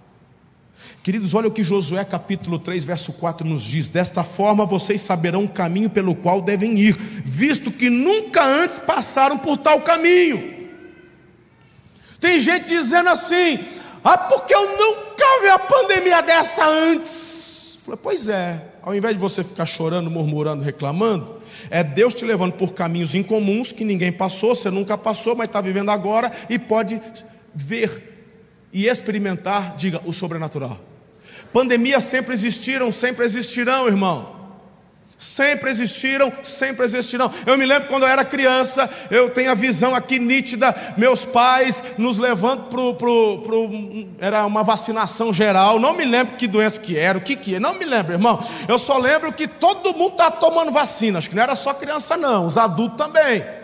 Queridos, 1.02 1.34
olha 1.34 1.48
o 1.48 1.50
que 1.50 1.64
Josué 1.64 2.04
capítulo 2.04 2.58
3, 2.58 2.84
verso 2.84 3.12
4 3.12 3.46
nos 3.46 3.62
diz: 3.62 3.88
Desta 3.88 4.22
forma 4.22 4.66
vocês 4.66 5.00
saberão 5.00 5.44
o 5.44 5.48
caminho 5.48 5.88
pelo 5.88 6.14
qual 6.14 6.42
devem 6.42 6.78
ir, 6.78 6.96
visto 7.24 7.70
que 7.70 7.88
nunca 7.88 8.44
antes 8.44 8.78
passaram 8.78 9.38
por 9.38 9.56
tal 9.58 9.80
caminho. 9.82 10.53
Tem 12.24 12.40
gente 12.40 12.68
dizendo 12.68 13.10
assim: 13.10 13.58
Ah, 14.02 14.16
porque 14.16 14.54
eu 14.54 14.78
nunca 14.78 15.42
vi 15.42 15.48
a 15.50 15.58
pandemia 15.58 16.22
dessa 16.22 16.66
antes. 16.66 17.78
Falei, 17.84 18.00
pois 18.02 18.30
é, 18.30 18.62
ao 18.82 18.94
invés 18.94 19.14
de 19.14 19.20
você 19.20 19.44
ficar 19.44 19.66
chorando, 19.66 20.10
murmurando, 20.10 20.64
reclamando, 20.64 21.42
é 21.68 21.84
Deus 21.84 22.14
te 22.14 22.24
levando 22.24 22.54
por 22.54 22.72
caminhos 22.72 23.14
incomuns 23.14 23.72
que 23.72 23.84
ninguém 23.84 24.10
passou, 24.10 24.54
você 24.54 24.70
nunca 24.70 24.96
passou, 24.96 25.36
mas 25.36 25.48
está 25.48 25.60
vivendo 25.60 25.90
agora 25.90 26.32
e 26.48 26.58
pode 26.58 26.98
ver 27.54 28.30
e 28.72 28.86
experimentar, 28.86 29.76
diga, 29.76 30.00
o 30.06 30.12
sobrenatural. 30.14 30.80
Pandemias 31.52 32.04
sempre 32.04 32.32
existiram, 32.32 32.90
sempre 32.90 33.26
existirão, 33.26 33.86
irmão. 33.86 34.33
Sempre 35.16 35.70
existiram, 35.70 36.32
sempre 36.42 36.84
existirão. 36.84 37.30
Eu 37.46 37.56
me 37.56 37.64
lembro 37.64 37.88
quando 37.88 38.02
eu 38.02 38.08
era 38.08 38.24
criança, 38.24 38.90
eu 39.10 39.30
tenho 39.30 39.50
a 39.50 39.54
visão 39.54 39.94
aqui 39.94 40.18
nítida, 40.18 40.74
meus 40.96 41.24
pais 41.24 41.80
nos 41.96 42.18
levando 42.18 42.64
para 42.64 42.94
pro, 42.94 43.38
pro, 43.38 43.70
era 44.18 44.44
uma 44.44 44.62
vacinação 44.62 45.32
geral. 45.32 45.78
Não 45.78 45.94
me 45.94 46.04
lembro 46.04 46.36
que 46.36 46.46
doença 46.46 46.80
que 46.80 46.98
era, 46.98 47.16
o 47.16 47.20
que 47.20 47.36
que 47.36 47.54
é, 47.54 47.60
não 47.60 47.74
me 47.74 47.84
lembro, 47.84 48.12
irmão. 48.12 48.44
Eu 48.68 48.78
só 48.78 48.98
lembro 48.98 49.32
que 49.32 49.46
todo 49.46 49.96
mundo 49.96 50.12
está 50.12 50.30
tomando 50.30 50.72
vacina, 50.72 51.18
acho 51.18 51.30
que 51.30 51.36
não 51.36 51.42
era 51.42 51.54
só 51.54 51.72
criança 51.72 52.16
não, 52.16 52.46
os 52.46 52.58
adultos 52.58 52.98
também. 52.98 53.63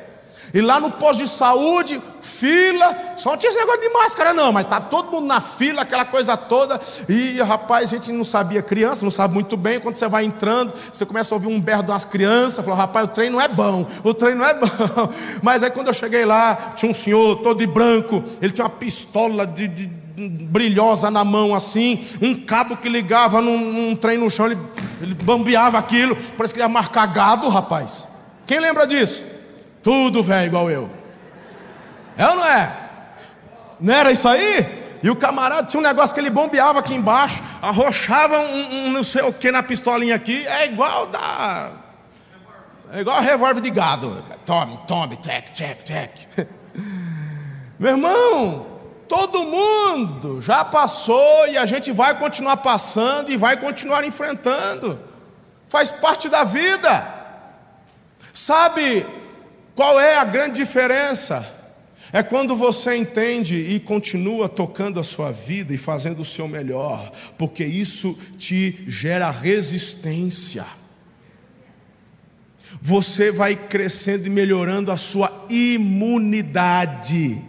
E 0.52 0.60
lá 0.60 0.80
no 0.80 0.90
posto 0.90 1.22
de 1.22 1.30
saúde, 1.30 2.00
fila, 2.22 3.14
só 3.16 3.30
não 3.30 3.36
tinha 3.36 3.50
esse 3.50 3.58
negócio 3.58 3.80
de 3.80 3.88
máscara, 3.90 4.32
não, 4.32 4.52
mas 4.52 4.66
tá 4.66 4.80
todo 4.80 5.10
mundo 5.10 5.26
na 5.26 5.40
fila, 5.40 5.82
aquela 5.82 6.04
coisa 6.04 6.36
toda. 6.36 6.80
E 7.08 7.40
rapaz, 7.40 7.88
a 7.88 7.96
gente 7.96 8.10
não 8.10 8.24
sabia, 8.24 8.62
criança, 8.62 9.04
não 9.04 9.10
sabe 9.10 9.34
muito 9.34 9.56
bem. 9.56 9.78
Quando 9.78 9.96
você 9.96 10.08
vai 10.08 10.24
entrando, 10.24 10.72
você 10.92 11.04
começa 11.04 11.34
a 11.34 11.36
ouvir 11.36 11.48
um 11.48 11.60
berro 11.60 11.82
de 11.82 11.90
umas 11.90 12.04
crianças, 12.04 12.64
falou, 12.64 12.78
rapaz, 12.78 13.06
o 13.06 13.08
trem 13.08 13.30
não 13.30 13.40
é 13.40 13.48
bom, 13.48 13.86
o 14.02 14.14
trem 14.14 14.34
não 14.34 14.44
é 14.44 14.54
bom. 14.54 14.66
Mas 15.42 15.62
aí 15.62 15.70
quando 15.70 15.88
eu 15.88 15.94
cheguei 15.94 16.24
lá, 16.24 16.72
tinha 16.74 16.90
um 16.90 16.94
senhor 16.94 17.36
todo 17.42 17.58
de 17.58 17.66
branco, 17.66 18.24
ele 18.40 18.52
tinha 18.52 18.64
uma 18.64 18.70
pistola 18.70 19.46
de, 19.46 19.68
de 19.68 20.00
brilhosa 20.28 21.10
na 21.10 21.24
mão 21.24 21.54
assim, 21.54 22.04
um 22.20 22.34
cabo 22.34 22.76
que 22.76 22.88
ligava 22.88 23.40
num, 23.40 23.58
num 23.58 23.96
trem 23.96 24.18
no 24.18 24.30
chão, 24.30 24.46
ele, 24.46 24.58
ele 25.00 25.14
bambeava 25.14 25.78
aquilo, 25.78 26.16
parece 26.36 26.52
que 26.52 26.60
ele 26.60 26.64
ia 26.64 26.68
marcar 26.68 27.06
gado, 27.06 27.48
rapaz. 27.48 28.06
Quem 28.46 28.60
lembra 28.60 28.86
disso? 28.86 29.29
Tudo 29.82 30.22
velho 30.22 30.46
igual 30.46 30.70
eu. 30.70 30.90
É 32.16 32.26
ou 32.26 32.36
não 32.36 32.46
é? 32.46 32.88
Não 33.80 33.94
era 33.94 34.12
isso 34.12 34.28
aí? 34.28 34.80
E 35.02 35.08
o 35.08 35.16
camarada 35.16 35.66
tinha 35.66 35.80
um 35.80 35.82
negócio 35.82 36.12
que 36.14 36.20
ele 36.20 36.28
bombeava 36.28 36.78
aqui 36.78 36.94
embaixo, 36.94 37.42
arrochava 37.62 38.38
um, 38.38 38.86
um 38.86 38.90
não 38.90 39.02
sei 39.02 39.22
o 39.22 39.32
que 39.32 39.50
na 39.50 39.62
pistolinha 39.62 40.14
aqui, 40.14 40.46
é 40.46 40.66
igual 40.66 41.06
da. 41.06 41.72
É 42.92 43.00
igual 43.00 43.22
revólver 43.22 43.62
de 43.62 43.70
gado. 43.70 44.22
Tome, 44.44 44.78
tome, 44.86 45.16
tec, 45.16 45.50
tec, 45.50 45.82
tec. 45.84 46.46
Meu 47.78 47.92
irmão, 47.92 48.66
todo 49.08 49.44
mundo 49.44 50.40
já 50.40 50.64
passou 50.64 51.46
e 51.48 51.56
a 51.56 51.64
gente 51.64 51.90
vai 51.92 52.18
continuar 52.18 52.58
passando 52.58 53.30
e 53.30 53.36
vai 53.36 53.56
continuar 53.56 54.04
enfrentando. 54.04 54.98
faz 55.68 55.90
parte 55.90 56.28
da 56.28 56.44
vida. 56.44 57.14
Sabe 58.34 59.06
qual 59.74 60.00
é 60.00 60.16
a 60.16 60.24
grande 60.24 60.56
diferença? 60.56 61.60
É 62.12 62.22
quando 62.22 62.56
você 62.56 62.96
entende 62.96 63.56
e 63.56 63.78
continua 63.78 64.48
tocando 64.48 64.98
a 64.98 65.04
sua 65.04 65.30
vida 65.30 65.72
e 65.72 65.78
fazendo 65.78 66.20
o 66.20 66.24
seu 66.24 66.48
melhor, 66.48 67.12
porque 67.38 67.64
isso 67.64 68.18
te 68.36 68.84
gera 68.88 69.30
resistência. 69.30 70.64
Você 72.82 73.30
vai 73.30 73.54
crescendo 73.54 74.26
e 74.26 74.30
melhorando 74.30 74.90
a 74.90 74.96
sua 74.96 75.46
imunidade. 75.48 77.40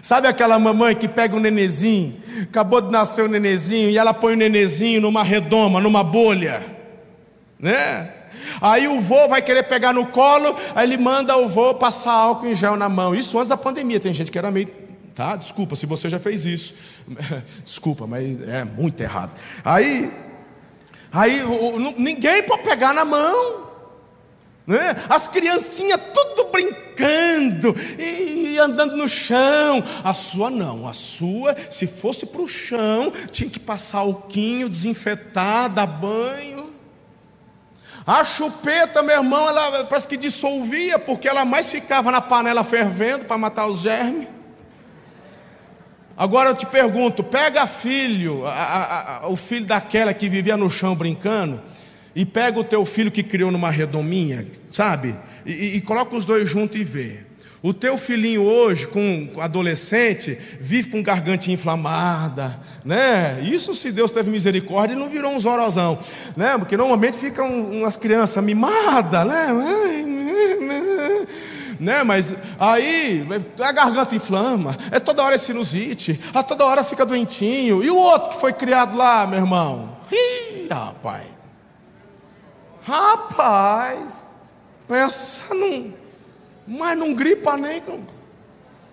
Sabe 0.00 0.28
aquela 0.28 0.58
mamãe 0.58 0.94
que 0.94 1.08
pega 1.08 1.36
um 1.36 1.40
nenezinho, 1.40 2.16
acabou 2.42 2.80
de 2.80 2.90
nascer 2.90 3.22
o 3.22 3.26
um 3.26 3.30
nenezinho, 3.30 3.90
e 3.90 3.98
ela 3.98 4.14
põe 4.14 4.34
o 4.34 4.36
nenezinho 4.36 5.00
numa 5.00 5.22
redoma, 5.22 5.80
numa 5.80 6.04
bolha, 6.04 6.64
né? 7.58 8.21
Aí 8.60 8.86
o 8.88 9.00
vô 9.00 9.28
vai 9.28 9.42
querer 9.42 9.64
pegar 9.64 9.92
no 9.92 10.06
colo, 10.06 10.56
aí 10.74 10.86
ele 10.86 10.96
manda 10.96 11.36
o 11.36 11.48
vô 11.48 11.74
passar 11.74 12.12
álcool 12.12 12.46
em 12.46 12.54
gel 12.54 12.76
na 12.76 12.88
mão. 12.88 13.14
Isso 13.14 13.36
antes 13.38 13.48
da 13.48 13.56
pandemia, 13.56 14.00
tem 14.00 14.12
gente 14.12 14.30
que 14.30 14.38
era 14.38 14.50
meio. 14.50 14.68
Tá? 15.14 15.36
Desculpa 15.36 15.76
se 15.76 15.86
você 15.86 16.08
já 16.08 16.18
fez 16.18 16.46
isso. 16.46 16.74
Desculpa, 17.64 18.06
mas 18.06 18.48
é 18.48 18.64
muito 18.64 19.00
errado. 19.00 19.32
Aí, 19.64 20.10
aí 21.12 21.42
o, 21.42 21.76
o, 21.76 21.78
ninguém 21.98 22.42
pode 22.44 22.62
pegar 22.62 22.94
na 22.94 23.04
mão. 23.04 23.72
Né? 24.66 24.96
As 25.08 25.26
criancinhas 25.26 26.00
tudo 26.14 26.50
brincando 26.50 27.74
e 27.98 28.58
andando 28.58 28.96
no 28.96 29.08
chão. 29.08 29.82
A 30.04 30.14
sua 30.14 30.50
não, 30.50 30.88
a 30.88 30.92
sua, 30.92 31.56
se 31.68 31.86
fosse 31.86 32.24
para 32.24 32.42
o 32.42 32.48
chão, 32.48 33.12
tinha 33.30 33.50
que 33.50 33.58
passar 33.58 33.98
alquinho, 33.98 34.68
desinfetar, 34.68 35.68
dar 35.68 35.86
banho. 35.86 36.71
A 38.06 38.24
chupeta, 38.24 39.02
meu 39.02 39.16
irmão, 39.16 39.48
ela 39.48 39.84
parece 39.84 40.08
que 40.08 40.16
dissolvia, 40.16 40.98
porque 40.98 41.28
ela 41.28 41.44
mais 41.44 41.70
ficava 41.70 42.10
na 42.10 42.20
panela 42.20 42.64
fervendo 42.64 43.26
para 43.26 43.38
matar 43.38 43.66
os 43.66 43.80
germes. 43.80 44.26
Agora 46.16 46.50
eu 46.50 46.54
te 46.54 46.66
pergunto: 46.66 47.22
pega 47.22 47.66
filho, 47.66 48.44
a, 48.46 48.50
a, 48.52 49.16
a, 49.18 49.28
o 49.28 49.36
filho 49.36 49.66
daquela 49.66 50.12
que 50.12 50.28
vivia 50.28 50.56
no 50.56 50.68
chão 50.68 50.94
brincando, 50.94 51.62
e 52.14 52.24
pega 52.24 52.58
o 52.58 52.64
teu 52.64 52.84
filho 52.84 53.10
que 53.10 53.22
criou 53.22 53.50
numa 53.50 53.70
redominha, 53.70 54.46
sabe? 54.70 55.16
E, 55.46 55.52
e, 55.52 55.76
e 55.76 55.80
coloca 55.80 56.16
os 56.16 56.24
dois 56.24 56.48
juntos 56.48 56.80
e 56.80 56.84
vê. 56.84 57.31
O 57.62 57.72
teu 57.72 57.96
filhinho 57.96 58.42
hoje, 58.42 58.88
com 58.88 59.28
adolescente, 59.38 60.36
vive 60.60 60.90
com 60.90 61.00
garganta 61.00 61.48
inflamada, 61.48 62.58
né? 62.84 63.40
Isso 63.40 63.72
se 63.72 63.92
Deus 63.92 64.10
teve 64.10 64.30
misericórdia, 64.30 64.94
ele 64.94 65.00
não 65.00 65.08
virou 65.08 65.30
um 65.30 65.38
zorozão, 65.38 65.96
né? 66.36 66.58
Porque 66.58 66.76
normalmente 66.76 67.16
ficam 67.16 67.70
umas 67.70 67.96
crianças 67.96 68.42
mimadas, 68.42 69.24
né? 69.24 69.46
né? 71.78 72.02
Mas 72.02 72.34
aí 72.58 73.24
a 73.60 73.70
garganta 73.70 74.16
inflama, 74.16 74.76
é 74.90 74.98
toda 74.98 75.22
hora 75.22 75.36
é 75.36 75.38
sinusite, 75.38 76.18
a 76.34 76.42
toda 76.42 76.64
hora 76.64 76.82
fica 76.82 77.06
doentinho. 77.06 77.80
E 77.80 77.88
o 77.88 77.96
outro 77.96 78.30
que 78.30 78.40
foi 78.40 78.52
criado 78.52 78.96
lá, 78.96 79.24
meu 79.24 79.38
irmão? 79.38 79.98
Ih, 80.10 80.66
rapaz. 80.68 81.26
Rapaz, 82.82 84.24
pensa 84.88 85.54
num 85.54 86.01
mas 86.66 86.98
não 86.98 87.14
gripa 87.14 87.56
nem. 87.56 87.82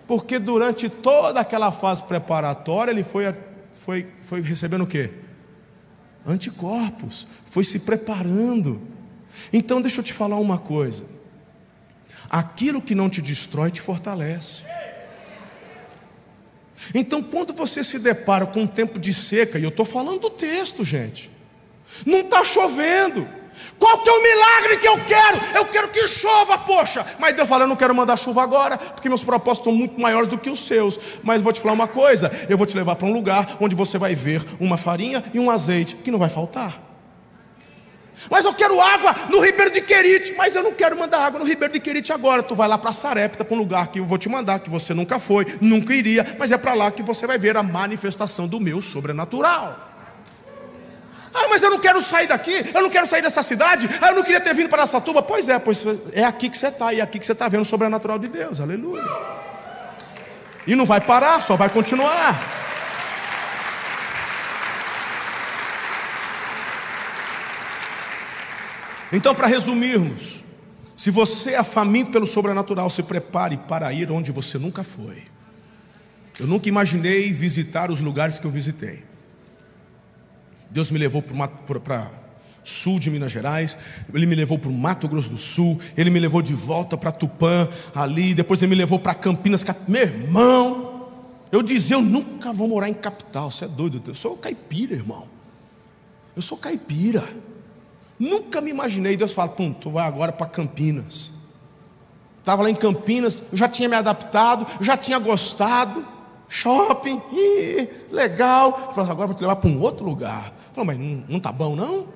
Porque 0.06 0.38
durante 0.38 0.88
toda 0.88 1.40
aquela 1.40 1.70
fase 1.70 2.02
preparatória, 2.02 2.90
ele 2.90 3.04
foi, 3.04 3.34
foi, 3.74 4.06
foi 4.22 4.40
recebendo 4.40 4.82
o 4.82 4.86
quê? 4.86 5.10
Anticorpos, 6.26 7.26
foi 7.46 7.64
se 7.64 7.78
preparando. 7.78 8.80
Então, 9.52 9.80
deixa 9.80 10.00
eu 10.00 10.04
te 10.04 10.12
falar 10.12 10.36
uma 10.36 10.58
coisa: 10.58 11.04
aquilo 12.28 12.82
que 12.82 12.94
não 12.94 13.08
te 13.08 13.22
destrói 13.22 13.70
te 13.70 13.80
fortalece. 13.80 14.64
Então, 16.94 17.22
quando 17.22 17.52
você 17.52 17.84
se 17.84 17.98
depara 17.98 18.46
com 18.46 18.62
um 18.62 18.66
tempo 18.66 18.98
de 18.98 19.12
seca, 19.12 19.58
e 19.58 19.62
eu 19.62 19.68
estou 19.68 19.84
falando 19.84 20.20
do 20.20 20.30
texto, 20.30 20.84
gente, 20.84 21.30
não 22.06 22.20
está 22.20 22.42
chovendo. 22.42 23.28
Qual 23.78 23.98
que 23.98 24.08
é 24.08 24.12
o 24.12 24.22
milagre 24.22 24.76
que 24.78 24.88
eu 24.88 24.98
quero? 25.04 25.40
Eu 25.54 25.64
quero 25.66 25.88
que 25.88 26.06
chova, 26.08 26.58
poxa. 26.58 27.06
Mas 27.18 27.34
Deus 27.34 27.48
fala, 27.48 27.64
eu 27.64 27.68
não 27.68 27.76
quero 27.76 27.94
mandar 27.94 28.16
chuva 28.16 28.42
agora, 28.42 28.76
porque 28.76 29.08
meus 29.08 29.24
propósitos 29.24 29.70
são 29.70 29.78
muito 29.78 30.00
maiores 30.00 30.28
do 30.28 30.38
que 30.38 30.50
os 30.50 30.66
seus. 30.66 30.98
Mas 31.22 31.42
vou 31.42 31.52
te 31.52 31.60
falar 31.60 31.74
uma 31.74 31.88
coisa: 31.88 32.30
eu 32.48 32.56
vou 32.56 32.66
te 32.66 32.76
levar 32.76 32.96
para 32.96 33.06
um 33.06 33.12
lugar 33.12 33.56
onde 33.60 33.74
você 33.74 33.98
vai 33.98 34.14
ver 34.14 34.44
uma 34.58 34.76
farinha 34.76 35.24
e 35.32 35.40
um 35.40 35.50
azeite 35.50 35.96
que 35.96 36.10
não 36.10 36.18
vai 36.18 36.28
faltar. 36.28 36.90
Mas 38.28 38.44
eu 38.44 38.52
quero 38.52 38.78
água 38.80 39.14
no 39.30 39.40
Ribeiro 39.40 39.70
de 39.70 39.80
Querite, 39.80 40.34
mas 40.36 40.54
eu 40.54 40.62
não 40.62 40.72
quero 40.72 40.98
mandar 40.98 41.24
água 41.24 41.38
no 41.38 41.46
Ribeiro 41.46 41.72
de 41.72 41.80
Querite 41.80 42.12
agora. 42.12 42.42
Tu 42.42 42.54
vai 42.54 42.68
lá 42.68 42.76
para 42.76 42.92
Sarepta, 42.92 43.44
para 43.44 43.54
um 43.54 43.58
lugar 43.58 43.88
que 43.88 44.00
eu 44.00 44.04
vou 44.04 44.18
te 44.18 44.28
mandar, 44.28 44.58
que 44.58 44.68
você 44.68 44.92
nunca 44.92 45.18
foi, 45.18 45.46
nunca 45.60 45.94
iria, 45.94 46.36
mas 46.38 46.50
é 46.50 46.58
para 46.58 46.74
lá 46.74 46.90
que 46.90 47.02
você 47.02 47.26
vai 47.26 47.38
ver 47.38 47.56
a 47.56 47.62
manifestação 47.62 48.46
do 48.46 48.60
meu 48.60 48.82
sobrenatural. 48.82 49.89
Ah, 51.32 51.46
mas 51.48 51.62
eu 51.62 51.70
não 51.70 51.78
quero 51.78 52.02
sair 52.02 52.26
daqui, 52.26 52.70
eu 52.74 52.82
não 52.82 52.90
quero 52.90 53.06
sair 53.06 53.22
dessa 53.22 53.42
cidade, 53.42 53.88
ah, 54.00 54.08
eu 54.08 54.16
não 54.16 54.22
queria 54.22 54.40
ter 54.40 54.52
vindo 54.54 54.68
para 54.68 54.82
essa 54.82 55.00
turma. 55.00 55.22
Pois 55.22 55.48
é, 55.48 55.58
pois 55.58 55.82
é 56.12 56.24
aqui 56.24 56.50
que 56.50 56.58
você 56.58 56.66
está, 56.66 56.92
e 56.92 57.00
é 57.00 57.02
aqui 57.02 57.18
que 57.18 57.26
você 57.26 57.32
está 57.32 57.48
vendo 57.48 57.62
o 57.62 57.64
sobrenatural 57.64 58.18
de 58.18 58.28
Deus, 58.28 58.60
aleluia. 58.60 59.04
E 60.66 60.74
não 60.74 60.84
vai 60.84 61.00
parar, 61.00 61.40
só 61.42 61.56
vai 61.56 61.68
continuar. 61.68 62.58
Então, 69.12 69.34
para 69.34 69.46
resumirmos, 69.46 70.44
se 70.96 71.10
você 71.10 71.54
é 71.54 71.64
faminto 71.64 72.12
pelo 72.12 72.26
sobrenatural, 72.26 72.88
se 72.90 73.02
prepare 73.02 73.56
para 73.56 73.92
ir 73.92 74.10
onde 74.10 74.30
você 74.30 74.58
nunca 74.58 74.84
foi. 74.84 75.24
Eu 76.38 76.46
nunca 76.46 76.68
imaginei 76.68 77.32
visitar 77.32 77.90
os 77.90 78.00
lugares 78.00 78.38
que 78.38 78.46
eu 78.46 78.50
visitei. 78.50 79.09
Deus 80.70 80.90
me 80.90 80.98
levou 80.98 81.22
para 81.22 82.10
sul 82.64 82.98
de 82.98 83.10
Minas 83.10 83.32
Gerais, 83.32 83.76
ele 84.12 84.26
me 84.26 84.34
levou 84.34 84.58
para 84.58 84.70
o 84.70 84.72
Mato 84.72 85.08
Grosso 85.08 85.30
do 85.30 85.38
Sul, 85.38 85.80
ele 85.96 86.10
me 86.10 86.20
levou 86.20 86.42
de 86.42 86.54
volta 86.54 86.96
para 86.96 87.12
Tupã, 87.12 87.68
ali, 87.94 88.34
depois 88.34 88.62
ele 88.62 88.70
me 88.70 88.76
levou 88.76 88.98
para 88.98 89.14
Campinas, 89.14 89.64
meu 89.88 90.02
irmão, 90.02 91.08
eu 91.50 91.62
dizia, 91.62 91.96
eu 91.96 92.02
nunca 92.02 92.52
vou 92.52 92.68
morar 92.68 92.88
em 92.88 92.94
capital, 92.94 93.50
você 93.50 93.64
é 93.64 93.68
doido, 93.68 94.02
eu 94.06 94.14
sou 94.14 94.36
caipira, 94.36 94.94
irmão, 94.94 95.26
eu 96.36 96.42
sou 96.42 96.56
caipira, 96.56 97.26
nunca 98.18 98.60
me 98.60 98.70
imaginei, 98.70 99.16
Deus 99.16 99.32
fala, 99.32 99.48
pum, 99.48 99.72
tu 99.72 99.90
vai 99.90 100.06
agora 100.06 100.30
para 100.30 100.46
Campinas, 100.46 101.32
estava 102.38 102.62
lá 102.62 102.70
em 102.70 102.76
Campinas, 102.76 103.42
eu 103.50 103.58
já 103.58 103.68
tinha 103.68 103.88
me 103.88 103.96
adaptado, 103.96 104.66
já 104.80 104.96
tinha 104.96 105.18
gostado, 105.18 106.06
shopping, 106.48 107.20
ih, 107.32 107.88
legal, 108.10 108.92
falei, 108.94 109.10
agora 109.10 109.28
vou 109.28 109.36
te 109.36 109.40
levar 109.40 109.56
para 109.56 109.70
um 109.70 109.80
outro 109.80 110.04
lugar, 110.04 110.59
Falou, 110.80 110.84
mas 110.86 110.98
não 111.28 111.36
está 111.36 111.52
bom 111.52 111.76
não? 111.76 112.08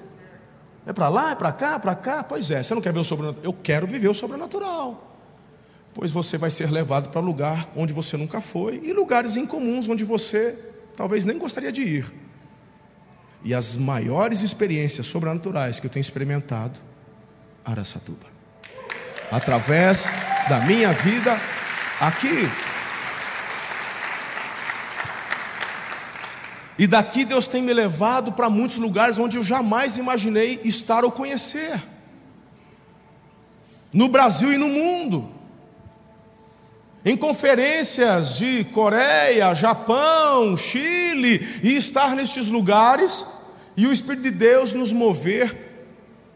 É 0.86 0.92
para 0.92 1.08
lá, 1.08 1.32
é 1.32 1.34
para 1.34 1.52
cá, 1.52 1.78
para 1.78 1.94
cá? 1.94 2.22
Pois 2.22 2.50
é, 2.50 2.62
você 2.62 2.74
não 2.74 2.80
quer 2.80 2.92
ver 2.92 3.00
o 3.00 3.04
sobrenatural? 3.04 3.44
Eu 3.44 3.52
quero 3.52 3.86
viver 3.86 4.08
o 4.08 4.14
sobrenatural. 4.14 5.16
Pois 5.92 6.10
você 6.10 6.36
vai 6.36 6.50
ser 6.50 6.70
levado 6.70 7.10
para 7.10 7.20
lugar 7.20 7.68
onde 7.76 7.92
você 7.92 8.16
nunca 8.16 8.40
foi 8.40 8.80
e 8.82 8.92
lugares 8.92 9.36
incomuns 9.36 9.88
onde 9.88 10.04
você 10.04 10.58
talvez 10.96 11.24
nem 11.24 11.38
gostaria 11.38 11.70
de 11.70 11.82
ir. 11.82 12.14
E 13.42 13.52
as 13.54 13.76
maiores 13.76 14.40
experiências 14.40 15.06
sobrenaturais 15.06 15.78
que 15.78 15.86
eu 15.86 15.90
tenho 15.90 16.00
experimentado, 16.00 16.80
Araçatuba. 17.64 18.26
Através 19.30 20.04
da 20.48 20.60
minha 20.60 20.92
vida 20.92 21.38
aqui. 22.00 22.48
E 26.78 26.86
daqui 26.86 27.24
Deus 27.24 27.46
tem 27.46 27.62
me 27.62 27.72
levado 27.72 28.32
para 28.32 28.50
muitos 28.50 28.76
lugares 28.76 29.18
onde 29.18 29.36
eu 29.36 29.44
jamais 29.44 29.96
imaginei 29.96 30.60
estar 30.64 31.04
ou 31.04 31.12
conhecer. 31.12 31.80
No 33.92 34.08
Brasil 34.08 34.52
e 34.52 34.58
no 34.58 34.68
mundo. 34.68 35.30
Em 37.04 37.16
conferências 37.16 38.36
de 38.36 38.64
Coreia, 38.64 39.54
Japão, 39.54 40.56
Chile, 40.56 41.60
e 41.62 41.76
estar 41.76 42.16
nestes 42.16 42.48
lugares 42.48 43.24
e 43.76 43.86
o 43.86 43.92
Espírito 43.92 44.22
de 44.22 44.30
Deus 44.30 44.72
nos 44.72 44.92
mover 44.92 45.64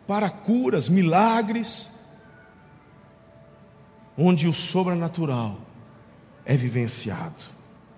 para 0.07 0.31
curas, 0.31 0.89
milagres, 0.89 1.89
onde 4.17 4.49
o 4.49 4.53
sobrenatural 4.53 5.59
é 6.45 6.57
vivenciado. 6.57 7.45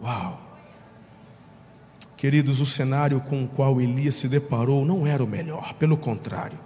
Uau! 0.02 0.49
Queridos, 2.20 2.60
o 2.60 2.66
cenário 2.66 3.18
com 3.18 3.44
o 3.44 3.48
qual 3.48 3.80
Elias 3.80 4.16
se 4.16 4.28
deparou 4.28 4.84
não 4.84 5.06
era 5.06 5.24
o 5.24 5.26
melhor, 5.26 5.72
pelo 5.78 5.96
contrário. 5.96 6.58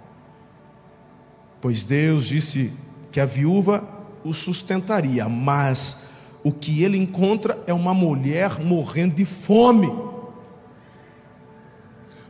Pois 1.61 1.85
Deus 1.85 2.25
disse 2.25 2.73
que 3.09 3.21
a 3.21 3.25
viúva 3.25 3.81
o 4.21 4.33
sustentaria, 4.33 5.29
mas 5.29 6.09
o 6.43 6.51
que 6.51 6.83
ele 6.83 6.97
encontra 6.97 7.57
é 7.65 7.73
uma 7.73 7.93
mulher 7.93 8.59
morrendo 8.59 9.15
de 9.15 9.23
fome. 9.23 9.89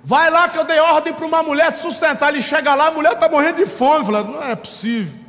Vai 0.03 0.29
lá 0.29 0.47
que 0.47 0.59
eu 0.59 0.63
dei 0.63 0.79
ordem 0.79 1.11
para 1.11 1.25
uma 1.25 1.41
mulher 1.41 1.71
te 1.71 1.81
sustentar. 1.81 2.31
Ele 2.31 2.43
chega 2.43 2.75
lá, 2.75 2.89
a 2.89 2.91
mulher 2.91 3.13
está 3.13 3.27
morrendo 3.27 3.55
de 3.55 3.65
fome. 3.65 4.05
Fala, 4.05 4.23
não 4.23 4.43
é 4.43 4.55
possível. 4.55 5.19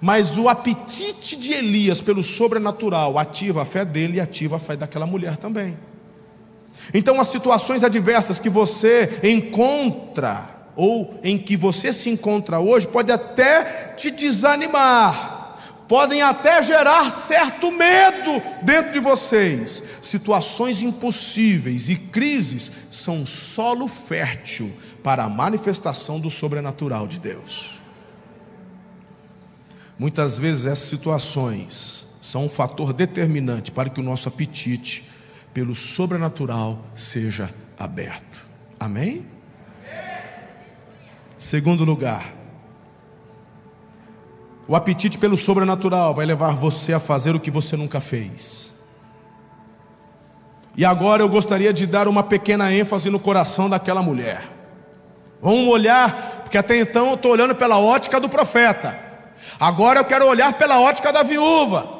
Mas 0.00 0.36
o 0.36 0.48
apetite 0.48 1.36
de 1.36 1.52
Elias 1.52 2.00
pelo 2.00 2.24
sobrenatural 2.24 3.16
ativa 3.16 3.62
a 3.62 3.64
fé 3.64 3.84
dele 3.84 4.16
e 4.16 4.20
ativa 4.20 4.56
a 4.56 4.58
fé 4.58 4.74
daquela 4.74 5.06
mulher 5.06 5.36
também. 5.36 5.78
Então, 6.92 7.20
as 7.20 7.28
situações 7.28 7.82
adversas 7.82 8.38
que 8.38 8.50
você 8.50 9.20
encontra, 9.22 10.46
ou 10.76 11.18
em 11.22 11.38
que 11.38 11.56
você 11.56 11.92
se 11.92 12.10
encontra 12.10 12.58
hoje, 12.58 12.86
pode 12.86 13.10
até 13.10 13.94
te 13.96 14.10
desanimar, 14.10 15.58
podem 15.88 16.22
até 16.22 16.62
gerar 16.62 17.10
certo 17.10 17.70
medo 17.70 18.42
dentro 18.62 18.92
de 18.92 19.00
vocês. 19.00 19.82
Situações 20.02 20.82
impossíveis 20.82 21.88
e 21.88 21.96
crises 21.96 22.70
são 22.90 23.24
solo 23.24 23.86
fértil 23.88 24.72
para 25.02 25.24
a 25.24 25.28
manifestação 25.28 26.18
do 26.18 26.30
sobrenatural 26.30 27.06
de 27.06 27.20
Deus. 27.20 27.80
Muitas 29.98 30.38
vezes 30.38 30.66
essas 30.66 30.88
situações 30.88 32.08
são 32.20 32.46
um 32.46 32.48
fator 32.48 32.92
determinante 32.92 33.70
para 33.70 33.90
que 33.90 34.00
o 34.00 34.02
nosso 34.02 34.28
apetite 34.28 35.04
pelo 35.54 35.76
sobrenatural 35.76 36.80
seja 36.96 37.48
aberto. 37.78 38.44
Amém? 38.78 39.24
Segundo 41.38 41.84
lugar, 41.84 42.32
o 44.66 44.74
apetite 44.74 45.16
pelo 45.16 45.36
sobrenatural 45.36 46.12
vai 46.12 46.26
levar 46.26 46.56
você 46.56 46.92
a 46.92 46.98
fazer 46.98 47.36
o 47.36 47.40
que 47.40 47.52
você 47.52 47.76
nunca 47.76 48.00
fez. 48.00 48.74
E 50.76 50.84
agora 50.84 51.22
eu 51.22 51.28
gostaria 51.28 51.72
de 51.72 51.86
dar 51.86 52.08
uma 52.08 52.24
pequena 52.24 52.72
ênfase 52.72 53.08
no 53.08 53.20
coração 53.20 53.70
daquela 53.70 54.02
mulher. 54.02 54.42
Vamos 55.40 55.68
olhar, 55.68 56.40
porque 56.42 56.58
até 56.58 56.76
então 56.78 57.10
eu 57.10 57.14
estou 57.14 57.30
olhando 57.30 57.54
pela 57.54 57.78
ótica 57.78 58.18
do 58.18 58.28
profeta. 58.28 58.98
Agora 59.60 60.00
eu 60.00 60.04
quero 60.04 60.26
olhar 60.26 60.54
pela 60.54 60.80
ótica 60.80 61.12
da 61.12 61.22
viúva. 61.22 61.93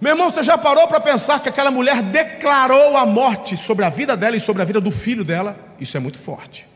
Meu 0.00 0.12
irmão, 0.12 0.30
você 0.30 0.42
já 0.42 0.58
parou 0.58 0.88
para 0.88 1.00
pensar 1.00 1.40
que 1.40 1.48
aquela 1.48 1.70
mulher 1.70 2.02
declarou 2.02 2.96
a 2.96 3.06
morte 3.06 3.56
sobre 3.56 3.84
a 3.84 3.90
vida 3.90 4.16
dela 4.16 4.36
e 4.36 4.40
sobre 4.40 4.62
a 4.62 4.64
vida 4.64 4.80
do 4.80 4.90
filho 4.90 5.24
dela? 5.24 5.56
Isso 5.78 5.96
é 5.96 6.00
muito 6.00 6.18
forte. 6.18 6.68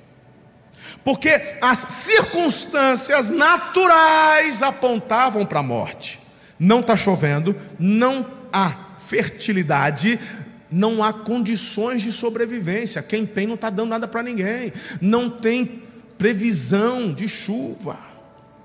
Porque 1.04 1.40
as 1.60 1.78
circunstâncias 1.78 3.30
naturais 3.30 4.62
apontavam 4.62 5.44
para 5.44 5.60
a 5.60 5.62
morte. 5.62 6.20
Não 6.58 6.80
está 6.80 6.96
chovendo, 6.96 7.56
não 7.78 8.26
há 8.52 8.74
fertilidade, 8.98 10.18
não 10.70 11.02
há 11.02 11.12
condições 11.12 12.02
de 12.02 12.12
sobrevivência. 12.12 13.02
Quem 13.02 13.26
tem 13.26 13.46
não 13.46 13.54
está 13.54 13.70
dando 13.70 13.90
nada 13.90 14.08
para 14.08 14.22
ninguém. 14.22 14.72
Não 15.00 15.30
tem 15.30 15.82
previsão 16.16 17.12
de 17.12 17.28
chuva. 17.28 17.98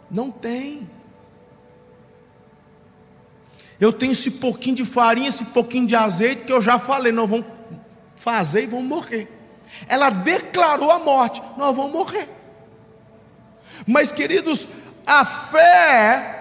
Não 0.09 0.31
tem. 0.31 0.89
Eu 3.83 3.91
tenho 3.91 4.13
esse 4.13 4.31
pouquinho 4.31 4.77
de 4.77 4.85
farinha, 4.85 5.27
esse 5.27 5.43
pouquinho 5.43 5.85
de 5.85 5.93
azeite 5.93 6.45
que 6.45 6.53
eu 6.53 6.61
já 6.61 6.79
falei, 6.79 7.11
nós 7.11 7.29
vamos 7.29 7.45
fazer 8.15 8.63
e 8.63 8.65
vamos 8.65 8.85
morrer. 8.85 9.27
Ela 9.89 10.09
declarou 10.09 10.89
a 10.89 10.99
morte, 10.99 11.43
nós 11.57 11.75
vamos 11.75 11.91
morrer. 11.91 12.29
Mas 13.85 14.09
queridos, 14.09 14.65
a 15.05 15.25
fé 15.25 16.39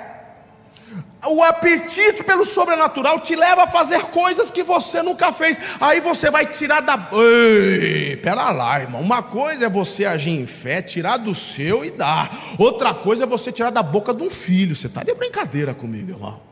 o 1.26 1.42
apetite 1.42 2.22
pelo 2.22 2.44
sobrenatural 2.44 3.18
te 3.18 3.34
leva 3.34 3.64
a 3.64 3.66
fazer 3.66 4.02
coisas 4.02 4.48
que 4.48 4.62
você 4.62 5.02
nunca 5.02 5.32
fez. 5.32 5.58
Aí 5.80 5.98
você 5.98 6.30
vai 6.30 6.46
tirar 6.46 6.80
da. 6.80 7.10
Ei, 7.12 8.16
pera 8.18 8.52
lá, 8.52 8.80
irmão. 8.80 9.00
Uma 9.00 9.20
coisa 9.20 9.66
é 9.66 9.68
você 9.68 10.04
agir 10.04 10.30
em 10.30 10.46
fé, 10.46 10.80
tirar 10.80 11.16
do 11.16 11.34
seu 11.34 11.84
e 11.84 11.90
dar. 11.90 12.30
Outra 12.56 12.94
coisa 12.94 13.24
é 13.24 13.26
você 13.26 13.50
tirar 13.50 13.70
da 13.70 13.82
boca 13.82 14.14
de 14.14 14.22
um 14.22 14.30
filho. 14.30 14.76
Você 14.76 14.86
está 14.86 15.02
de 15.02 15.12
brincadeira 15.12 15.74
comigo, 15.74 16.12
irmão. 16.12 16.51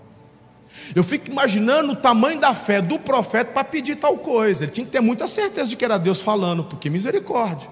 Eu 0.95 1.05
fico 1.05 1.31
imaginando 1.31 1.93
o 1.93 1.97
tamanho 1.97 2.41
da 2.41 2.55
fé 2.55 2.83
do 2.83 2.99
profeta 2.99 3.53
para 3.53 3.65
pedir 3.65 3.97
tal 3.97 4.19
coisa. 4.19 4.65
Ele 4.65 4.73
tinha 4.73 4.85
que 4.85 4.93
ter 4.93 5.01
muita 5.01 5.27
certeza 5.27 5.71
de 5.71 5.77
que 5.77 5.85
era 5.85 5.99
Deus 5.99 6.21
falando, 6.21 6.65
porque 6.65 6.91
misericórdia. 6.91 7.71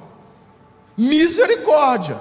Misericórdia. 0.96 2.18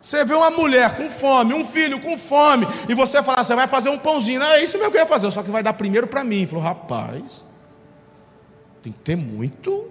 Você 0.00 0.24
vê 0.24 0.34
uma 0.34 0.50
mulher 0.50 0.96
com 0.96 1.10
fome, 1.10 1.52
um 1.52 1.64
filho 1.64 2.00
com 2.00 2.16
fome, 2.16 2.66
e 2.88 2.94
você 2.94 3.22
fala, 3.22 3.44
você 3.44 3.54
vai 3.54 3.66
fazer 3.66 3.90
um 3.90 3.98
pãozinho, 3.98 4.40
não 4.40 4.46
é 4.46 4.62
isso 4.62 4.78
mesmo 4.78 4.90
que 4.90 4.96
eu 4.96 5.02
ia 5.02 5.06
fazer, 5.06 5.30
só 5.30 5.42
que 5.42 5.50
vai 5.50 5.62
dar 5.62 5.74
primeiro 5.74 6.06
para 6.06 6.24
mim. 6.24 6.38
Ele 6.38 6.46
falou, 6.46 6.64
rapaz, 6.64 7.44
tem 8.82 8.92
que 8.92 8.98
ter 9.00 9.16
muito, 9.16 9.90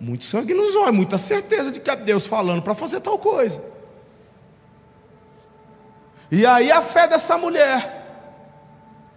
muito 0.00 0.22
sangue 0.22 0.54
nos 0.54 0.76
olhos, 0.76 0.94
muita 0.94 1.18
certeza 1.18 1.72
de 1.72 1.80
que 1.80 1.90
é 1.90 1.96
Deus 1.96 2.26
falando 2.26 2.62
para 2.62 2.76
fazer 2.76 3.00
tal 3.00 3.18
coisa. 3.18 3.60
E 6.30 6.46
aí 6.46 6.70
a 6.70 6.80
fé 6.80 7.08
dessa 7.08 7.36
mulher, 7.36 7.93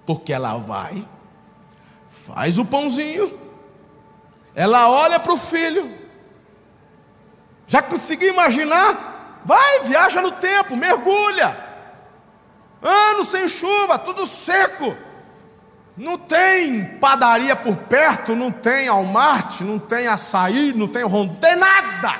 porque 0.07 0.33
ela 0.33 0.55
vai, 0.57 1.05
faz 2.09 2.57
o 2.57 2.65
pãozinho, 2.65 3.37
ela 4.55 4.89
olha 4.89 5.19
para 5.19 5.33
o 5.33 5.37
filho, 5.37 5.91
já 7.67 7.81
conseguiu 7.81 8.33
imaginar? 8.33 9.41
Vai, 9.43 9.81
viaja 9.83 10.21
no 10.21 10.31
tempo, 10.31 10.75
mergulha. 10.75 11.65
Anos 12.81 13.29
sem 13.29 13.49
chuva, 13.49 13.99
tudo 13.99 14.25
seco. 14.25 14.95
Não 15.97 16.17
tem 16.17 16.85
padaria 16.99 17.55
por 17.55 17.75
perto, 17.75 18.35
não 18.35 18.51
tem 18.51 18.87
almarte, 18.87 19.63
não 19.63 19.77
tem 19.77 20.07
açaí, 20.07 20.71
não 20.73 20.87
tem 20.87 21.03
ron, 21.03 21.35
tem 21.35 21.55
nada. 21.55 22.19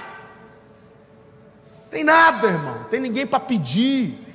Tem 1.89 2.03
nada, 2.03 2.47
irmão. 2.47 2.83
Tem 2.89 2.99
ninguém 2.99 3.25
para 3.25 3.39
pedir. 3.39 4.26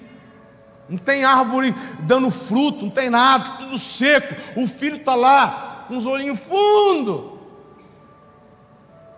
Não 0.93 0.99
tem 0.99 1.24
árvore 1.24 1.74
dando 2.01 2.30
fruto, 2.30 2.84
não 2.84 2.90
tem 2.90 3.09
nada, 3.09 3.53
tudo 3.61 3.78
seco. 3.78 4.34
O 4.61 4.68
filho 4.68 4.97
está 4.97 5.14
lá, 5.14 5.86
com 5.88 5.97
os 5.97 6.05
olhinhos 6.05 6.38
fundos. 6.38 7.32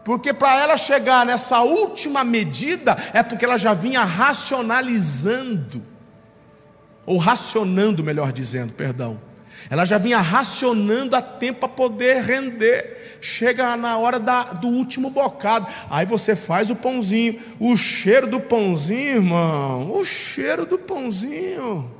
Porque 0.04 0.32
para 0.32 0.56
ela 0.56 0.76
chegar 0.76 1.26
nessa 1.26 1.62
última 1.62 2.22
medida, 2.22 2.96
é 3.12 3.24
porque 3.24 3.44
ela 3.44 3.58
já 3.58 3.74
vinha 3.74 4.04
racionalizando, 4.04 5.82
ou 7.04 7.18
racionando, 7.18 8.04
melhor 8.04 8.30
dizendo, 8.30 8.72
perdão. 8.74 9.20
Ela 9.68 9.84
já 9.84 9.98
vinha 9.98 10.20
racionando 10.20 11.16
a 11.16 11.22
tempo 11.22 11.58
para 11.58 11.68
poder 11.70 12.22
render. 12.22 13.03
Chega 13.24 13.74
na 13.74 13.96
hora 13.96 14.18
da, 14.18 14.42
do 14.42 14.68
último 14.68 15.08
bocado. 15.08 15.66
Aí 15.88 16.04
você 16.04 16.36
faz 16.36 16.68
o 16.68 16.76
pãozinho. 16.76 17.40
O 17.58 17.74
cheiro 17.74 18.26
do 18.26 18.38
pãozinho, 18.38 19.16
irmão. 19.16 19.96
O 19.96 20.04
cheiro 20.04 20.66
do 20.66 20.78
pãozinho. 20.78 21.90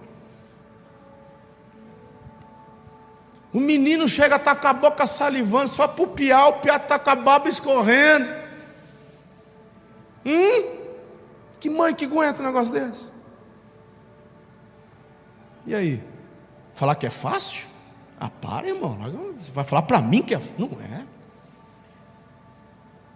O 3.51 3.59
menino 3.59 4.07
chega 4.07 4.35
a 4.35 4.37
estar 4.37 4.55
com 4.57 4.69
a 4.69 4.75
boca 4.75 5.07
salivando, 5.07 5.69
só 5.69 5.89
para 5.89 6.05
o 6.05 6.09
piar, 6.09 6.49
o 6.49 6.53
piar 6.55 6.79
está 6.79 6.99
com 6.99 7.09
a 7.09 7.15
baba 7.15 7.49
escorrendo. 7.49 8.29
Hum? 10.27 10.85
Que 11.59 11.71
mãe 11.71 11.95
que 11.95 12.05
aguenta 12.05 12.43
um 12.43 12.47
negócio 12.47 12.75
desse? 12.75 13.07
E 15.67 15.75
aí? 15.75 16.03
Falar 16.75 16.97
que 16.97 17.07
é 17.07 17.11
fácil? 17.11 17.67
Ah, 18.21 18.29
para, 18.29 18.69
irmão. 18.69 18.99
Vai 19.55 19.65
falar 19.65 19.83
para 19.83 20.03
mim 20.03 20.21
que 20.21 20.35
é. 20.35 20.41
Não 20.59 20.69
é. 20.83 21.14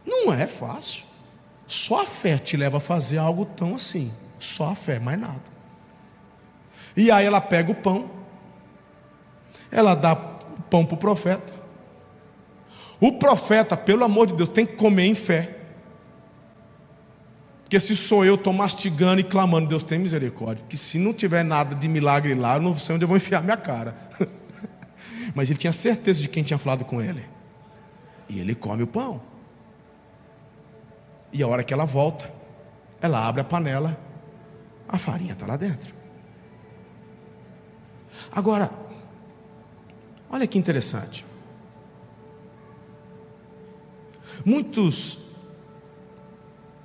Não 0.08 0.32
é 0.32 0.46
fácil. 0.46 1.04
Só 1.66 2.00
a 2.02 2.06
fé 2.06 2.38
te 2.38 2.56
leva 2.56 2.78
a 2.78 2.80
fazer 2.80 3.18
algo 3.18 3.44
tão 3.44 3.74
assim. 3.74 4.10
Só 4.38 4.70
a 4.70 4.74
fé, 4.74 4.98
mais 4.98 5.20
nada. 5.20 5.42
E 6.96 7.10
aí 7.10 7.26
ela 7.26 7.42
pega 7.42 7.70
o 7.70 7.74
pão, 7.74 8.10
ela 9.70 9.94
dá 9.94 10.14
o 10.14 10.62
pão 10.62 10.84
para 10.84 10.94
o 10.94 10.98
profeta. 10.98 11.52
O 12.98 13.12
profeta, 13.12 13.76
pelo 13.76 14.02
amor 14.02 14.26
de 14.26 14.34
Deus, 14.34 14.48
tem 14.48 14.64
que 14.64 14.74
comer 14.74 15.04
em 15.04 15.14
fé. 15.14 15.56
Porque 17.62 17.78
se 17.78 17.94
sou 17.94 18.24
eu, 18.24 18.36
estou 18.36 18.52
mastigando 18.52 19.20
e 19.20 19.24
clamando, 19.24 19.68
Deus 19.68 19.84
tem 19.84 19.98
misericórdia. 19.98 20.64
Porque 20.64 20.76
se 20.76 20.98
não 20.98 21.12
tiver 21.12 21.44
nada 21.44 21.74
de 21.74 21.86
milagre 21.86 22.34
lá, 22.34 22.56
eu 22.56 22.62
não 22.62 22.74
sei 22.74 22.94
onde 22.94 23.04
eu 23.04 23.08
vou 23.08 23.18
enfiar 23.18 23.42
minha 23.42 23.58
cara. 23.58 23.94
Mas 25.34 25.50
ele 25.50 25.58
tinha 25.58 25.72
certeza 25.72 26.22
de 26.22 26.28
quem 26.28 26.42
tinha 26.42 26.58
falado 26.58 26.84
com 26.84 27.02
ele. 27.02 27.24
E 28.26 28.40
ele 28.40 28.54
come 28.54 28.82
o 28.82 28.86
pão. 28.86 29.27
E 31.32 31.42
a 31.42 31.46
hora 31.48 31.62
que 31.62 31.72
ela 31.72 31.84
volta, 31.84 32.32
ela 33.00 33.26
abre 33.26 33.40
a 33.40 33.44
panela, 33.44 33.98
a 34.88 34.98
farinha 34.98 35.32
está 35.32 35.46
lá 35.46 35.56
dentro. 35.56 35.94
Agora, 38.32 38.70
Olha 40.30 40.46
que 40.46 40.58
interessante. 40.58 41.24
Muitos 44.44 45.18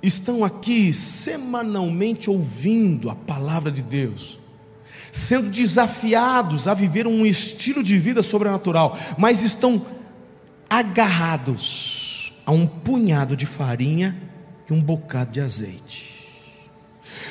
estão 0.02 0.44
aqui 0.44 0.92
semanalmente 0.92 2.30
ouvindo 2.30 3.10
a 3.10 3.14
palavra 3.14 3.70
de 3.70 3.82
Deus, 3.82 4.38
sendo 5.12 5.50
desafiados 5.50 6.66
a 6.66 6.74
viver 6.74 7.06
um 7.06 7.24
estilo 7.24 7.82
de 7.82 7.98
vida 7.98 8.22
sobrenatural, 8.22 8.98
mas 9.16 9.42
estão 9.42 9.84
agarrados 10.68 12.32
a 12.44 12.52
um 12.52 12.66
punhado 12.66 13.36
de 13.36 13.46
farinha 13.46 14.16
e 14.68 14.72
um 14.72 14.80
bocado 14.80 15.32
de 15.32 15.40
azeite. 15.40 16.14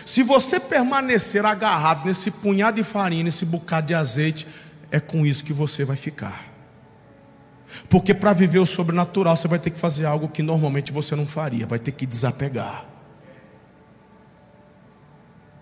Se 0.05 0.23
você 0.23 0.59
permanecer 0.59 1.45
agarrado 1.45 2.05
nesse 2.05 2.29
punhado 2.29 2.77
de 2.77 2.83
farinha, 2.83 3.23
nesse 3.23 3.45
bocado 3.45 3.87
de 3.87 3.93
azeite, 3.93 4.47
é 4.91 4.99
com 4.99 5.25
isso 5.25 5.43
que 5.43 5.53
você 5.53 5.83
vai 5.83 5.95
ficar. 5.95 6.53
Porque 7.89 8.13
para 8.13 8.33
viver 8.33 8.59
o 8.59 8.65
sobrenatural, 8.65 9.35
você 9.35 9.47
vai 9.47 9.59
ter 9.59 9.71
que 9.71 9.79
fazer 9.79 10.05
algo 10.05 10.29
que 10.29 10.43
normalmente 10.43 10.91
você 10.91 11.15
não 11.15 11.25
faria, 11.25 11.65
vai 11.65 11.79
ter 11.79 11.91
que 11.91 12.05
desapegar. 12.05 12.85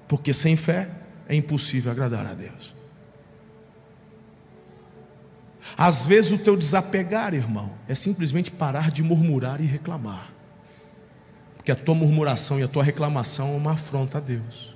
Porque 0.07 0.33
sem 0.33 0.57
fé 0.57 0.89
é 1.27 1.35
impossível 1.35 1.91
agradar 1.91 2.25
a 2.25 2.33
Deus. 2.33 2.75
Às 5.77 6.05
vezes 6.05 6.31
o 6.31 6.37
teu 6.37 6.57
desapegar, 6.57 7.33
irmão, 7.33 7.71
é 7.87 7.95
simplesmente 7.95 8.51
parar 8.51 8.91
de 8.91 9.01
murmurar 9.01 9.61
e 9.61 9.65
reclamar. 9.65 10.30
Porque 11.61 11.71
a 11.71 11.75
tua 11.75 11.93
murmuração 11.93 12.59
e 12.59 12.63
a 12.63 12.67
tua 12.67 12.83
reclamação 12.83 13.53
é 13.53 13.55
uma 13.55 13.73
afronta 13.73 14.17
a 14.17 14.21
Deus. 14.21 14.75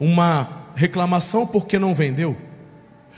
Uma 0.00 0.66
reclamação 0.74 1.46
porque 1.46 1.78
não 1.78 1.94
vendeu, 1.94 2.36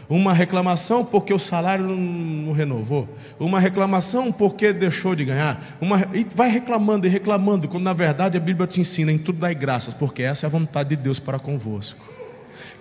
uma 0.06 0.34
reclamação 0.34 1.02
porque 1.02 1.32
o 1.32 1.38
salário 1.38 1.86
não 1.86 2.52
renovou, 2.52 3.08
uma 3.38 3.58
reclamação 3.58 4.30
porque 4.30 4.70
deixou 4.70 5.14
de 5.14 5.24
ganhar, 5.24 5.78
uma, 5.80 6.06
e 6.12 6.26
vai 6.34 6.50
reclamando 6.50 7.06
e 7.06 7.10
reclamando, 7.10 7.68
quando 7.68 7.84
na 7.84 7.94
verdade 7.94 8.36
a 8.36 8.40
Bíblia 8.40 8.66
te 8.66 8.78
ensina 8.78 9.10
em 9.10 9.18
tudo 9.18 9.38
dai 9.38 9.54
graças, 9.54 9.94
porque 9.94 10.22
essa 10.22 10.44
é 10.44 10.46
a 10.46 10.50
vontade 10.50 10.90
de 10.90 10.96
Deus 10.96 11.18
para 11.18 11.38
convosco. 11.38 12.06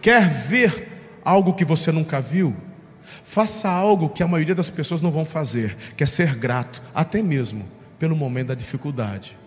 Quer 0.01 0.27
ver 0.27 1.17
algo 1.23 1.53
que 1.53 1.63
você 1.63 1.93
nunca 1.93 2.19
viu? 2.19 2.57
Faça 3.23 3.69
algo 3.69 4.09
que 4.09 4.21
a 4.21 4.27
maioria 4.27 4.55
das 4.55 4.69
pessoas 4.69 5.01
não 5.01 5.11
vão 5.11 5.23
fazer, 5.23 5.77
que 5.95 6.03
é 6.03 6.05
ser 6.05 6.35
grato, 6.35 6.81
até 6.93 7.21
mesmo 7.21 7.78
pelo 7.99 8.15
momento 8.15 8.47
da 8.47 8.55
dificuldade 8.55 9.37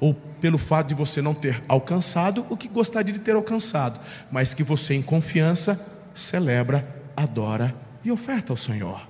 ou 0.00 0.14
pelo 0.14 0.58
fato 0.58 0.88
de 0.88 0.94
você 0.94 1.20
não 1.20 1.34
ter 1.34 1.62
alcançado 1.66 2.46
o 2.48 2.56
que 2.56 2.68
gostaria 2.68 3.12
de 3.12 3.18
ter 3.18 3.34
alcançado, 3.34 3.98
mas 4.30 4.54
que 4.54 4.62
você, 4.62 4.94
em 4.94 5.02
confiança, 5.02 5.98
celebra 6.14 6.86
adora 7.16 7.74
e 8.04 8.12
oferta 8.12 8.52
ao 8.52 8.56
Senhor. 8.56 9.08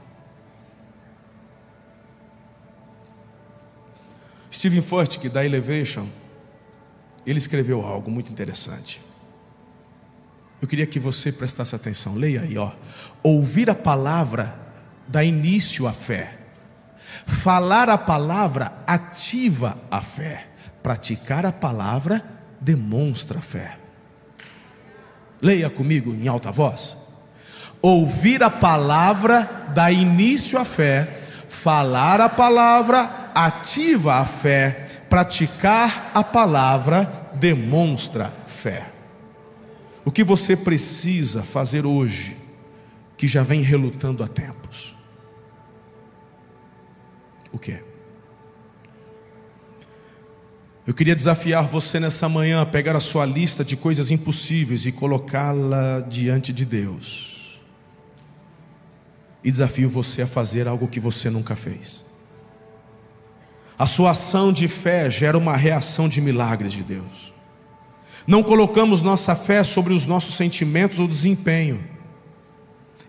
Stephen 4.50 4.80
Furtick, 4.80 5.28
da 5.28 5.44
Elevation, 5.44 6.06
ele 7.26 7.38
escreveu 7.38 7.84
algo 7.84 8.10
muito 8.10 8.32
interessante. 8.32 9.02
Eu 10.60 10.66
queria 10.66 10.86
que 10.86 10.98
você 10.98 11.30
prestasse 11.30 11.74
atenção. 11.74 12.14
Leia 12.14 12.40
aí, 12.40 12.56
ó. 12.56 12.72
Ouvir 13.22 13.68
a 13.68 13.74
palavra 13.74 14.58
dá 15.06 15.22
início 15.22 15.86
à 15.86 15.92
fé. 15.92 16.37
Falar 17.26 17.88
a 17.88 17.98
palavra 17.98 18.72
ativa 18.86 19.78
a 19.90 20.00
fé. 20.00 20.46
Praticar 20.82 21.44
a 21.44 21.52
palavra 21.52 22.22
demonstra 22.60 23.38
a 23.38 23.42
fé. 23.42 23.76
Leia 25.40 25.70
comigo 25.70 26.14
em 26.14 26.28
alta 26.28 26.50
voz. 26.50 26.96
Ouvir 27.80 28.42
a 28.42 28.50
palavra 28.50 29.68
dá 29.72 29.90
início 29.90 30.58
à 30.58 30.64
fé, 30.64 31.22
falar 31.48 32.20
a 32.20 32.28
palavra 32.28 33.30
ativa 33.34 34.16
a 34.16 34.24
fé, 34.24 34.88
praticar 35.08 36.10
a 36.12 36.24
palavra 36.24 37.30
demonstra 37.34 38.34
fé. 38.46 38.90
O 40.04 40.10
que 40.10 40.24
você 40.24 40.56
precisa 40.56 41.42
fazer 41.42 41.86
hoje, 41.86 42.36
que 43.16 43.28
já 43.28 43.44
vem 43.44 43.60
relutando 43.60 44.24
há 44.24 44.28
tempos? 44.28 44.97
O 47.52 47.58
que? 47.58 47.78
Eu 50.86 50.94
queria 50.94 51.14
desafiar 51.14 51.66
você 51.66 52.00
nessa 52.00 52.28
manhã 52.28 52.62
a 52.62 52.66
pegar 52.66 52.96
a 52.96 53.00
sua 53.00 53.26
lista 53.26 53.64
de 53.64 53.76
coisas 53.76 54.10
impossíveis 54.10 54.86
e 54.86 54.92
colocá-la 54.92 56.00
diante 56.00 56.52
de 56.52 56.64
Deus 56.64 57.38
e 59.42 59.50
desafio 59.50 59.88
você 59.88 60.22
a 60.22 60.26
fazer 60.26 60.66
algo 60.66 60.88
que 60.88 61.00
você 61.00 61.30
nunca 61.30 61.54
fez. 61.54 62.04
A 63.78 63.86
sua 63.86 64.10
ação 64.10 64.52
de 64.52 64.66
fé 64.66 65.10
gera 65.10 65.38
uma 65.38 65.56
reação 65.56 66.08
de 66.08 66.20
milagres 66.20 66.72
de 66.72 66.82
Deus. 66.82 67.32
Não 68.26 68.42
colocamos 68.42 69.02
nossa 69.02 69.34
fé 69.34 69.62
sobre 69.62 69.94
os 69.94 70.06
nossos 70.06 70.34
sentimentos 70.34 70.98
ou 70.98 71.06
desempenho. 71.06 71.82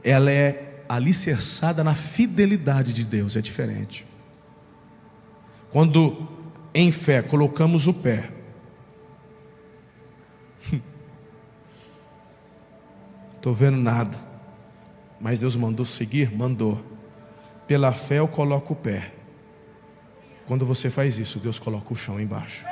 Ela 0.04 0.32
é 0.32 0.84
alicerçada 0.88 1.84
na 1.84 1.94
fidelidade 1.96 2.94
de 2.94 3.04
Deus, 3.04 3.36
é 3.36 3.42
diferente. 3.42 4.06
Quando 5.72 6.28
em 6.74 6.92
fé 6.92 7.22
colocamos 7.22 7.88
o 7.88 7.94
pé, 7.94 8.32
estou 13.36 13.54
vendo 13.54 13.78
nada. 13.78 14.18
Mas 15.20 15.40
Deus 15.40 15.56
mandou 15.56 15.86
seguir? 15.86 16.36
Mandou. 16.36 16.82
Pela 17.68 17.94
fé 17.94 18.20
eu 18.20 18.28
coloco 18.28 18.74
o 18.74 18.76
pé. 18.76 19.14
Quando 20.48 20.66
você 20.66 20.90
faz 20.90 21.20
isso, 21.20 21.40
Deus 21.40 21.60
coloca 21.60 21.94
o 21.94 21.96
chão 21.96 22.20
embaixo. 22.20 22.66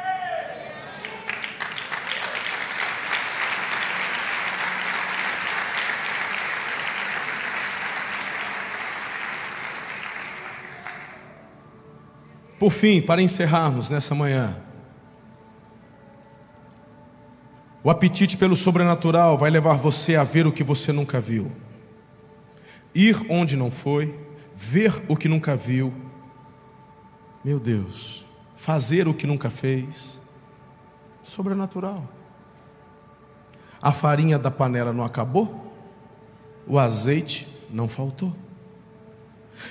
Por 12.59 12.71
fim, 12.71 13.01
para 13.01 13.21
encerrarmos 13.21 13.89
nessa 13.89 14.15
manhã, 14.15 14.55
o 17.83 17.89
apetite 17.89 18.35
pelo 18.35 18.55
sobrenatural 18.55 19.37
vai 19.37 19.49
levar 19.49 19.75
você 19.75 20.15
a 20.15 20.23
ver 20.23 20.47
o 20.47 20.51
que 20.51 20.63
você 20.63 20.91
nunca 20.91 21.21
viu 21.21 21.51
ir 22.97 23.23
onde 23.29 23.55
não 23.55 23.69
foi, 23.69 24.19
ver 24.55 25.03
o 25.07 25.15
que 25.15 25.29
nunca 25.29 25.55
viu. 25.55 25.93
Meu 27.45 27.59
Deus, 27.59 28.25
fazer 28.55 29.07
o 29.07 29.13
que 29.13 29.27
nunca 29.27 29.51
fez. 29.51 30.19
Sobrenatural. 31.23 32.03
A 33.79 33.91
farinha 33.91 34.39
da 34.39 34.49
panela 34.49 34.91
não 34.91 35.03
acabou, 35.03 35.71
o 36.65 36.79
azeite 36.79 37.47
não 37.69 37.87
faltou. 37.87 38.35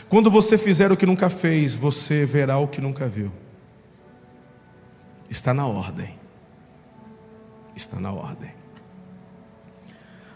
Quando 0.08 0.30
você 0.30 0.56
fizer 0.58 0.90
o 0.92 0.96
que 0.96 1.06
nunca 1.06 1.28
fez, 1.28 1.74
você 1.74 2.24
verá 2.24 2.58
o 2.58 2.68
que 2.68 2.80
nunca 2.80 3.08
viu. 3.08 3.32
Está 5.28 5.52
na 5.52 5.66
ordem. 5.66 6.18
Está 7.74 7.98
na 8.00 8.12
ordem. 8.12 8.50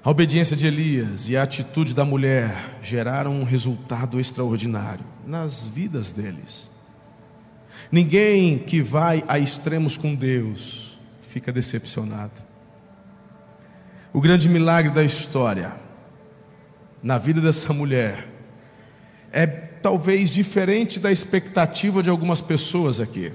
A 0.03 0.11
obediência 0.11 0.57
de 0.57 0.67
Elias 0.67 1.29
e 1.29 1.37
a 1.37 1.43
atitude 1.43 1.93
da 1.93 2.05
mulher 2.05 2.79
geraram 2.81 3.35
um 3.35 3.45
resultado 3.45 4.19
extraordinário 4.19 5.05
nas 5.27 5.69
vidas 5.69 6.11
deles. 6.11 6.71
Ninguém 7.93 8.59
que 8.59 8.81
vai 8.81 9.23
a 9.29 9.39
extremos 9.39 9.97
com 9.97 10.15
Deus 10.15 10.99
fica 11.29 11.53
decepcionado. 11.53 12.33
O 14.13 14.21
grande 14.21 14.49
milagre 14.49 14.91
da 14.91 15.05
história 15.05 15.77
na 17.03 17.19
vida 17.19 17.41
dessa 17.41 17.73
mulher 17.73 18.30
é 19.33 19.47
talvez 19.47 20.31
diferente 20.31 20.99
da 20.99 21.11
expectativa 21.11 22.03
de 22.03 22.11
algumas 22.11 22.41
pessoas 22.41 23.01
aqui. 23.01 23.33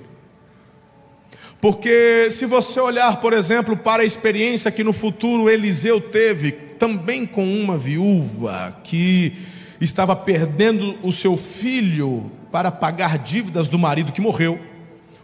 Porque 1.60 2.30
se 2.30 2.46
você 2.46 2.80
olhar, 2.80 3.20
por 3.20 3.34
exemplo, 3.34 3.76
para 3.76 4.04
a 4.04 4.06
experiência 4.06 4.72
que 4.72 4.84
no 4.84 4.94
futuro 4.94 5.50
Eliseu 5.50 6.00
teve, 6.00 6.52
também 6.52 7.26
com 7.26 7.44
uma 7.60 7.78
viúva 7.78 8.78
que 8.84 9.34
estava 9.82 10.16
perdendo 10.16 10.98
o 11.02 11.12
seu 11.12 11.36
filho 11.36 12.32
para 12.52 12.72
pagar 12.72 13.18
dívidas 13.18 13.68
do 13.68 13.80
marido 13.80 14.12
que 14.12 14.22
morreu, 14.22 14.60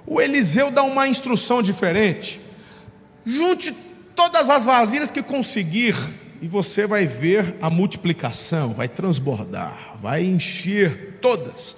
o 0.06 0.20
Eliseu 0.20 0.72
dá 0.72 0.84
uma 0.84 1.08
instrução 1.08 1.62
diferente. 1.62 2.42
Junte 3.26 3.74
todas 4.16 4.50
as 4.50 4.66
vasilhas 4.66 5.12
que 5.12 5.22
conseguir 5.22 5.96
e 6.42 6.48
você 6.48 6.88
vai 6.88 7.06
ver 7.06 7.56
a 7.62 7.70
multiplicação, 7.70 8.74
vai 8.74 8.88
transbordar, 8.88 9.96
vai 10.02 10.24
encher 10.24 11.20
todas. 11.22 11.78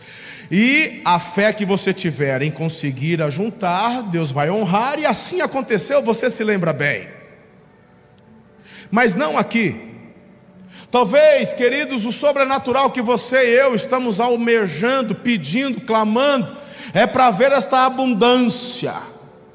E 0.49 1.01
a 1.03 1.19
fé 1.19 1.51
que 1.51 1.65
você 1.65 1.93
tiver 1.93 2.41
em 2.41 2.49
conseguir 2.49 3.21
ajuntar, 3.21 4.03
Deus 4.03 4.31
vai 4.31 4.49
honrar, 4.49 4.97
e 4.99 5.05
assim 5.05 5.41
aconteceu, 5.41 6.01
você 6.01 6.29
se 6.29 6.43
lembra 6.43 6.71
bem. 6.71 7.09
Mas 8.89 9.15
não 9.15 9.37
aqui. 9.37 9.75
Talvez, 10.89 11.53
queridos, 11.53 12.05
o 12.05 12.11
sobrenatural 12.11 12.91
que 12.91 13.01
você 13.01 13.43
e 13.43 13.59
eu 13.59 13.75
estamos 13.75 14.19
almejando, 14.19 15.13
pedindo, 15.15 15.81
clamando, 15.81 16.55
é 16.93 17.05
para 17.05 17.31
ver 17.31 17.51
esta 17.51 17.85
abundância 17.85 18.93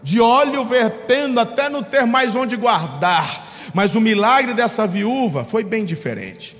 de 0.02 0.20
óleo 0.20 0.64
vertendo 0.64 1.38
até 1.40 1.68
não 1.70 1.82
ter 1.82 2.04
mais 2.04 2.34
onde 2.34 2.56
guardar. 2.56 3.47
Mas 3.78 3.94
o 3.94 4.00
milagre 4.00 4.54
dessa 4.54 4.88
viúva 4.88 5.44
foi 5.44 5.62
bem 5.62 5.84
diferente. 5.84 6.56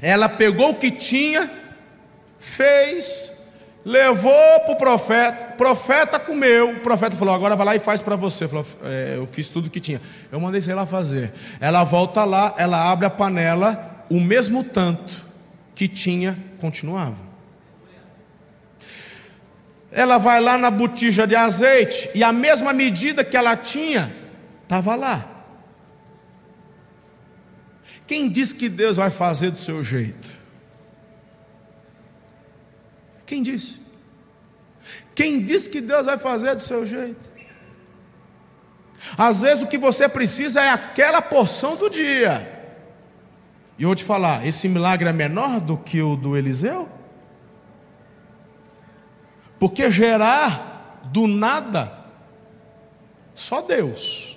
Ela 0.00 0.30
pegou 0.30 0.70
o 0.70 0.74
que 0.74 0.90
tinha 0.90 1.50
fez 2.38 3.38
levou 3.84 4.32
para 4.60 4.72
o 4.72 4.76
profeta, 4.76 5.52
o 5.52 5.56
profeta 5.58 6.18
comeu, 6.18 6.70
o 6.70 6.80
profeta 6.80 7.16
falou, 7.16 7.34
agora 7.34 7.54
vai 7.54 7.66
lá 7.66 7.76
e 7.76 7.80
faz 7.80 8.00
para 8.00 8.16
você. 8.16 8.48
Falou, 8.48 8.64
é, 8.82 9.16
eu 9.18 9.26
fiz 9.26 9.48
tudo 9.48 9.68
que 9.68 9.78
tinha. 9.78 10.00
Eu 10.32 10.40
mandei 10.40 10.62
sei 10.62 10.72
lá 10.72 10.86
fazer. 10.86 11.34
Ela 11.60 11.84
volta 11.84 12.24
lá, 12.24 12.54
ela 12.56 12.90
abre 12.90 13.04
a 13.04 13.10
panela, 13.10 14.06
o 14.08 14.18
mesmo 14.18 14.64
tanto 14.64 15.26
que 15.74 15.86
tinha, 15.86 16.34
continuava. 16.62 17.28
Ela 19.92 20.16
vai 20.16 20.40
lá 20.40 20.56
na 20.56 20.70
botija 20.70 21.26
de 21.26 21.36
azeite 21.36 22.08
e 22.14 22.24
a 22.24 22.32
mesma 22.32 22.72
medida 22.72 23.22
que 23.22 23.36
ela 23.36 23.54
tinha, 23.54 24.10
estava 24.62 24.96
lá. 24.96 25.39
Quem 28.10 28.28
diz 28.28 28.52
que 28.52 28.68
Deus 28.68 28.96
vai 28.96 29.08
fazer 29.08 29.52
do 29.52 29.58
seu 29.60 29.84
jeito? 29.84 30.36
Quem 33.24 33.40
disse? 33.40 33.80
Quem 35.14 35.44
diz 35.44 35.68
que 35.68 35.80
Deus 35.80 36.06
vai 36.06 36.18
fazer 36.18 36.56
do 36.56 36.60
seu 36.60 36.84
jeito? 36.84 37.30
Às 39.16 39.40
vezes 39.40 39.62
o 39.62 39.68
que 39.68 39.78
você 39.78 40.08
precisa 40.08 40.60
é 40.60 40.70
aquela 40.70 41.22
porção 41.22 41.76
do 41.76 41.88
dia. 41.88 42.74
E 43.78 43.84
eu 43.84 43.88
vou 43.90 43.94
te 43.94 44.02
falar, 44.02 44.44
esse 44.44 44.68
milagre 44.68 45.08
é 45.08 45.12
menor 45.12 45.60
do 45.60 45.76
que 45.76 46.02
o 46.02 46.16
do 46.16 46.36
Eliseu? 46.36 46.88
Porque 49.56 49.88
gerar 49.88 51.00
do 51.12 51.28
nada, 51.28 51.96
só 53.36 53.62
Deus. 53.62 54.36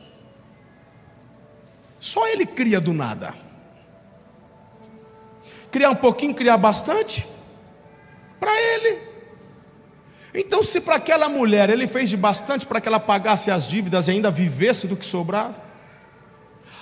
Só 2.00 2.28
Ele 2.28 2.46
cria 2.46 2.80
do 2.80 2.94
nada. 2.94 3.42
Criar 5.74 5.90
um 5.90 5.96
pouquinho, 5.96 6.36
criar 6.36 6.56
bastante, 6.56 7.28
para 8.40 8.52
Ele. 8.62 9.00
Então, 10.32 10.62
se 10.62 10.80
para 10.80 10.98
aquela 10.98 11.28
mulher 11.28 11.68
ele 11.72 11.88
fez 11.88 12.12
de 12.12 12.16
bastante 12.16 12.64
para 12.64 12.80
que 12.80 12.88
ela 12.88 13.00
pagasse 13.00 13.50
as 13.50 13.68
dívidas 13.68 14.08
e 14.08 14.12
ainda 14.12 14.30
vivesse 14.30 14.86
do 14.86 14.96
que 14.96 15.06
sobrava, 15.06 15.56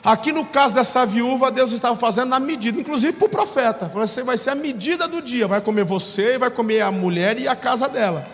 aqui 0.04 0.34
no 0.34 0.46
caso 0.46 0.76
dessa 0.76 1.06
viúva, 1.06 1.50
Deus 1.50 1.72
estava 1.72 1.96
fazendo 1.96 2.28
na 2.30 2.40
medida, 2.40 2.82
inclusive 2.82 3.14
para 3.14 3.28
o 3.28 3.30
profeta. 3.30 3.88
Falou 3.88 4.04
assim: 4.04 4.24
vai 4.24 4.38
ser 4.38 4.50
a 4.50 4.56
medida 4.56 5.08
do 5.08 5.22
dia, 5.22 5.48
vai 5.48 5.62
comer 5.62 5.86
você, 5.86 6.38
vai 6.38 6.52
comer 6.52 6.82
a 6.82 6.92
mulher 6.92 7.40
e 7.40 7.48
a 7.48 7.56
casa 7.56 7.88
dela. 7.88 8.28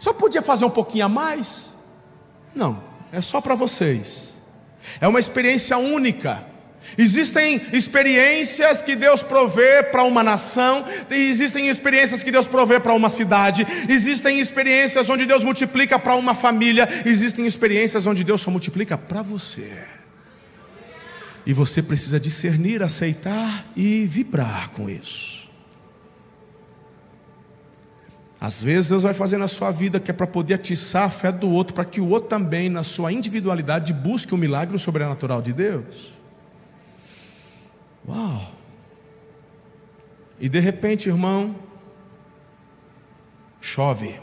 Só 0.00 0.14
podia 0.14 0.40
fazer 0.40 0.64
um 0.64 0.70
pouquinho 0.70 1.04
a 1.04 1.08
mais? 1.10 1.74
Não, 2.54 2.82
é 3.12 3.20
só 3.20 3.38
para 3.42 3.54
vocês. 3.54 4.40
É 4.98 5.06
uma 5.06 5.20
experiência 5.20 5.76
única. 5.76 6.55
Existem 6.98 7.60
experiências 7.72 8.82
que 8.82 8.96
Deus 8.96 9.22
provê 9.22 9.82
para 9.82 10.02
uma 10.04 10.22
nação, 10.22 10.84
existem 11.10 11.68
experiências 11.68 12.22
que 12.22 12.30
Deus 12.30 12.46
provê 12.46 12.80
para 12.80 12.94
uma 12.94 13.08
cidade, 13.08 13.66
existem 13.88 14.40
experiências 14.40 15.08
onde 15.08 15.26
Deus 15.26 15.44
multiplica 15.44 15.98
para 15.98 16.14
uma 16.14 16.34
família, 16.34 16.88
existem 17.04 17.46
experiências 17.46 18.06
onde 18.06 18.24
Deus 18.24 18.40
só 18.40 18.50
multiplica 18.50 18.96
para 18.96 19.22
você. 19.22 19.70
E 21.44 21.52
você 21.52 21.82
precisa 21.82 22.18
discernir, 22.18 22.82
aceitar 22.82 23.66
e 23.76 24.04
vibrar 24.06 24.70
com 24.70 24.90
isso. 24.90 25.46
Às 28.40 28.62
vezes 28.62 28.90
Deus 28.90 29.02
vai 29.02 29.14
fazer 29.14 29.38
na 29.38 29.48
sua 29.48 29.70
vida 29.70 29.98
que 29.98 30.10
é 30.10 30.14
para 30.14 30.26
poder 30.26 30.54
atiçar 30.54 31.04
a 31.04 31.10
fé 31.10 31.32
do 31.32 31.48
outro, 31.48 31.74
para 31.74 31.84
que 31.84 32.00
o 32.00 32.08
outro 32.08 32.28
também, 32.28 32.68
na 32.68 32.84
sua 32.84 33.12
individualidade, 33.12 33.92
busque 33.92 34.34
o 34.34 34.36
milagre 34.36 34.78
sobrenatural 34.78 35.40
de 35.40 35.52
Deus. 35.52 36.15
Uau! 38.08 38.40
E 40.38 40.48
de 40.48 40.60
repente, 40.60 41.08
irmão, 41.08 41.56
chove. 43.60 44.20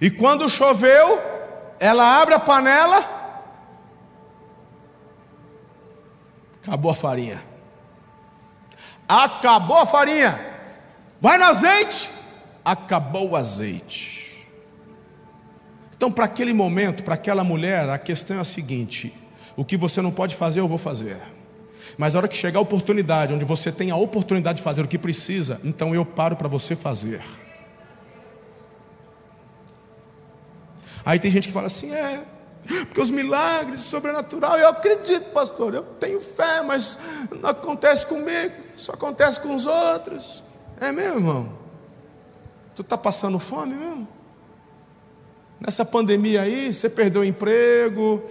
E 0.00 0.10
quando 0.10 0.48
choveu, 0.48 1.20
ela 1.78 2.20
abre 2.20 2.34
a 2.34 2.40
panela, 2.40 2.98
acabou 6.62 6.90
a 6.90 6.94
farinha. 6.94 7.42
Acabou 9.08 9.78
a 9.78 9.86
farinha. 9.86 10.38
Vai 11.20 11.38
no 11.38 11.44
azeite, 11.44 12.10
acabou 12.64 13.30
o 13.30 13.36
azeite. 13.36 14.48
Então, 15.96 16.12
para 16.12 16.26
aquele 16.26 16.52
momento, 16.52 17.02
para 17.02 17.14
aquela 17.14 17.42
mulher, 17.42 17.88
a 17.88 17.98
questão 17.98 18.36
é 18.36 18.40
a 18.40 18.44
seguinte: 18.44 19.14
o 19.56 19.64
que 19.64 19.76
você 19.76 20.02
não 20.02 20.10
pode 20.10 20.34
fazer, 20.34 20.60
eu 20.60 20.68
vou 20.68 20.78
fazer. 20.78 21.35
Mas 21.98 22.14
a 22.14 22.18
hora 22.18 22.28
que 22.28 22.36
chegar 22.36 22.58
a 22.58 22.62
oportunidade, 22.62 23.32
onde 23.32 23.44
você 23.44 23.72
tem 23.72 23.90
a 23.90 23.96
oportunidade 23.96 24.58
de 24.58 24.62
fazer 24.62 24.82
o 24.82 24.88
que 24.88 24.98
precisa, 24.98 25.60
então 25.64 25.94
eu 25.94 26.04
paro 26.04 26.36
para 26.36 26.48
você 26.48 26.76
fazer. 26.76 27.22
Aí 31.04 31.18
tem 31.18 31.30
gente 31.30 31.48
que 31.48 31.54
fala 31.54 31.68
assim: 31.68 31.92
é, 31.94 32.22
porque 32.86 33.00
os 33.00 33.10
milagres, 33.10 33.80
sobrenatural, 33.80 34.58
eu 34.58 34.68
acredito, 34.68 35.30
pastor, 35.30 35.74
eu 35.74 35.82
tenho 35.82 36.20
fé, 36.20 36.62
mas 36.62 36.98
não 37.30 37.48
acontece 37.48 38.04
comigo, 38.04 38.54
só 38.76 38.92
acontece 38.92 39.40
com 39.40 39.54
os 39.54 39.66
outros. 39.66 40.42
É 40.80 40.92
mesmo, 40.92 41.18
irmão? 41.18 41.52
Tu 42.74 42.82
está 42.82 42.98
passando 42.98 43.38
fome 43.38 43.74
mesmo? 43.74 44.08
Nessa 45.58 45.84
pandemia 45.84 46.42
aí, 46.42 46.74
você 46.74 46.90
perdeu 46.90 47.22
o 47.22 47.24
emprego, 47.24 48.22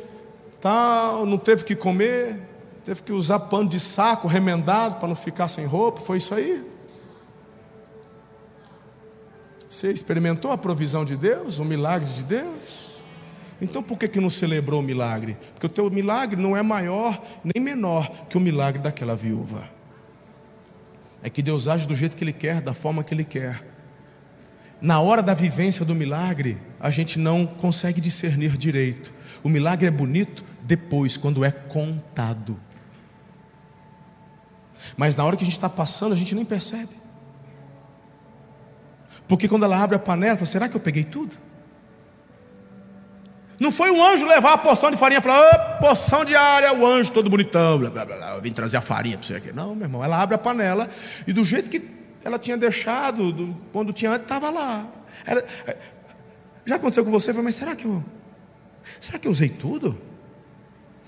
tal, 0.61 1.26
não 1.26 1.38
teve 1.38 1.63
que 1.63 1.76
comer, 1.76 2.39
teve 2.86 3.02
que 3.02 3.12
usar 3.12 3.40
pano 3.40 3.68
de 3.68 3.80
saco 3.80 4.28
remendado 4.28 5.00
para 5.00 5.08
não 5.08 5.16
ficar 5.16 5.48
sem 5.48 5.66
roupa, 5.66 6.02
foi 6.02 6.18
isso 6.18 6.36
aí? 6.36 6.64
Você 9.68 9.92
experimentou 9.92 10.52
a 10.52 10.58
provisão 10.58 11.04
de 11.04 11.18
Deus, 11.18 11.58
o 11.58 11.66
milagre 11.66 12.08
de 12.08 12.24
Deus? 12.24 12.94
Então 13.60 13.82
por 13.82 13.98
que, 13.98 14.08
que 14.08 14.20
não 14.20 14.30
celebrou 14.30 14.82
o 14.82 14.84
milagre? 14.84 15.36
Porque 15.54 15.66
o 15.66 15.70
teu 15.70 15.90
milagre 15.90 16.40
não 16.40 16.56
é 16.56 16.62
maior 16.62 17.20
nem 17.44 17.62
menor 17.62 18.28
que 18.30 18.38
o 18.38 18.42
milagre 18.42 18.80
daquela 18.80 19.16
viúva. 19.16 19.68
É 21.24 21.30
que 21.30 21.42
Deus 21.42 21.68
age 21.68 21.88
do 21.88 21.96
jeito 21.96 22.16
que 22.16 22.24
Ele 22.24 22.34
quer, 22.34 22.62
da 22.62 22.76
forma 22.76 23.04
que 23.04 23.16
Ele 23.16 23.24
quer. 23.24 23.66
Na 24.80 25.00
hora 25.00 25.24
da 25.24 25.34
vivência 25.34 25.84
do 25.84 25.96
milagre, 25.96 26.60
a 26.80 26.92
gente 26.92 27.18
não 27.18 27.48
consegue 27.48 28.00
discernir 28.00 28.56
direito. 28.56 29.12
O 29.44 29.50
milagre 29.50 29.88
é 29.88 29.92
bonito 29.92 30.46
depois, 30.62 31.18
quando 31.18 31.44
é 31.44 31.50
contado. 31.50 32.60
Mas 34.96 35.16
na 35.16 35.24
hora 35.24 35.36
que 35.36 35.44
a 35.44 35.46
gente 35.46 35.56
está 35.56 35.70
passando, 35.70 36.14
a 36.14 36.18
gente 36.18 36.34
nem 36.36 36.46
percebe. 36.46 36.90
Porque 39.28 39.48
quando 39.48 39.64
ela 39.64 39.82
abre 39.82 39.96
a 39.96 40.00
panela, 40.00 40.36
fala, 40.36 40.46
será 40.46 40.70
que 40.70 40.76
eu 40.76 40.82
peguei 40.82 41.04
tudo? 41.04 41.38
Não 43.60 43.72
foi 43.72 43.90
um 43.90 44.06
anjo 44.06 44.26
levar 44.26 44.54
a 44.54 44.58
porção 44.58 44.92
de 44.92 44.98
farinha 44.98 45.20
e 45.20 45.22
falar, 45.22 45.78
porção 45.80 46.26
diária, 46.26 46.74
o 46.74 46.86
anjo 46.86 47.12
todo 47.12 47.30
bonitão, 47.30 47.80
blá, 47.80 47.90
blá, 47.90 48.06
blá, 48.06 48.36
eu 48.36 48.42
vim 48.42 48.52
trazer 48.52 48.78
a 48.78 48.82
farinha 48.82 49.18
para 49.18 49.26
você 49.26 49.36
aqui. 49.36 49.54
Não, 49.54 49.74
meu 49.74 49.86
irmão, 49.86 50.04
ela 50.04 50.22
abre 50.22 50.36
a 50.36 50.38
panela 50.38 50.90
e 51.26 51.32
do 51.32 51.46
jeito 51.46 51.70
que 51.70 51.90
ela 52.24 52.38
tinha 52.38 52.58
deixado, 52.58 53.32
do, 53.32 53.56
quando 53.72 53.94
tinha 53.94 54.12
antes, 54.12 54.24
estava 54.24 54.50
lá. 54.50 54.86
É, 55.26 55.78
já 56.66 56.76
aconteceu 56.76 57.06
com 57.06 57.12
você? 57.12 57.32
Falei, 57.32 57.46
mas 57.46 57.56
será 57.56 57.76
que 57.76 57.86
eu. 57.86 58.04
Será 59.00 59.18
que 59.18 59.28
eu 59.28 59.32
usei 59.32 59.50
tudo? 59.50 60.02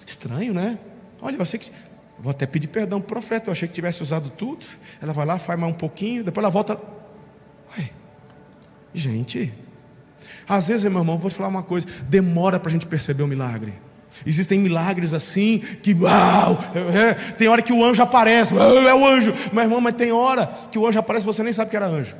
Estranho, 0.06 0.54
né? 0.54 0.80
Olha, 1.22 1.42
achei 1.42 1.60
que. 1.60 1.72
Vou 2.20 2.32
até 2.32 2.46
pedir 2.46 2.68
perdão 2.68 3.00
para 3.00 3.06
o 3.06 3.08
profeta, 3.08 3.50
eu 3.50 3.52
achei 3.52 3.68
que 3.68 3.74
tivesse 3.74 4.02
usado 4.02 4.30
tudo. 4.30 4.66
Ela 5.02 5.14
vai 5.14 5.26
lá, 5.26 5.38
faz 5.38 5.60
mais 5.60 5.72
um 5.72 5.76
pouquinho, 5.76 6.24
depois 6.24 6.44
ela 6.44 6.52
volta. 6.52 6.80
Ué, 7.78 7.90
gente, 8.94 9.54
às 10.48 10.68
vezes, 10.68 10.90
meu 10.90 11.02
irmão, 11.02 11.18
vou 11.18 11.30
te 11.30 11.36
falar 11.36 11.50
uma 11.50 11.64
coisa: 11.64 11.86
demora 12.08 12.60
para 12.60 12.70
a 12.70 12.72
gente 12.72 12.86
perceber 12.86 13.24
o 13.24 13.28
milagre. 13.28 13.74
Existem 14.26 14.58
milagres 14.58 15.14
assim 15.14 15.60
que, 15.60 15.94
uau, 15.94 16.64
é, 16.92 17.14
tem 17.34 17.48
hora 17.48 17.62
que 17.62 17.72
o 17.72 17.84
anjo 17.84 18.02
aparece, 18.02 18.52
uau, 18.54 18.78
é 18.80 18.96
o 18.96 19.06
anjo, 19.06 19.32
mas 19.54 19.66
irmão, 19.66 19.80
mas 19.80 19.96
tem 19.96 20.12
hora 20.12 20.48
que 20.72 20.80
o 20.80 20.88
anjo 20.88 20.98
aparece 20.98 21.24
e 21.24 21.28
você 21.28 21.44
nem 21.44 21.54
sabe 21.54 21.70
que 21.70 21.76
era 21.76 21.86
anjo. 21.86 22.16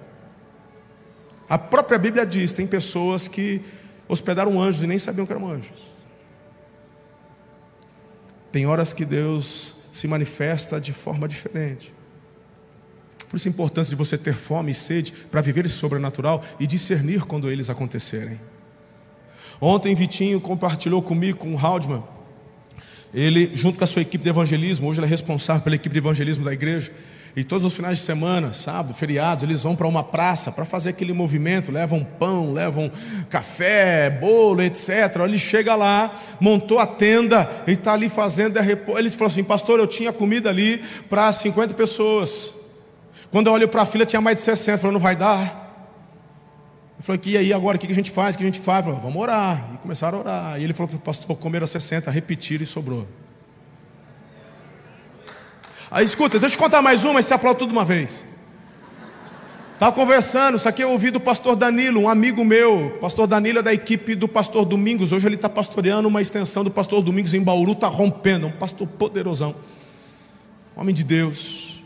A 1.50 1.58
própria 1.58 1.98
Bíblia 1.98 2.26
diz: 2.26 2.54
tem 2.54 2.68
pessoas 2.68 3.28
que 3.28 3.62
hospedaram 4.08 4.62
anjos 4.62 4.84
e 4.84 4.88
nem 4.88 5.00
sabiam 5.00 5.26
que 5.26 5.34
eram 5.34 5.50
anjos. 5.50 5.88
Tem 8.52 8.66
horas 8.66 8.94
que 8.94 9.06
Deus 9.06 9.77
se 9.98 10.08
manifesta 10.08 10.80
de 10.80 10.94
forma 10.94 11.28
diferente. 11.28 11.94
Por 13.30 13.38
isso 13.38 13.48
a 13.48 13.52
importância 13.52 13.90
de 13.90 13.96
você 13.96 14.18
ter 14.18 14.36
fome 14.36 14.72
e 14.72 14.74
sede 14.74 15.12
para 15.32 15.42
viver 15.42 15.66
esse 15.66 15.76
sobrenatural 15.76 16.44
e 16.60 16.68
discernir 16.68 17.22
quando 17.26 17.50
eles 17.50 17.70
acontecerem. 17.70 18.40
Ontem 19.60 19.96
Vitinho 19.96 20.40
compartilhou 20.40 21.02
comigo, 21.02 21.40
com 21.40 21.54
o 21.54 21.58
Haldman, 21.58 22.04
ele, 23.14 23.52
junto 23.56 23.78
com 23.78 23.84
a 23.84 23.88
sua 23.88 24.02
equipe 24.02 24.24
de 24.24 24.30
evangelismo, 24.30 24.88
hoje 24.88 25.00
ele 25.00 25.08
é 25.08 25.10
responsável 25.10 25.64
pela 25.64 25.76
equipe 25.76 25.94
de 25.94 26.00
evangelismo 26.00 26.46
da 26.46 26.54
igreja, 26.54 26.92
e 27.38 27.44
todos 27.44 27.64
os 27.64 27.76
finais 27.76 28.00
de 28.00 28.04
semana, 28.04 28.52
sábado, 28.52 28.96
feriados, 28.96 29.44
eles 29.44 29.62
vão 29.62 29.76
para 29.76 29.86
uma 29.86 30.04
praça 30.04 30.52
para 30.52 30.66
fazer 30.66 30.90
aquele 30.90 31.14
movimento, 31.14 31.72
levam 31.72 32.04
pão, 32.04 32.52
levam 32.52 32.92
café, 33.30 34.10
bolo, 34.10 34.64
etc. 34.64 34.90
Ele 35.24 35.38
chega 35.38 35.76
lá, 35.76 36.16
montou 36.40 36.80
a 36.80 36.88
tenda 36.88 37.48
e 37.68 37.74
está 37.74 37.94
ali 37.94 38.10
fazendo. 38.10 38.58
Ele 38.58 39.10
falou 39.12 39.28
assim: 39.28 39.44
Pastor, 39.44 39.78
eu 39.78 39.86
tinha 39.86 40.12
comida 40.12 40.50
ali 40.50 40.80
para 41.08 41.32
50 41.32 41.76
pessoas. 41.76 42.56
Quando 43.30 43.46
eu 43.46 43.54
olho 43.54 43.68
para 43.68 43.84
a 43.84 43.86
fila, 43.86 44.04
tinha 44.04 44.20
mais 44.20 44.38
de 44.38 44.42
60. 44.42 44.80
Falou, 44.80 44.94
não 44.94 45.00
vai 45.00 45.16
dar. 45.16 45.66
Eu 46.98 47.04
falei, 47.04 47.22
e 47.24 47.38
aí 47.38 47.54
agora, 47.54 47.78
o 47.78 47.80
que 47.80 47.86
a 47.86 47.94
gente 47.94 48.10
faz? 48.10 48.34
O 48.34 48.40
que 48.40 48.46
a 48.46 48.48
gente 48.48 48.62
faz? 48.62 48.84
Falei, 48.84 49.00
vamos 49.00 49.22
orar. 49.22 49.74
E 49.76 49.78
começaram 49.78 50.18
a 50.18 50.22
orar. 50.22 50.60
E 50.60 50.64
ele 50.64 50.74
falou, 50.74 50.98
pastor, 50.98 51.38
comeram 51.38 51.68
60, 51.68 52.10
repetiram 52.10 52.64
e 52.64 52.66
sobrou. 52.66 53.08
Aí 55.90 56.06
escuta, 56.06 56.38
deixa 56.38 56.56
eu 56.56 56.60
contar 56.60 56.82
mais 56.82 57.06
uma 57.06 57.20
e 57.20 57.24
você 57.24 57.34
aplaude 57.34 57.60
tudo 57.60 57.72
uma 57.72 57.86
vez. 57.86 58.26
Estava 59.74 59.96
conversando, 59.96 60.58
isso 60.58 60.68
aqui 60.68 60.84
eu 60.84 60.90
ouvi 60.92 61.12
do 61.12 61.20
pastor 61.20 61.56
Danilo, 61.56 62.02
um 62.02 62.10
amigo 62.10 62.44
meu. 62.44 62.98
Pastor 63.00 63.26
Danilo 63.26 63.60
é 63.60 63.62
da 63.62 63.74
equipe 63.74 64.16
do 64.16 64.28
pastor 64.28 64.66
Domingos. 64.66 65.12
Hoje 65.12 65.28
ele 65.28 65.36
está 65.36 65.48
pastoreando 65.48 66.08
uma 66.08 66.22
extensão 66.22 66.64
do 66.64 66.72
pastor 66.72 67.02
Domingos 67.02 67.34
em 67.34 67.42
Bauru, 67.42 67.72
está 67.72 67.88
rompendo. 67.88 68.48
Um 68.48 68.52
pastor 68.52 68.88
poderosão. 68.88 69.56
Homem 70.76 70.94
de 70.94 71.04
Deus. 71.04 71.82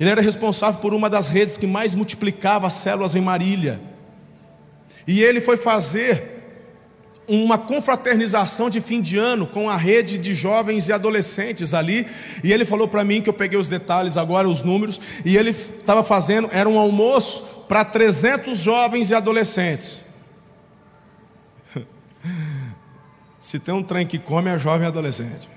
Ele 0.00 0.10
era 0.10 0.20
responsável 0.20 0.80
por 0.80 0.92
uma 0.92 1.08
das 1.08 1.28
redes 1.28 1.56
que 1.56 1.66
mais 1.66 1.94
multiplicava 1.94 2.66
as 2.66 2.72
células 2.72 3.14
em 3.14 3.20
Marília. 3.20 3.80
E 5.06 5.22
ele 5.22 5.40
foi 5.40 5.56
fazer 5.56 6.33
uma 7.26 7.56
confraternização 7.56 8.68
de 8.68 8.80
fim 8.80 9.00
de 9.00 9.16
ano 9.16 9.46
com 9.46 9.68
a 9.70 9.76
rede 9.76 10.18
de 10.18 10.34
jovens 10.34 10.88
e 10.88 10.92
adolescentes 10.92 11.72
ali, 11.72 12.06
e 12.42 12.52
ele 12.52 12.64
falou 12.64 12.86
para 12.86 13.04
mim 13.04 13.22
que 13.22 13.28
eu 13.28 13.34
peguei 13.34 13.58
os 13.58 13.68
detalhes 13.68 14.16
agora, 14.16 14.48
os 14.48 14.62
números, 14.62 15.00
e 15.24 15.36
ele 15.36 15.50
estava 15.50 16.04
fazendo, 16.04 16.48
era 16.52 16.68
um 16.68 16.78
almoço 16.78 17.64
para 17.68 17.84
300 17.84 18.58
jovens 18.58 19.10
e 19.10 19.14
adolescentes. 19.14 20.02
Se 23.40 23.58
tem 23.58 23.74
um 23.74 23.82
trem 23.82 24.06
que 24.06 24.18
come 24.18 24.50
é 24.50 24.58
jovem 24.58 24.84
e 24.84 24.88
adolescente. 24.88 25.48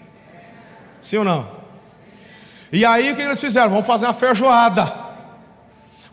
Sim 1.01 1.18
ou 1.18 1.24
não? 1.26 1.57
E 2.72 2.86
aí 2.86 3.11
o 3.11 3.15
que 3.15 3.22
eles 3.22 3.39
fizeram? 3.39 3.70
Vamos 3.70 3.88
fazer 3.88 4.05
uma 4.05 4.13
feijoada. 4.13 5.07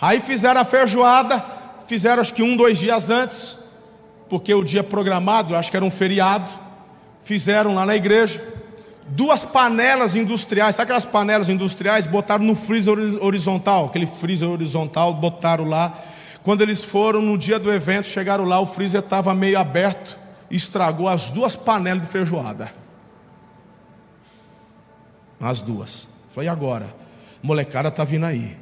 Aí 0.01 0.21
fizeram 0.21 0.61
a 0.61 0.65
feijoada, 0.65 1.45
fizeram 1.87 2.21
acho 2.21 2.35
que 2.35 2.43
um, 2.43 2.57
dois 2.57 2.79
dias 2.79 3.11
antes, 3.11 3.64
porque 4.35 4.53
o 4.53 4.65
dia 4.65 4.83
programado, 4.83 5.55
acho 5.55 5.71
que 5.71 5.77
era 5.77 5.87
um 5.87 5.93
feriado, 5.93 6.51
fizeram 7.23 7.73
lá 7.73 7.87
na 7.87 7.95
igreja 7.95 8.43
duas 9.07 9.45
panelas 9.45 10.17
industriais, 10.17 10.75
sabe 10.75 10.87
aquelas 10.87 11.05
panelas 11.05 11.49
industriais? 11.49 12.05
Botaram 12.09 12.45
no 12.45 12.57
freezer 12.57 12.99
horizontal, 13.23 13.85
aquele 13.85 14.09
freezer 14.09 14.49
horizontal, 14.49 15.15
botaram 15.15 15.69
lá. 15.69 15.97
Quando 16.43 16.63
eles 16.63 16.83
foram 16.83 17.23
no 17.23 17.39
dia 17.39 17.61
do 17.61 17.73
evento, 17.73 18.09
chegaram 18.09 18.45
lá, 18.45 18.59
o 18.59 18.67
freezer 18.67 19.03
estava 19.03 19.33
meio 19.37 19.57
aberto, 19.57 20.19
estragou 20.51 21.09
as 21.09 21.31
duas 21.31 21.55
panelas 21.55 22.03
de 22.03 22.09
feijoada. 22.09 22.73
As 25.41 25.61
duas. 25.61 26.09
Falei, 26.33 26.49
e 26.49 26.51
agora? 26.51 26.93
Molecada 27.41 27.87
está 27.87 28.03
vindo 28.03 28.27
aí. 28.27 28.57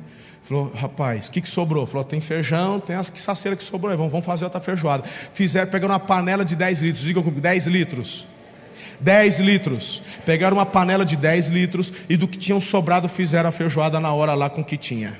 Falou, 0.52 0.70
rapaz, 0.74 1.28
o 1.28 1.32
que, 1.32 1.40
que 1.40 1.48
sobrou? 1.48 1.86
Falou, 1.86 2.04
tem 2.04 2.20
feijão, 2.20 2.78
tem 2.78 2.94
as 2.94 3.10
saceiras 3.14 3.58
que 3.58 3.64
sobrou 3.64 3.96
vamos, 3.96 4.12
vamos 4.12 4.26
fazer 4.26 4.44
outra 4.44 4.60
feijoada. 4.60 5.02
Fizeram, 5.32 5.70
pegaram 5.70 5.94
uma 5.94 5.98
panela 5.98 6.44
de 6.44 6.54
10 6.54 6.82
litros, 6.82 7.02
digam 7.02 7.22
comigo, 7.22 7.40
10 7.40 7.68
litros. 7.68 8.26
10 9.00 9.40
litros. 9.40 10.02
Pegaram 10.26 10.58
uma 10.58 10.66
panela 10.66 11.06
de 11.06 11.16
10 11.16 11.48
litros 11.48 11.90
e 12.06 12.18
do 12.18 12.28
que 12.28 12.36
tinham 12.36 12.60
sobrado 12.60 13.08
fizeram 13.08 13.48
a 13.48 13.52
feijoada 13.52 13.98
na 13.98 14.12
hora 14.12 14.34
lá 14.34 14.50
com 14.50 14.60
o 14.60 14.64
que 14.64 14.76
tinha. 14.76 15.18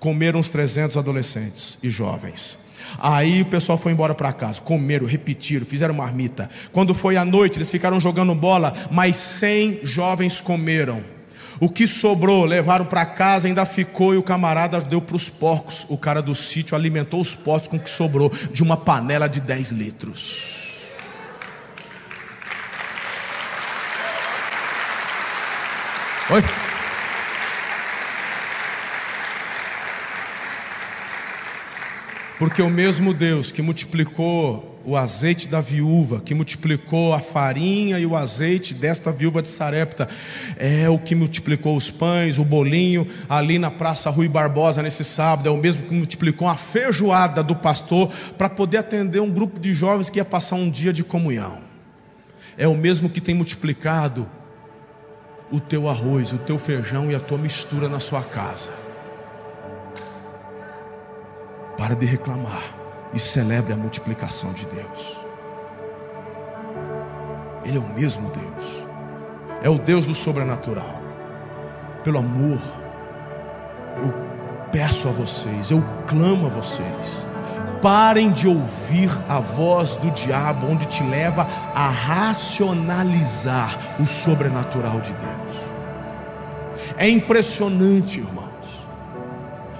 Comeram 0.00 0.40
uns 0.40 0.48
300 0.48 0.96
adolescentes 0.96 1.76
e 1.82 1.90
jovens. 1.90 2.56
Aí 2.98 3.42
o 3.42 3.46
pessoal 3.46 3.76
foi 3.76 3.92
embora 3.92 4.14
para 4.14 4.32
casa, 4.32 4.58
comeram, 4.58 5.06
repetiram, 5.06 5.66
fizeram 5.66 5.92
marmita. 5.92 6.48
Quando 6.72 6.94
foi 6.94 7.18
à 7.18 7.26
noite, 7.26 7.58
eles 7.58 7.68
ficaram 7.68 8.00
jogando 8.00 8.34
bola, 8.34 8.72
mas 8.90 9.16
100 9.16 9.80
jovens 9.82 10.40
comeram. 10.40 11.17
O 11.60 11.68
que 11.68 11.86
sobrou, 11.86 12.44
levaram 12.44 12.84
para 12.84 13.04
casa, 13.04 13.48
ainda 13.48 13.66
ficou 13.66 14.14
e 14.14 14.16
o 14.16 14.22
camarada 14.22 14.80
deu 14.80 15.00
para 15.00 15.16
os 15.16 15.28
porcos. 15.28 15.84
O 15.88 15.98
cara 15.98 16.22
do 16.22 16.34
sítio 16.34 16.76
alimentou 16.76 17.20
os 17.20 17.34
porcos 17.34 17.68
com 17.68 17.76
o 17.76 17.80
que 17.80 17.90
sobrou 17.90 18.32
de 18.52 18.62
uma 18.62 18.76
panela 18.76 19.28
de 19.28 19.40
10 19.40 19.70
litros. 19.72 20.58
Oi? 26.30 26.44
Porque 32.38 32.62
o 32.62 32.70
mesmo 32.70 33.12
Deus 33.12 33.50
que 33.50 33.62
multiplicou 33.62 34.67
o 34.88 34.96
azeite 34.96 35.46
da 35.46 35.60
viúva, 35.60 36.18
que 36.18 36.34
multiplicou 36.34 37.12
a 37.12 37.20
farinha 37.20 37.98
e 37.98 38.06
o 38.06 38.16
azeite 38.16 38.72
desta 38.72 39.12
viúva 39.12 39.42
de 39.42 39.48
Sarepta, 39.48 40.08
é 40.56 40.88
o 40.88 40.98
que 40.98 41.14
multiplicou 41.14 41.76
os 41.76 41.90
pães, 41.90 42.38
o 42.38 42.44
bolinho 42.44 43.06
ali 43.28 43.58
na 43.58 43.70
Praça 43.70 44.08
Rui 44.08 44.28
Barbosa 44.28 44.82
nesse 44.82 45.04
sábado, 45.04 45.46
é 45.46 45.52
o 45.52 45.58
mesmo 45.58 45.82
que 45.82 45.92
multiplicou 45.92 46.48
a 46.48 46.56
feijoada 46.56 47.42
do 47.42 47.54
pastor 47.54 48.10
para 48.38 48.48
poder 48.48 48.78
atender 48.78 49.20
um 49.20 49.30
grupo 49.30 49.60
de 49.60 49.74
jovens 49.74 50.08
que 50.08 50.18
ia 50.18 50.24
passar 50.24 50.56
um 50.56 50.70
dia 50.70 50.90
de 50.92 51.04
comunhão. 51.04 51.58
É 52.56 52.66
o 52.66 52.74
mesmo 52.74 53.10
que 53.10 53.20
tem 53.20 53.34
multiplicado 53.34 54.26
o 55.52 55.60
teu 55.60 55.86
arroz, 55.86 56.32
o 56.32 56.38
teu 56.38 56.58
feijão 56.58 57.10
e 57.10 57.14
a 57.14 57.20
tua 57.20 57.36
mistura 57.36 57.90
na 57.90 58.00
sua 58.00 58.22
casa. 58.22 58.70
Para 61.76 61.94
de 61.94 62.06
reclamar 62.06 62.77
e 63.12 63.18
celebre 63.18 63.72
a 63.72 63.76
multiplicação 63.76 64.52
de 64.52 64.66
Deus. 64.66 65.18
Ele 67.64 67.76
é 67.76 67.80
o 67.80 67.88
mesmo 67.88 68.30
Deus, 68.30 68.86
é 69.62 69.68
o 69.68 69.78
Deus 69.78 70.06
do 70.06 70.14
sobrenatural. 70.14 71.02
Pelo 72.02 72.18
amor, 72.18 72.60
eu 74.02 74.14
peço 74.70 75.08
a 75.08 75.10
vocês, 75.10 75.70
eu 75.70 75.82
clamo 76.06 76.46
a 76.46 76.50
vocês, 76.50 77.26
parem 77.82 78.32
de 78.32 78.48
ouvir 78.48 79.10
a 79.28 79.40
voz 79.40 79.96
do 79.96 80.10
diabo, 80.10 80.70
onde 80.70 80.86
te 80.86 81.02
leva 81.02 81.46
a 81.74 81.88
racionalizar 81.88 83.96
o 84.00 84.06
sobrenatural 84.06 85.00
de 85.00 85.12
Deus. 85.12 85.58
É 86.96 87.08
impressionante, 87.08 88.20
irmão. 88.20 88.47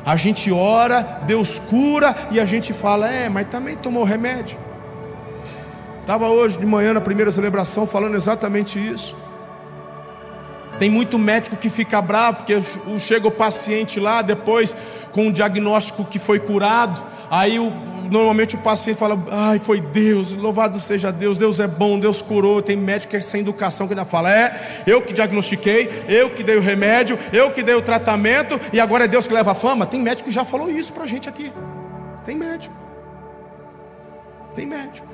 A 0.05 0.17
gente 0.17 0.51
ora, 0.51 1.21
Deus 1.27 1.59
cura 1.59 2.15
e 2.31 2.41
a 2.41 2.45
gente 2.45 2.73
fala, 2.73 3.11
é, 3.11 3.29
mas 3.29 3.47
também 3.49 3.77
tomou 3.77 4.05
remédio. 4.05 4.59
Estava 6.01 6.29
hoje 6.29 6.57
de 6.57 6.65
manhã 6.65 6.95
na 6.95 7.01
primeira 7.01 7.31
celebração 7.31 7.87
falando 7.87 8.15
exatamente 8.15 8.79
isso. 8.79 9.15
Tem 10.79 10.89
muito 10.89 11.19
médico 11.19 11.57
que 11.57 11.69
fica 11.69 12.01
bravo 12.01 12.39
porque 12.39 12.61
chega 12.99 13.27
o 13.29 13.31
paciente 13.31 13.99
lá 13.99 14.23
depois 14.23 14.75
com 15.13 15.27
um 15.27 15.33
diagnóstico 15.33 16.05
que 16.05 16.19
foi 16.19 16.39
curado, 16.39 17.05
aí 17.31 17.59
o, 17.59 17.73
normalmente 18.11 18.57
o 18.57 18.59
paciente 18.59 18.97
fala: 18.97 19.19
Ai, 19.31 19.59
foi 19.59 19.81
Deus, 19.81 20.33
louvado 20.33 20.79
seja 20.79 21.11
Deus, 21.11 21.39
Deus 21.39 21.61
é 21.61 21.67
bom, 21.67 21.99
Deus 21.99 22.21
curou. 22.23 22.63
Tem 22.63 22.77
médico 22.77 23.11
que 23.11 23.17
é 23.17 23.21
sem 23.21 23.41
educação 23.41 23.87
que 23.87 23.93
ainda 23.93 24.05
fala: 24.05 24.33
É, 24.33 24.83
eu 24.87 25.03
que 25.03 25.13
diagnostiquei, 25.13 26.05
eu 26.09 26.31
que 26.31 26.43
dei 26.43 26.57
o 26.57 26.61
remédio, 26.61 27.19
eu 27.33 27.51
que 27.51 27.63
dei 27.63 27.75
o 27.75 27.83
tratamento, 27.83 28.61
e 28.73 28.81
agora 28.81 29.05
é 29.05 29.09
Deus 29.09 29.27
que 29.27 29.35
leva 29.35 29.53
a 29.53 29.55
fama. 29.55 29.87
Tem 29.87 30.01
médico 30.01 30.29
que 30.29 30.35
já 30.35 30.45
falou 30.45 30.71
isso 30.71 30.93
para 30.93 31.05
a 31.05 31.07
gente 31.07 31.29
aqui. 31.29 31.53
Tem 32.25 32.37
médico. 32.37 32.75
Tem 34.55 34.67
médico. 34.67 35.09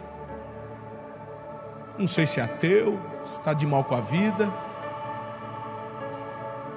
Não 1.99 2.09
sei 2.09 2.27
se 2.27 2.41
é 2.41 2.43
ateu, 2.43 2.99
se 3.25 3.39
está 3.39 3.53
de 3.53 3.67
mal 3.67 3.85
com 3.85 3.95
a 3.95 4.01
vida. 4.01 4.53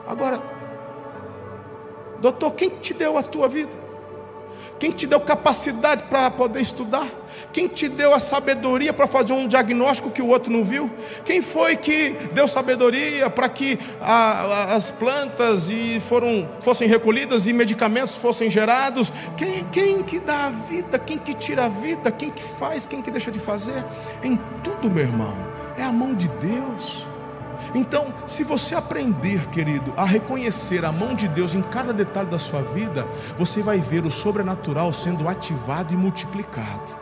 Agora, 0.07 0.41
doutor, 2.19 2.51
quem 2.51 2.69
te 2.69 2.93
deu 2.93 3.17
a 3.17 3.23
tua 3.23 3.49
vida? 3.49 3.86
Quem 4.79 4.91
te 4.91 5.07
deu 5.07 5.19
capacidade 5.19 6.03
para 6.03 6.29
poder 6.29 6.61
estudar? 6.61 7.07
Quem 7.51 7.67
te 7.67 7.89
deu 7.89 8.13
a 8.13 8.19
sabedoria 8.19 8.93
para 8.93 9.07
fazer 9.07 9.33
um 9.33 9.47
diagnóstico 9.47 10.11
que 10.11 10.21
o 10.21 10.27
outro 10.27 10.51
não 10.51 10.63
viu? 10.63 10.91
Quem 11.25 11.41
foi 11.41 11.75
que 11.75 12.11
deu 12.33 12.47
sabedoria 12.47 13.29
para 13.29 13.49
que 13.49 13.79
a, 13.99 14.13
a, 14.13 14.75
as 14.75 14.91
plantas 14.91 15.69
e 15.69 15.99
foram, 15.99 16.47
fossem 16.61 16.87
recolhidas 16.87 17.47
e 17.47 17.53
medicamentos 17.53 18.15
fossem 18.15 18.49
gerados? 18.49 19.11
Quem, 19.35 19.65
quem 19.71 20.03
que 20.03 20.19
dá 20.19 20.45
a 20.45 20.49
vida? 20.49 20.99
Quem 20.99 21.17
que 21.17 21.33
tira 21.33 21.65
a 21.65 21.69
vida? 21.69 22.11
Quem 22.11 22.29
que 22.29 22.43
faz? 22.43 22.85
Quem 22.85 23.01
que 23.01 23.09
deixa 23.09 23.31
de 23.31 23.39
fazer? 23.39 23.83
Em 24.23 24.39
tudo, 24.63 24.91
meu 24.91 25.05
irmão, 25.05 25.35
é 25.77 25.83
a 25.83 25.91
mão 25.91 26.13
de 26.13 26.27
Deus. 26.27 27.06
Então, 27.73 28.13
se 28.27 28.43
você 28.43 28.75
aprender, 28.75 29.47
querido, 29.49 29.93
a 29.97 30.05
reconhecer 30.05 30.85
a 30.85 30.91
mão 30.91 31.13
de 31.13 31.27
Deus 31.27 31.53
em 31.53 31.61
cada 31.61 31.93
detalhe 31.93 32.29
da 32.29 32.39
sua 32.39 32.61
vida, 32.61 33.07
você 33.37 33.61
vai 33.61 33.79
ver 33.79 34.05
o 34.05 34.11
sobrenatural 34.11 34.93
sendo 34.93 35.27
ativado 35.27 35.93
e 35.93 35.97
multiplicado. 35.97 36.97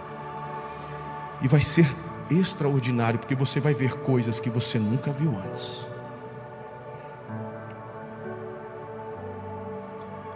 E 1.41 1.47
vai 1.47 1.61
ser 1.61 1.87
extraordinário, 2.29 3.19
porque 3.19 3.35
você 3.35 3.59
vai 3.59 3.73
ver 3.73 3.93
coisas 3.99 4.39
que 4.39 4.49
você 4.49 4.79
nunca 4.79 5.11
viu 5.11 5.37
antes. 5.45 5.85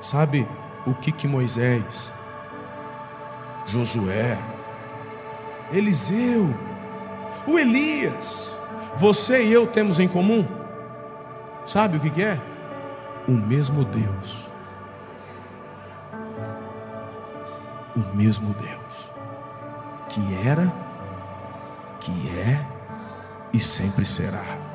Sabe 0.01 0.47
o 0.85 0.93
que 0.93 1.11
que 1.11 1.27
Moisés, 1.27 2.11
Josué, 3.65 4.37
Eliseu, 5.71 6.55
o 7.45 7.59
Elias, 7.59 8.57
você 8.99 9.43
e 9.43 9.53
eu 9.53 9.65
temos 9.65 9.99
em 9.99 10.07
comum? 10.07 10.45
Sabe 11.65 11.97
o 11.97 11.99
que, 11.99 12.21
é? 12.21 12.39
O 13.27 13.31
mesmo 13.31 13.85
Deus. 13.85 14.49
O 17.95 18.15
mesmo 18.15 18.53
Deus 18.53 18.79
que 20.09 20.47
era, 20.47 20.73
que 21.99 22.11
é 22.29 22.65
e 23.53 23.59
sempre 23.59 24.03
será. 24.03 24.68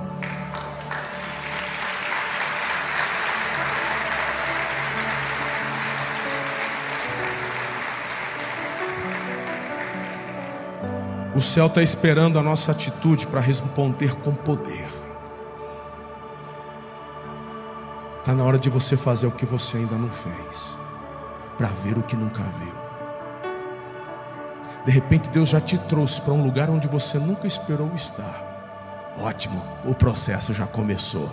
O 11.34 11.40
céu 11.40 11.66
está 11.66 11.82
esperando 11.82 12.38
a 12.38 12.42
nossa 12.42 12.70
atitude 12.70 13.26
para 13.26 13.40
responder 13.40 14.14
com 14.20 14.32
poder. 14.32 14.88
Está 18.20 18.32
na 18.32 18.44
hora 18.44 18.56
de 18.56 18.70
você 18.70 18.96
fazer 18.96 19.26
o 19.26 19.32
que 19.32 19.44
você 19.44 19.78
ainda 19.78 19.98
não 19.98 20.08
fez, 20.08 20.78
para 21.58 21.66
ver 21.66 21.98
o 21.98 22.02
que 22.02 22.16
nunca 22.16 22.42
viu. 22.42 22.74
De 24.84 24.92
repente 24.92 25.28
Deus 25.28 25.48
já 25.48 25.60
te 25.60 25.76
trouxe 25.76 26.20
para 26.20 26.32
um 26.32 26.42
lugar 26.42 26.70
onde 26.70 26.86
você 26.86 27.18
nunca 27.18 27.46
esperou 27.48 27.92
estar. 27.94 29.14
Ótimo, 29.18 29.60
o 29.84 29.94
processo 29.94 30.54
já 30.54 30.66
começou. 30.66 31.30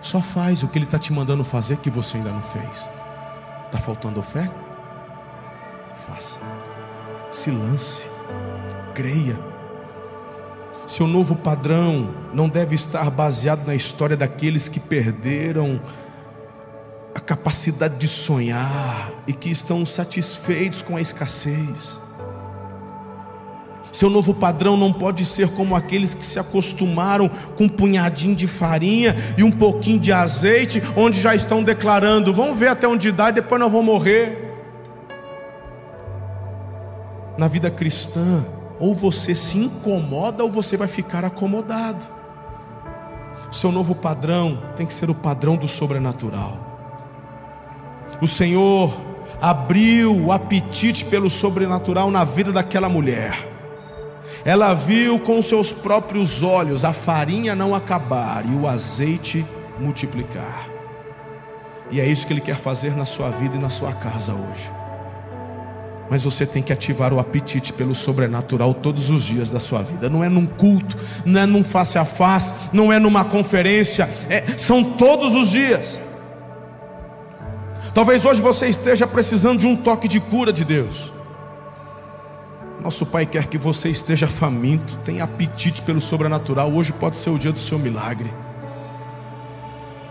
Só 0.00 0.20
faz 0.20 0.62
o 0.62 0.68
que 0.68 0.76
Ele 0.76 0.86
está 0.86 0.98
te 0.98 1.12
mandando 1.12 1.44
fazer 1.44 1.76
que 1.78 1.90
você 1.90 2.16
ainda 2.16 2.30
não 2.30 2.42
fez. 2.42 2.90
Está 3.66 3.78
faltando 3.78 4.22
fé? 4.22 4.50
Faça. 6.06 6.38
Se 7.30 7.50
lance. 7.50 8.08
Creia. 8.98 9.38
Seu 10.88 11.06
novo 11.06 11.36
padrão 11.36 12.12
não 12.34 12.48
deve 12.48 12.74
estar 12.74 13.08
baseado 13.12 13.64
na 13.64 13.76
história 13.76 14.16
daqueles 14.16 14.68
que 14.68 14.80
perderam 14.80 15.80
a 17.14 17.20
capacidade 17.20 17.96
de 17.96 18.08
sonhar 18.08 19.12
e 19.24 19.32
que 19.32 19.52
estão 19.52 19.86
satisfeitos 19.86 20.82
com 20.82 20.96
a 20.96 21.00
escassez. 21.00 22.00
Seu 23.92 24.10
novo 24.10 24.34
padrão 24.34 24.76
não 24.76 24.92
pode 24.92 25.24
ser 25.24 25.48
como 25.50 25.76
aqueles 25.76 26.12
que 26.12 26.26
se 26.26 26.40
acostumaram 26.40 27.28
com 27.56 27.66
um 27.66 27.68
punhadinho 27.68 28.34
de 28.34 28.48
farinha 28.48 29.14
e 29.36 29.44
um 29.44 29.52
pouquinho 29.52 30.00
de 30.00 30.12
azeite, 30.12 30.82
onde 30.96 31.20
já 31.20 31.36
estão 31.36 31.62
declarando: 31.62 32.34
vamos 32.34 32.58
ver 32.58 32.66
até 32.66 32.88
onde 32.88 33.12
dá 33.12 33.28
e 33.28 33.34
depois 33.34 33.60
nós 33.60 33.70
vamos 33.70 33.86
morrer. 33.86 34.56
Na 37.38 37.46
vida 37.46 37.70
cristã, 37.70 38.44
ou 38.80 38.94
você 38.94 39.34
se 39.34 39.58
incomoda 39.58 40.42
ou 40.42 40.50
você 40.50 40.76
vai 40.76 40.88
ficar 40.88 41.24
acomodado. 41.24 42.06
Seu 43.50 43.72
novo 43.72 43.94
padrão 43.94 44.62
tem 44.76 44.86
que 44.86 44.92
ser 44.92 45.08
o 45.10 45.14
padrão 45.14 45.56
do 45.56 45.66
sobrenatural. 45.66 46.58
O 48.20 48.26
Senhor 48.26 48.92
abriu 49.40 50.16
o 50.16 50.32
apetite 50.32 51.04
pelo 51.04 51.30
sobrenatural 51.30 52.10
na 52.10 52.24
vida 52.24 52.52
daquela 52.52 52.88
mulher. 52.88 53.48
Ela 54.44 54.74
viu 54.74 55.18
com 55.18 55.42
seus 55.42 55.72
próprios 55.72 56.42
olhos 56.42 56.84
a 56.84 56.92
farinha 56.92 57.54
não 57.54 57.74
acabar 57.74 58.44
e 58.46 58.54
o 58.54 58.66
azeite 58.66 59.44
multiplicar. 59.78 60.68
E 61.90 62.00
é 62.00 62.06
isso 62.06 62.26
que 62.26 62.32
Ele 62.32 62.40
quer 62.40 62.56
fazer 62.56 62.94
na 62.96 63.04
sua 63.04 63.30
vida 63.30 63.56
e 63.56 63.60
na 63.60 63.70
sua 63.70 63.92
casa 63.92 64.32
hoje. 64.34 64.77
Mas 66.10 66.22
você 66.24 66.46
tem 66.46 66.62
que 66.62 66.72
ativar 66.72 67.12
o 67.12 67.20
apetite 67.20 67.72
pelo 67.72 67.94
sobrenatural 67.94 68.72
todos 68.72 69.10
os 69.10 69.22
dias 69.22 69.50
da 69.50 69.60
sua 69.60 69.82
vida. 69.82 70.08
Não 70.08 70.24
é 70.24 70.28
num 70.28 70.46
culto, 70.46 70.96
não 71.24 71.40
é 71.40 71.46
num 71.46 71.62
face 71.62 71.98
a 71.98 72.04
face, 72.04 72.52
não 72.72 72.92
é 72.92 72.98
numa 72.98 73.24
conferência, 73.24 74.08
é, 74.28 74.56
são 74.56 74.82
todos 74.82 75.34
os 75.34 75.50
dias. 75.50 76.00
Talvez 77.92 78.24
hoje 78.24 78.40
você 78.40 78.68
esteja 78.68 79.06
precisando 79.06 79.60
de 79.60 79.66
um 79.66 79.76
toque 79.76 80.08
de 80.08 80.20
cura 80.20 80.52
de 80.52 80.64
Deus. 80.64 81.12
Nosso 82.80 83.04
Pai 83.04 83.26
quer 83.26 83.46
que 83.46 83.58
você 83.58 83.88
esteja 83.88 84.28
faminto, 84.28 84.96
tenha 84.98 85.24
apetite 85.24 85.82
pelo 85.82 86.00
sobrenatural. 86.00 86.72
Hoje 86.72 86.92
pode 86.92 87.16
ser 87.16 87.30
o 87.30 87.38
dia 87.38 87.52
do 87.52 87.58
seu 87.58 87.78
milagre. 87.78 88.32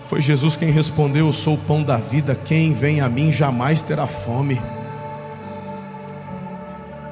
Foi 0.05 0.21
Jesus 0.21 0.55
quem 0.55 0.69
respondeu: 0.69 1.27
Eu 1.27 1.33
sou 1.33 1.55
o 1.55 1.57
pão 1.57 1.81
da 1.81 1.97
vida, 1.97 2.35
quem 2.35 2.73
vem 2.73 3.01
a 3.01 3.09
mim 3.09 3.31
jamais 3.31 3.81
terá 3.81 4.05
fome. 4.05 4.61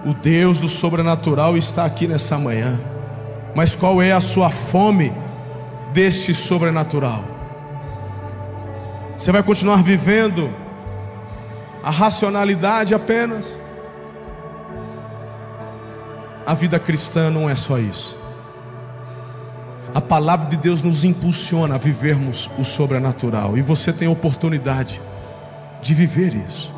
O 0.06 0.14
Deus 0.14 0.60
do 0.60 0.70
sobrenatural 0.70 1.58
está 1.58 1.84
aqui 1.84 2.08
nessa 2.08 2.38
manhã. 2.38 2.80
Mas 3.56 3.74
qual 3.74 4.01
é 4.01 4.12
a 4.12 4.22
sua 4.22 4.51
fome 4.51 5.12
deste 5.91 6.32
sobrenatural? 6.32 7.24
Você 9.18 9.32
vai 9.32 9.41
continuar 9.41 9.82
vivendo 9.82 10.53
a 11.82 11.89
racionalidade 11.89 12.93
apenas? 12.93 13.60
A 16.45 16.53
vida 16.53 16.78
cristã 16.78 17.32
não 17.32 17.49
é 17.49 17.56
só 17.56 17.80
isso. 17.80 18.16
A 19.95 20.01
palavra 20.01 20.47
de 20.49 20.58
Deus 20.58 20.84
nos 20.84 21.03
impulsiona 21.03 21.76
a 21.76 21.78
vivermos 21.80 22.51
o 22.60 22.64
sobrenatural. 22.64 23.58
E 23.58 23.62
você 23.62 23.91
tem 23.91 24.08
a 24.08 24.12
oportunidade 24.12 25.01
de 25.82 25.93
viver 25.95 26.36
isso. 26.36 26.72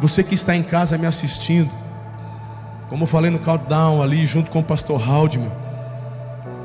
Você 0.00 0.22
que 0.22 0.34
está 0.34 0.56
em 0.56 0.62
casa 0.62 0.96
me 0.96 1.04
assistindo, 1.04 1.70
como 2.90 3.04
eu 3.04 3.06
falei 3.06 3.30
no 3.30 3.38
countdown 3.38 4.02
ali, 4.02 4.26
junto 4.26 4.50
com 4.50 4.58
o 4.58 4.64
pastor 4.64 5.00
Haldman, 5.00 5.52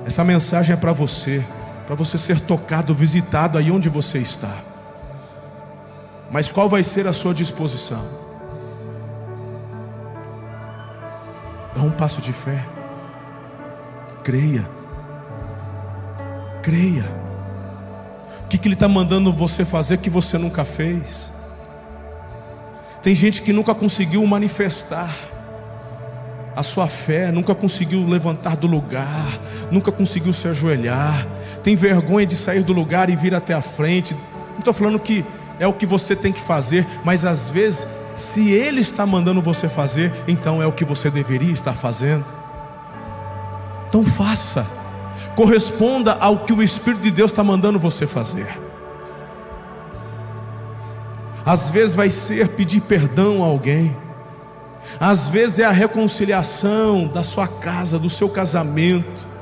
essa 0.07 0.23
mensagem 0.23 0.73
é 0.73 0.75
para 0.75 0.91
você, 0.91 1.45
para 1.85 1.95
você 1.95 2.17
ser 2.17 2.39
tocado, 2.39 2.95
visitado 2.95 3.59
aí 3.59 3.69
onde 3.71 3.89
você 3.89 4.17
está. 4.17 4.57
Mas 6.31 6.51
qual 6.51 6.67
vai 6.67 6.83
ser 6.83 7.05
a 7.07 7.13
sua 7.13 7.31
disposição? 7.31 8.03
Dá 11.75 11.83
um 11.83 11.91
passo 11.91 12.19
de 12.19 12.33
fé. 12.33 12.65
Creia. 14.23 14.67
Creia. 16.63 17.05
O 18.43 18.47
que, 18.47 18.57
que 18.57 18.67
Ele 18.67 18.73
está 18.73 18.87
mandando 18.87 19.31
você 19.31 19.63
fazer 19.63 19.99
que 19.99 20.09
você 20.09 20.39
nunca 20.39 20.65
fez? 20.65 21.31
Tem 23.03 23.13
gente 23.13 23.43
que 23.43 23.53
nunca 23.53 23.75
conseguiu 23.75 24.25
manifestar 24.25 25.15
a 26.55 26.63
sua 26.63 26.87
fé, 26.87 27.31
nunca 27.31 27.53
conseguiu 27.53 28.07
levantar 28.07 28.55
do 28.55 28.65
lugar, 28.65 29.39
nunca 29.69 29.91
conseguiu 29.91 30.31
se 30.31 30.47
ajoelhar, 30.47 31.27
tem 31.61 31.75
vergonha 31.75 32.25
de 32.25 32.37
sair 32.37 32.63
do 32.63 32.71
lugar 32.71 33.09
e 33.09 33.15
vir 33.15 33.35
até 33.35 33.53
a 33.53 33.61
frente. 33.61 34.13
Não 34.51 34.59
estou 34.59 34.73
falando 34.73 34.99
que 34.99 35.25
é 35.59 35.67
o 35.67 35.73
que 35.73 35.85
você 35.85 36.15
tem 36.15 36.31
que 36.31 36.39
fazer, 36.39 36.87
mas 37.03 37.25
às 37.25 37.49
vezes, 37.49 37.85
se 38.15 38.51
Ele 38.51 38.79
está 38.79 39.05
mandando 39.05 39.41
você 39.41 39.67
fazer, 39.67 40.13
então 40.27 40.61
é 40.61 40.67
o 40.67 40.71
que 40.71 40.85
você 40.85 41.09
deveria 41.09 41.51
estar 41.51 41.73
fazendo. 41.73 42.25
Então 43.89 44.05
faça, 44.05 44.65
corresponda 45.35 46.13
ao 46.13 46.39
que 46.39 46.53
o 46.53 46.63
Espírito 46.63 47.03
de 47.03 47.11
Deus 47.11 47.31
está 47.31 47.43
mandando 47.43 47.79
você 47.79 48.07
fazer. 48.07 48.47
Às 51.45 51.69
vezes 51.69 51.93
vai 51.93 52.09
ser 52.09 52.47
pedir 52.49 52.81
perdão 52.81 53.43
a 53.43 53.45
alguém. 53.45 53.95
Às 54.99 55.27
vezes 55.27 55.59
é 55.59 55.65
a 55.65 55.71
reconciliação 55.71 57.07
da 57.07 57.23
sua 57.23 57.47
casa, 57.47 57.99
do 57.99 58.09
seu 58.09 58.29
casamento. 58.29 59.35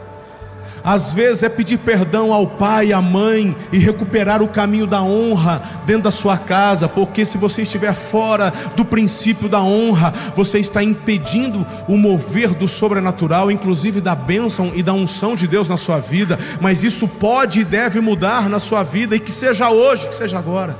Às 0.83 1.11
vezes 1.11 1.43
é 1.43 1.49
pedir 1.49 1.77
perdão 1.77 2.33
ao 2.33 2.45
pai 2.45 2.91
à 2.91 3.01
mãe 3.01 3.55
e 3.71 3.77
recuperar 3.77 4.41
o 4.41 4.49
caminho 4.49 4.85
da 4.85 5.01
honra 5.01 5.61
dentro 5.85 6.03
da 6.03 6.11
sua 6.11 6.37
casa, 6.37 6.89
porque 6.89 7.25
se 7.25 7.37
você 7.37 7.61
estiver 7.61 7.93
fora 7.93 8.51
do 8.75 8.83
princípio 8.83 9.47
da 9.47 9.61
honra, 9.61 10.13
você 10.35 10.59
está 10.59 10.83
impedindo 10.83 11.65
o 11.87 11.95
mover 11.95 12.53
do 12.53 12.67
sobrenatural, 12.67 13.49
inclusive 13.49 14.01
da 14.01 14.13
bênção 14.13 14.73
e 14.75 14.83
da 14.83 14.91
unção 14.91 15.37
de 15.37 15.47
Deus 15.47 15.69
na 15.69 15.77
sua 15.77 15.99
vida. 15.99 16.37
Mas 16.59 16.83
isso 16.83 17.07
pode 17.07 17.61
e 17.61 17.65
deve 17.65 18.01
mudar 18.01 18.49
na 18.49 18.59
sua 18.59 18.83
vida, 18.83 19.15
e 19.15 19.21
que 19.21 19.31
seja 19.31 19.69
hoje, 19.69 20.09
que 20.09 20.15
seja 20.15 20.37
agora. 20.37 20.75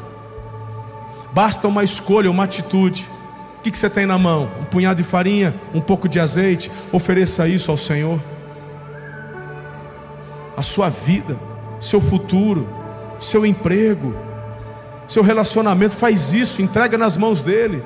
Basta 1.31 1.65
uma 1.65 1.83
escolha, 1.83 2.29
uma 2.29 2.43
atitude. 2.43 3.12
O 3.63 3.65
que, 3.71 3.71
que 3.71 3.77
você 3.77 3.89
tem 3.89 4.05
na 4.05 4.17
mão? 4.17 4.51
Um 4.59 4.65
punhado 4.65 5.01
de 5.01 5.07
farinha, 5.07 5.55
um 5.73 5.79
pouco 5.79 6.09
de 6.09 6.19
azeite. 6.19 6.69
Ofereça 6.91 7.47
isso 7.47 7.71
ao 7.71 7.77
Senhor. 7.77 8.19
A 10.57 10.61
sua 10.61 10.89
vida, 10.89 11.39
seu 11.79 12.01
futuro, 12.01 12.67
seu 13.21 13.45
emprego, 13.45 14.13
seu 15.07 15.23
relacionamento, 15.23 15.95
faz 15.95 16.33
isso, 16.33 16.61
entrega 16.61 16.97
nas 16.97 17.15
mãos 17.15 17.41
dele. 17.41 17.81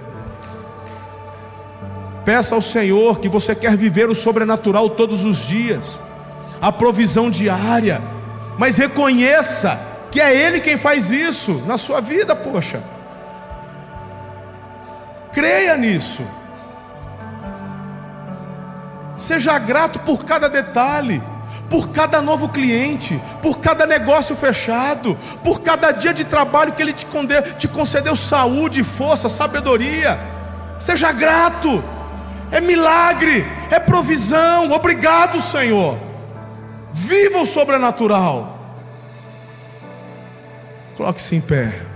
Peça 2.26 2.56
ao 2.56 2.62
Senhor 2.62 3.20
que 3.20 3.30
você 3.30 3.54
quer 3.54 3.78
viver 3.78 4.10
o 4.10 4.16
sobrenatural 4.16 4.90
todos 4.90 5.24
os 5.26 5.46
dias, 5.46 6.02
a 6.60 6.72
provisão 6.72 7.30
diária, 7.30 8.02
mas 8.58 8.78
reconheça 8.78 9.80
que 10.10 10.20
é 10.20 10.36
Ele 10.36 10.60
quem 10.60 10.80
faz 10.80 11.12
isso 11.12 11.62
na 11.68 11.78
sua 11.78 12.02
vida, 12.02 12.36
poxa. 12.36 12.97
Creia 15.38 15.78
nisso. 15.78 16.24
Seja 19.16 19.60
grato 19.60 20.00
por 20.00 20.26
cada 20.26 20.50
detalhe, 20.50 21.22
por 21.70 21.90
cada 21.90 22.24
novo 22.24 22.50
cliente, 22.50 23.22
por 23.40 23.60
cada 23.60 23.86
negócio 23.86 24.36
fechado, 24.36 25.16
por 25.44 25.62
cada 25.62 25.92
dia 25.92 26.12
de 26.12 26.26
trabalho 26.26 26.74
que 26.74 26.82
Ele 26.82 26.92
te 26.92 27.06
concedeu, 27.06 27.54
te 27.54 27.68
concedeu 27.68 28.16
saúde, 28.16 28.84
força, 28.84 29.30
sabedoria. 29.30 30.18
Seja 30.80 31.12
grato. 31.12 31.84
É 32.52 32.60
milagre, 32.60 33.46
é 33.70 33.80
provisão. 33.80 34.72
Obrigado, 34.72 35.40
Senhor. 35.40 36.00
Viva 36.92 37.44
o 37.44 37.46
sobrenatural. 37.46 38.58
Coloque-se 40.96 41.36
em 41.36 41.42
pé. 41.42 41.87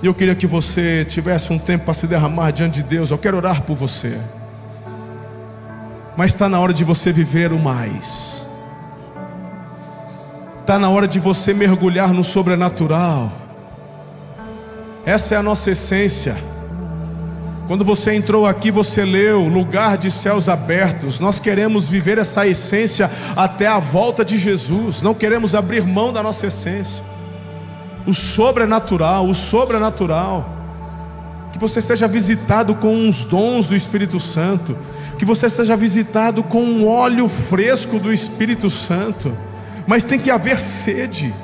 E 0.00 0.06
eu 0.06 0.14
queria 0.14 0.34
que 0.34 0.46
você 0.46 1.04
tivesse 1.04 1.52
um 1.52 1.58
tempo 1.58 1.84
para 1.84 1.94
se 1.94 2.06
derramar 2.06 2.52
diante 2.52 2.76
de 2.76 2.82
Deus. 2.84 3.10
Eu 3.10 3.18
quero 3.18 3.36
orar 3.36 3.62
por 3.62 3.76
você. 3.76 4.16
Mas 6.16 6.32
está 6.32 6.48
na 6.48 6.60
hora 6.60 6.72
de 6.72 6.84
você 6.84 7.10
viver 7.10 7.52
o 7.52 7.58
mais. 7.58 8.46
Está 10.60 10.78
na 10.78 10.88
hora 10.88 11.08
de 11.08 11.18
você 11.18 11.52
mergulhar 11.52 12.12
no 12.12 12.22
sobrenatural. 12.22 13.32
Essa 15.04 15.34
é 15.34 15.38
a 15.38 15.42
nossa 15.42 15.70
essência. 15.72 16.36
Quando 17.66 17.84
você 17.84 18.14
entrou 18.14 18.46
aqui, 18.46 18.70
você 18.70 19.04
leu 19.04 19.48
lugar 19.48 19.98
de 19.98 20.10
céus 20.10 20.48
abertos. 20.48 21.18
Nós 21.18 21.40
queremos 21.40 21.88
viver 21.88 22.18
essa 22.18 22.46
essência 22.46 23.10
até 23.34 23.66
a 23.66 23.78
volta 23.78 24.24
de 24.24 24.38
Jesus. 24.38 25.02
Não 25.02 25.12
queremos 25.12 25.54
abrir 25.54 25.84
mão 25.84 26.12
da 26.12 26.22
nossa 26.22 26.46
essência 26.46 27.02
o 28.06 28.14
sobrenatural, 28.14 29.26
o 29.26 29.34
sobrenatural. 29.34 30.56
Que 31.52 31.58
você 31.58 31.80
seja 31.80 32.06
visitado 32.06 32.74
com 32.74 33.08
os 33.08 33.24
dons 33.24 33.66
do 33.66 33.74
Espírito 33.74 34.20
Santo, 34.20 34.76
que 35.18 35.24
você 35.24 35.50
seja 35.50 35.76
visitado 35.76 36.42
com 36.42 36.62
um 36.62 36.86
óleo 36.86 37.28
fresco 37.28 37.98
do 37.98 38.12
Espírito 38.12 38.70
Santo, 38.70 39.36
mas 39.86 40.04
tem 40.04 40.18
que 40.18 40.30
haver 40.30 40.60
sede. 40.60 41.34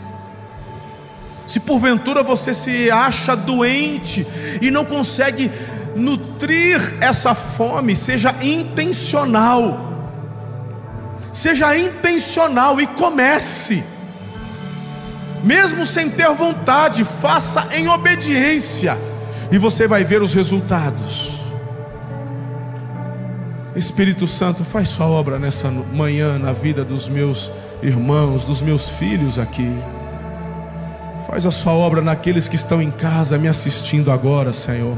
Se 1.47 1.61
porventura 1.61 2.23
você 2.23 2.55
se 2.55 2.91
acha 2.91 3.35
doente 3.35 4.27
e 4.61 4.71
não 4.71 4.85
consegue 4.85 5.51
nutrir 5.97 6.81
essa 7.01 7.35
fome, 7.35 7.95
seja 7.97 8.35
intencional. 8.43 9.93
Seja 11.33 11.77
intencional 11.77 12.81
e 12.81 12.87
comece 12.87 13.85
mesmo 15.45 15.87
sem 15.87 16.09
ter 16.09 16.31
vontade, 16.31 17.05
faça 17.05 17.69
em 17.77 17.87
obediência, 17.87 18.97
e 19.53 19.59
você 19.59 19.87
vai 19.87 20.03
ver 20.03 20.23
os 20.23 20.33
resultados. 20.33 21.35
Espírito 23.77 24.27
Santo, 24.27 24.65
faz 24.65 24.89
sua 24.89 25.07
obra 25.07 25.39
nessa 25.39 25.71
manhã 25.71 26.39
na 26.39 26.53
vida 26.53 26.85
dos 26.85 27.09
meus 27.09 27.51
irmãos, 27.83 28.45
dos 28.45 28.63
meus 28.63 28.89
filhos 28.89 29.39
aqui. 29.39 29.71
Faz 31.27 31.45
a 31.45 31.51
sua 31.51 31.73
obra 31.73 32.01
naqueles 32.01 32.49
que 32.49 32.57
estão 32.57 32.81
em 32.81 32.91
casa 32.91 33.37
me 33.37 33.49
assistindo 33.49 34.11
agora, 34.11 34.53
Senhor. 34.53 34.97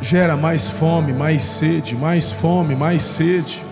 Gera 0.00 0.36
mais 0.36 0.68
fome, 0.68 1.12
mais 1.12 1.42
sede, 1.42 1.94
mais 1.94 2.32
fome, 2.32 2.74
mais 2.74 3.02
sede. 3.02 3.62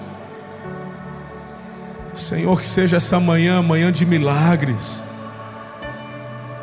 Senhor, 2.20 2.60
que 2.60 2.66
seja 2.66 2.98
essa 2.98 3.18
manhã, 3.18 3.62
manhã 3.62 3.90
de 3.90 4.06
milagres. 4.06 5.02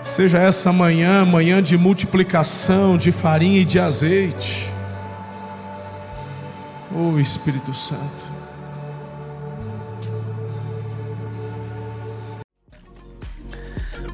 Seja 0.04 0.38
essa 0.38 0.72
manhã, 0.72 1.26
manhã 1.26 1.62
de 1.62 1.78
multiplicação 1.78 2.98
de 2.98 3.12
farinha 3.12 3.60
e 3.60 3.66
de 3.66 3.80
azeite. 3.80 4.72
Oh 6.96 7.20
Espírito 7.20 7.74
Santo. 7.74 8.37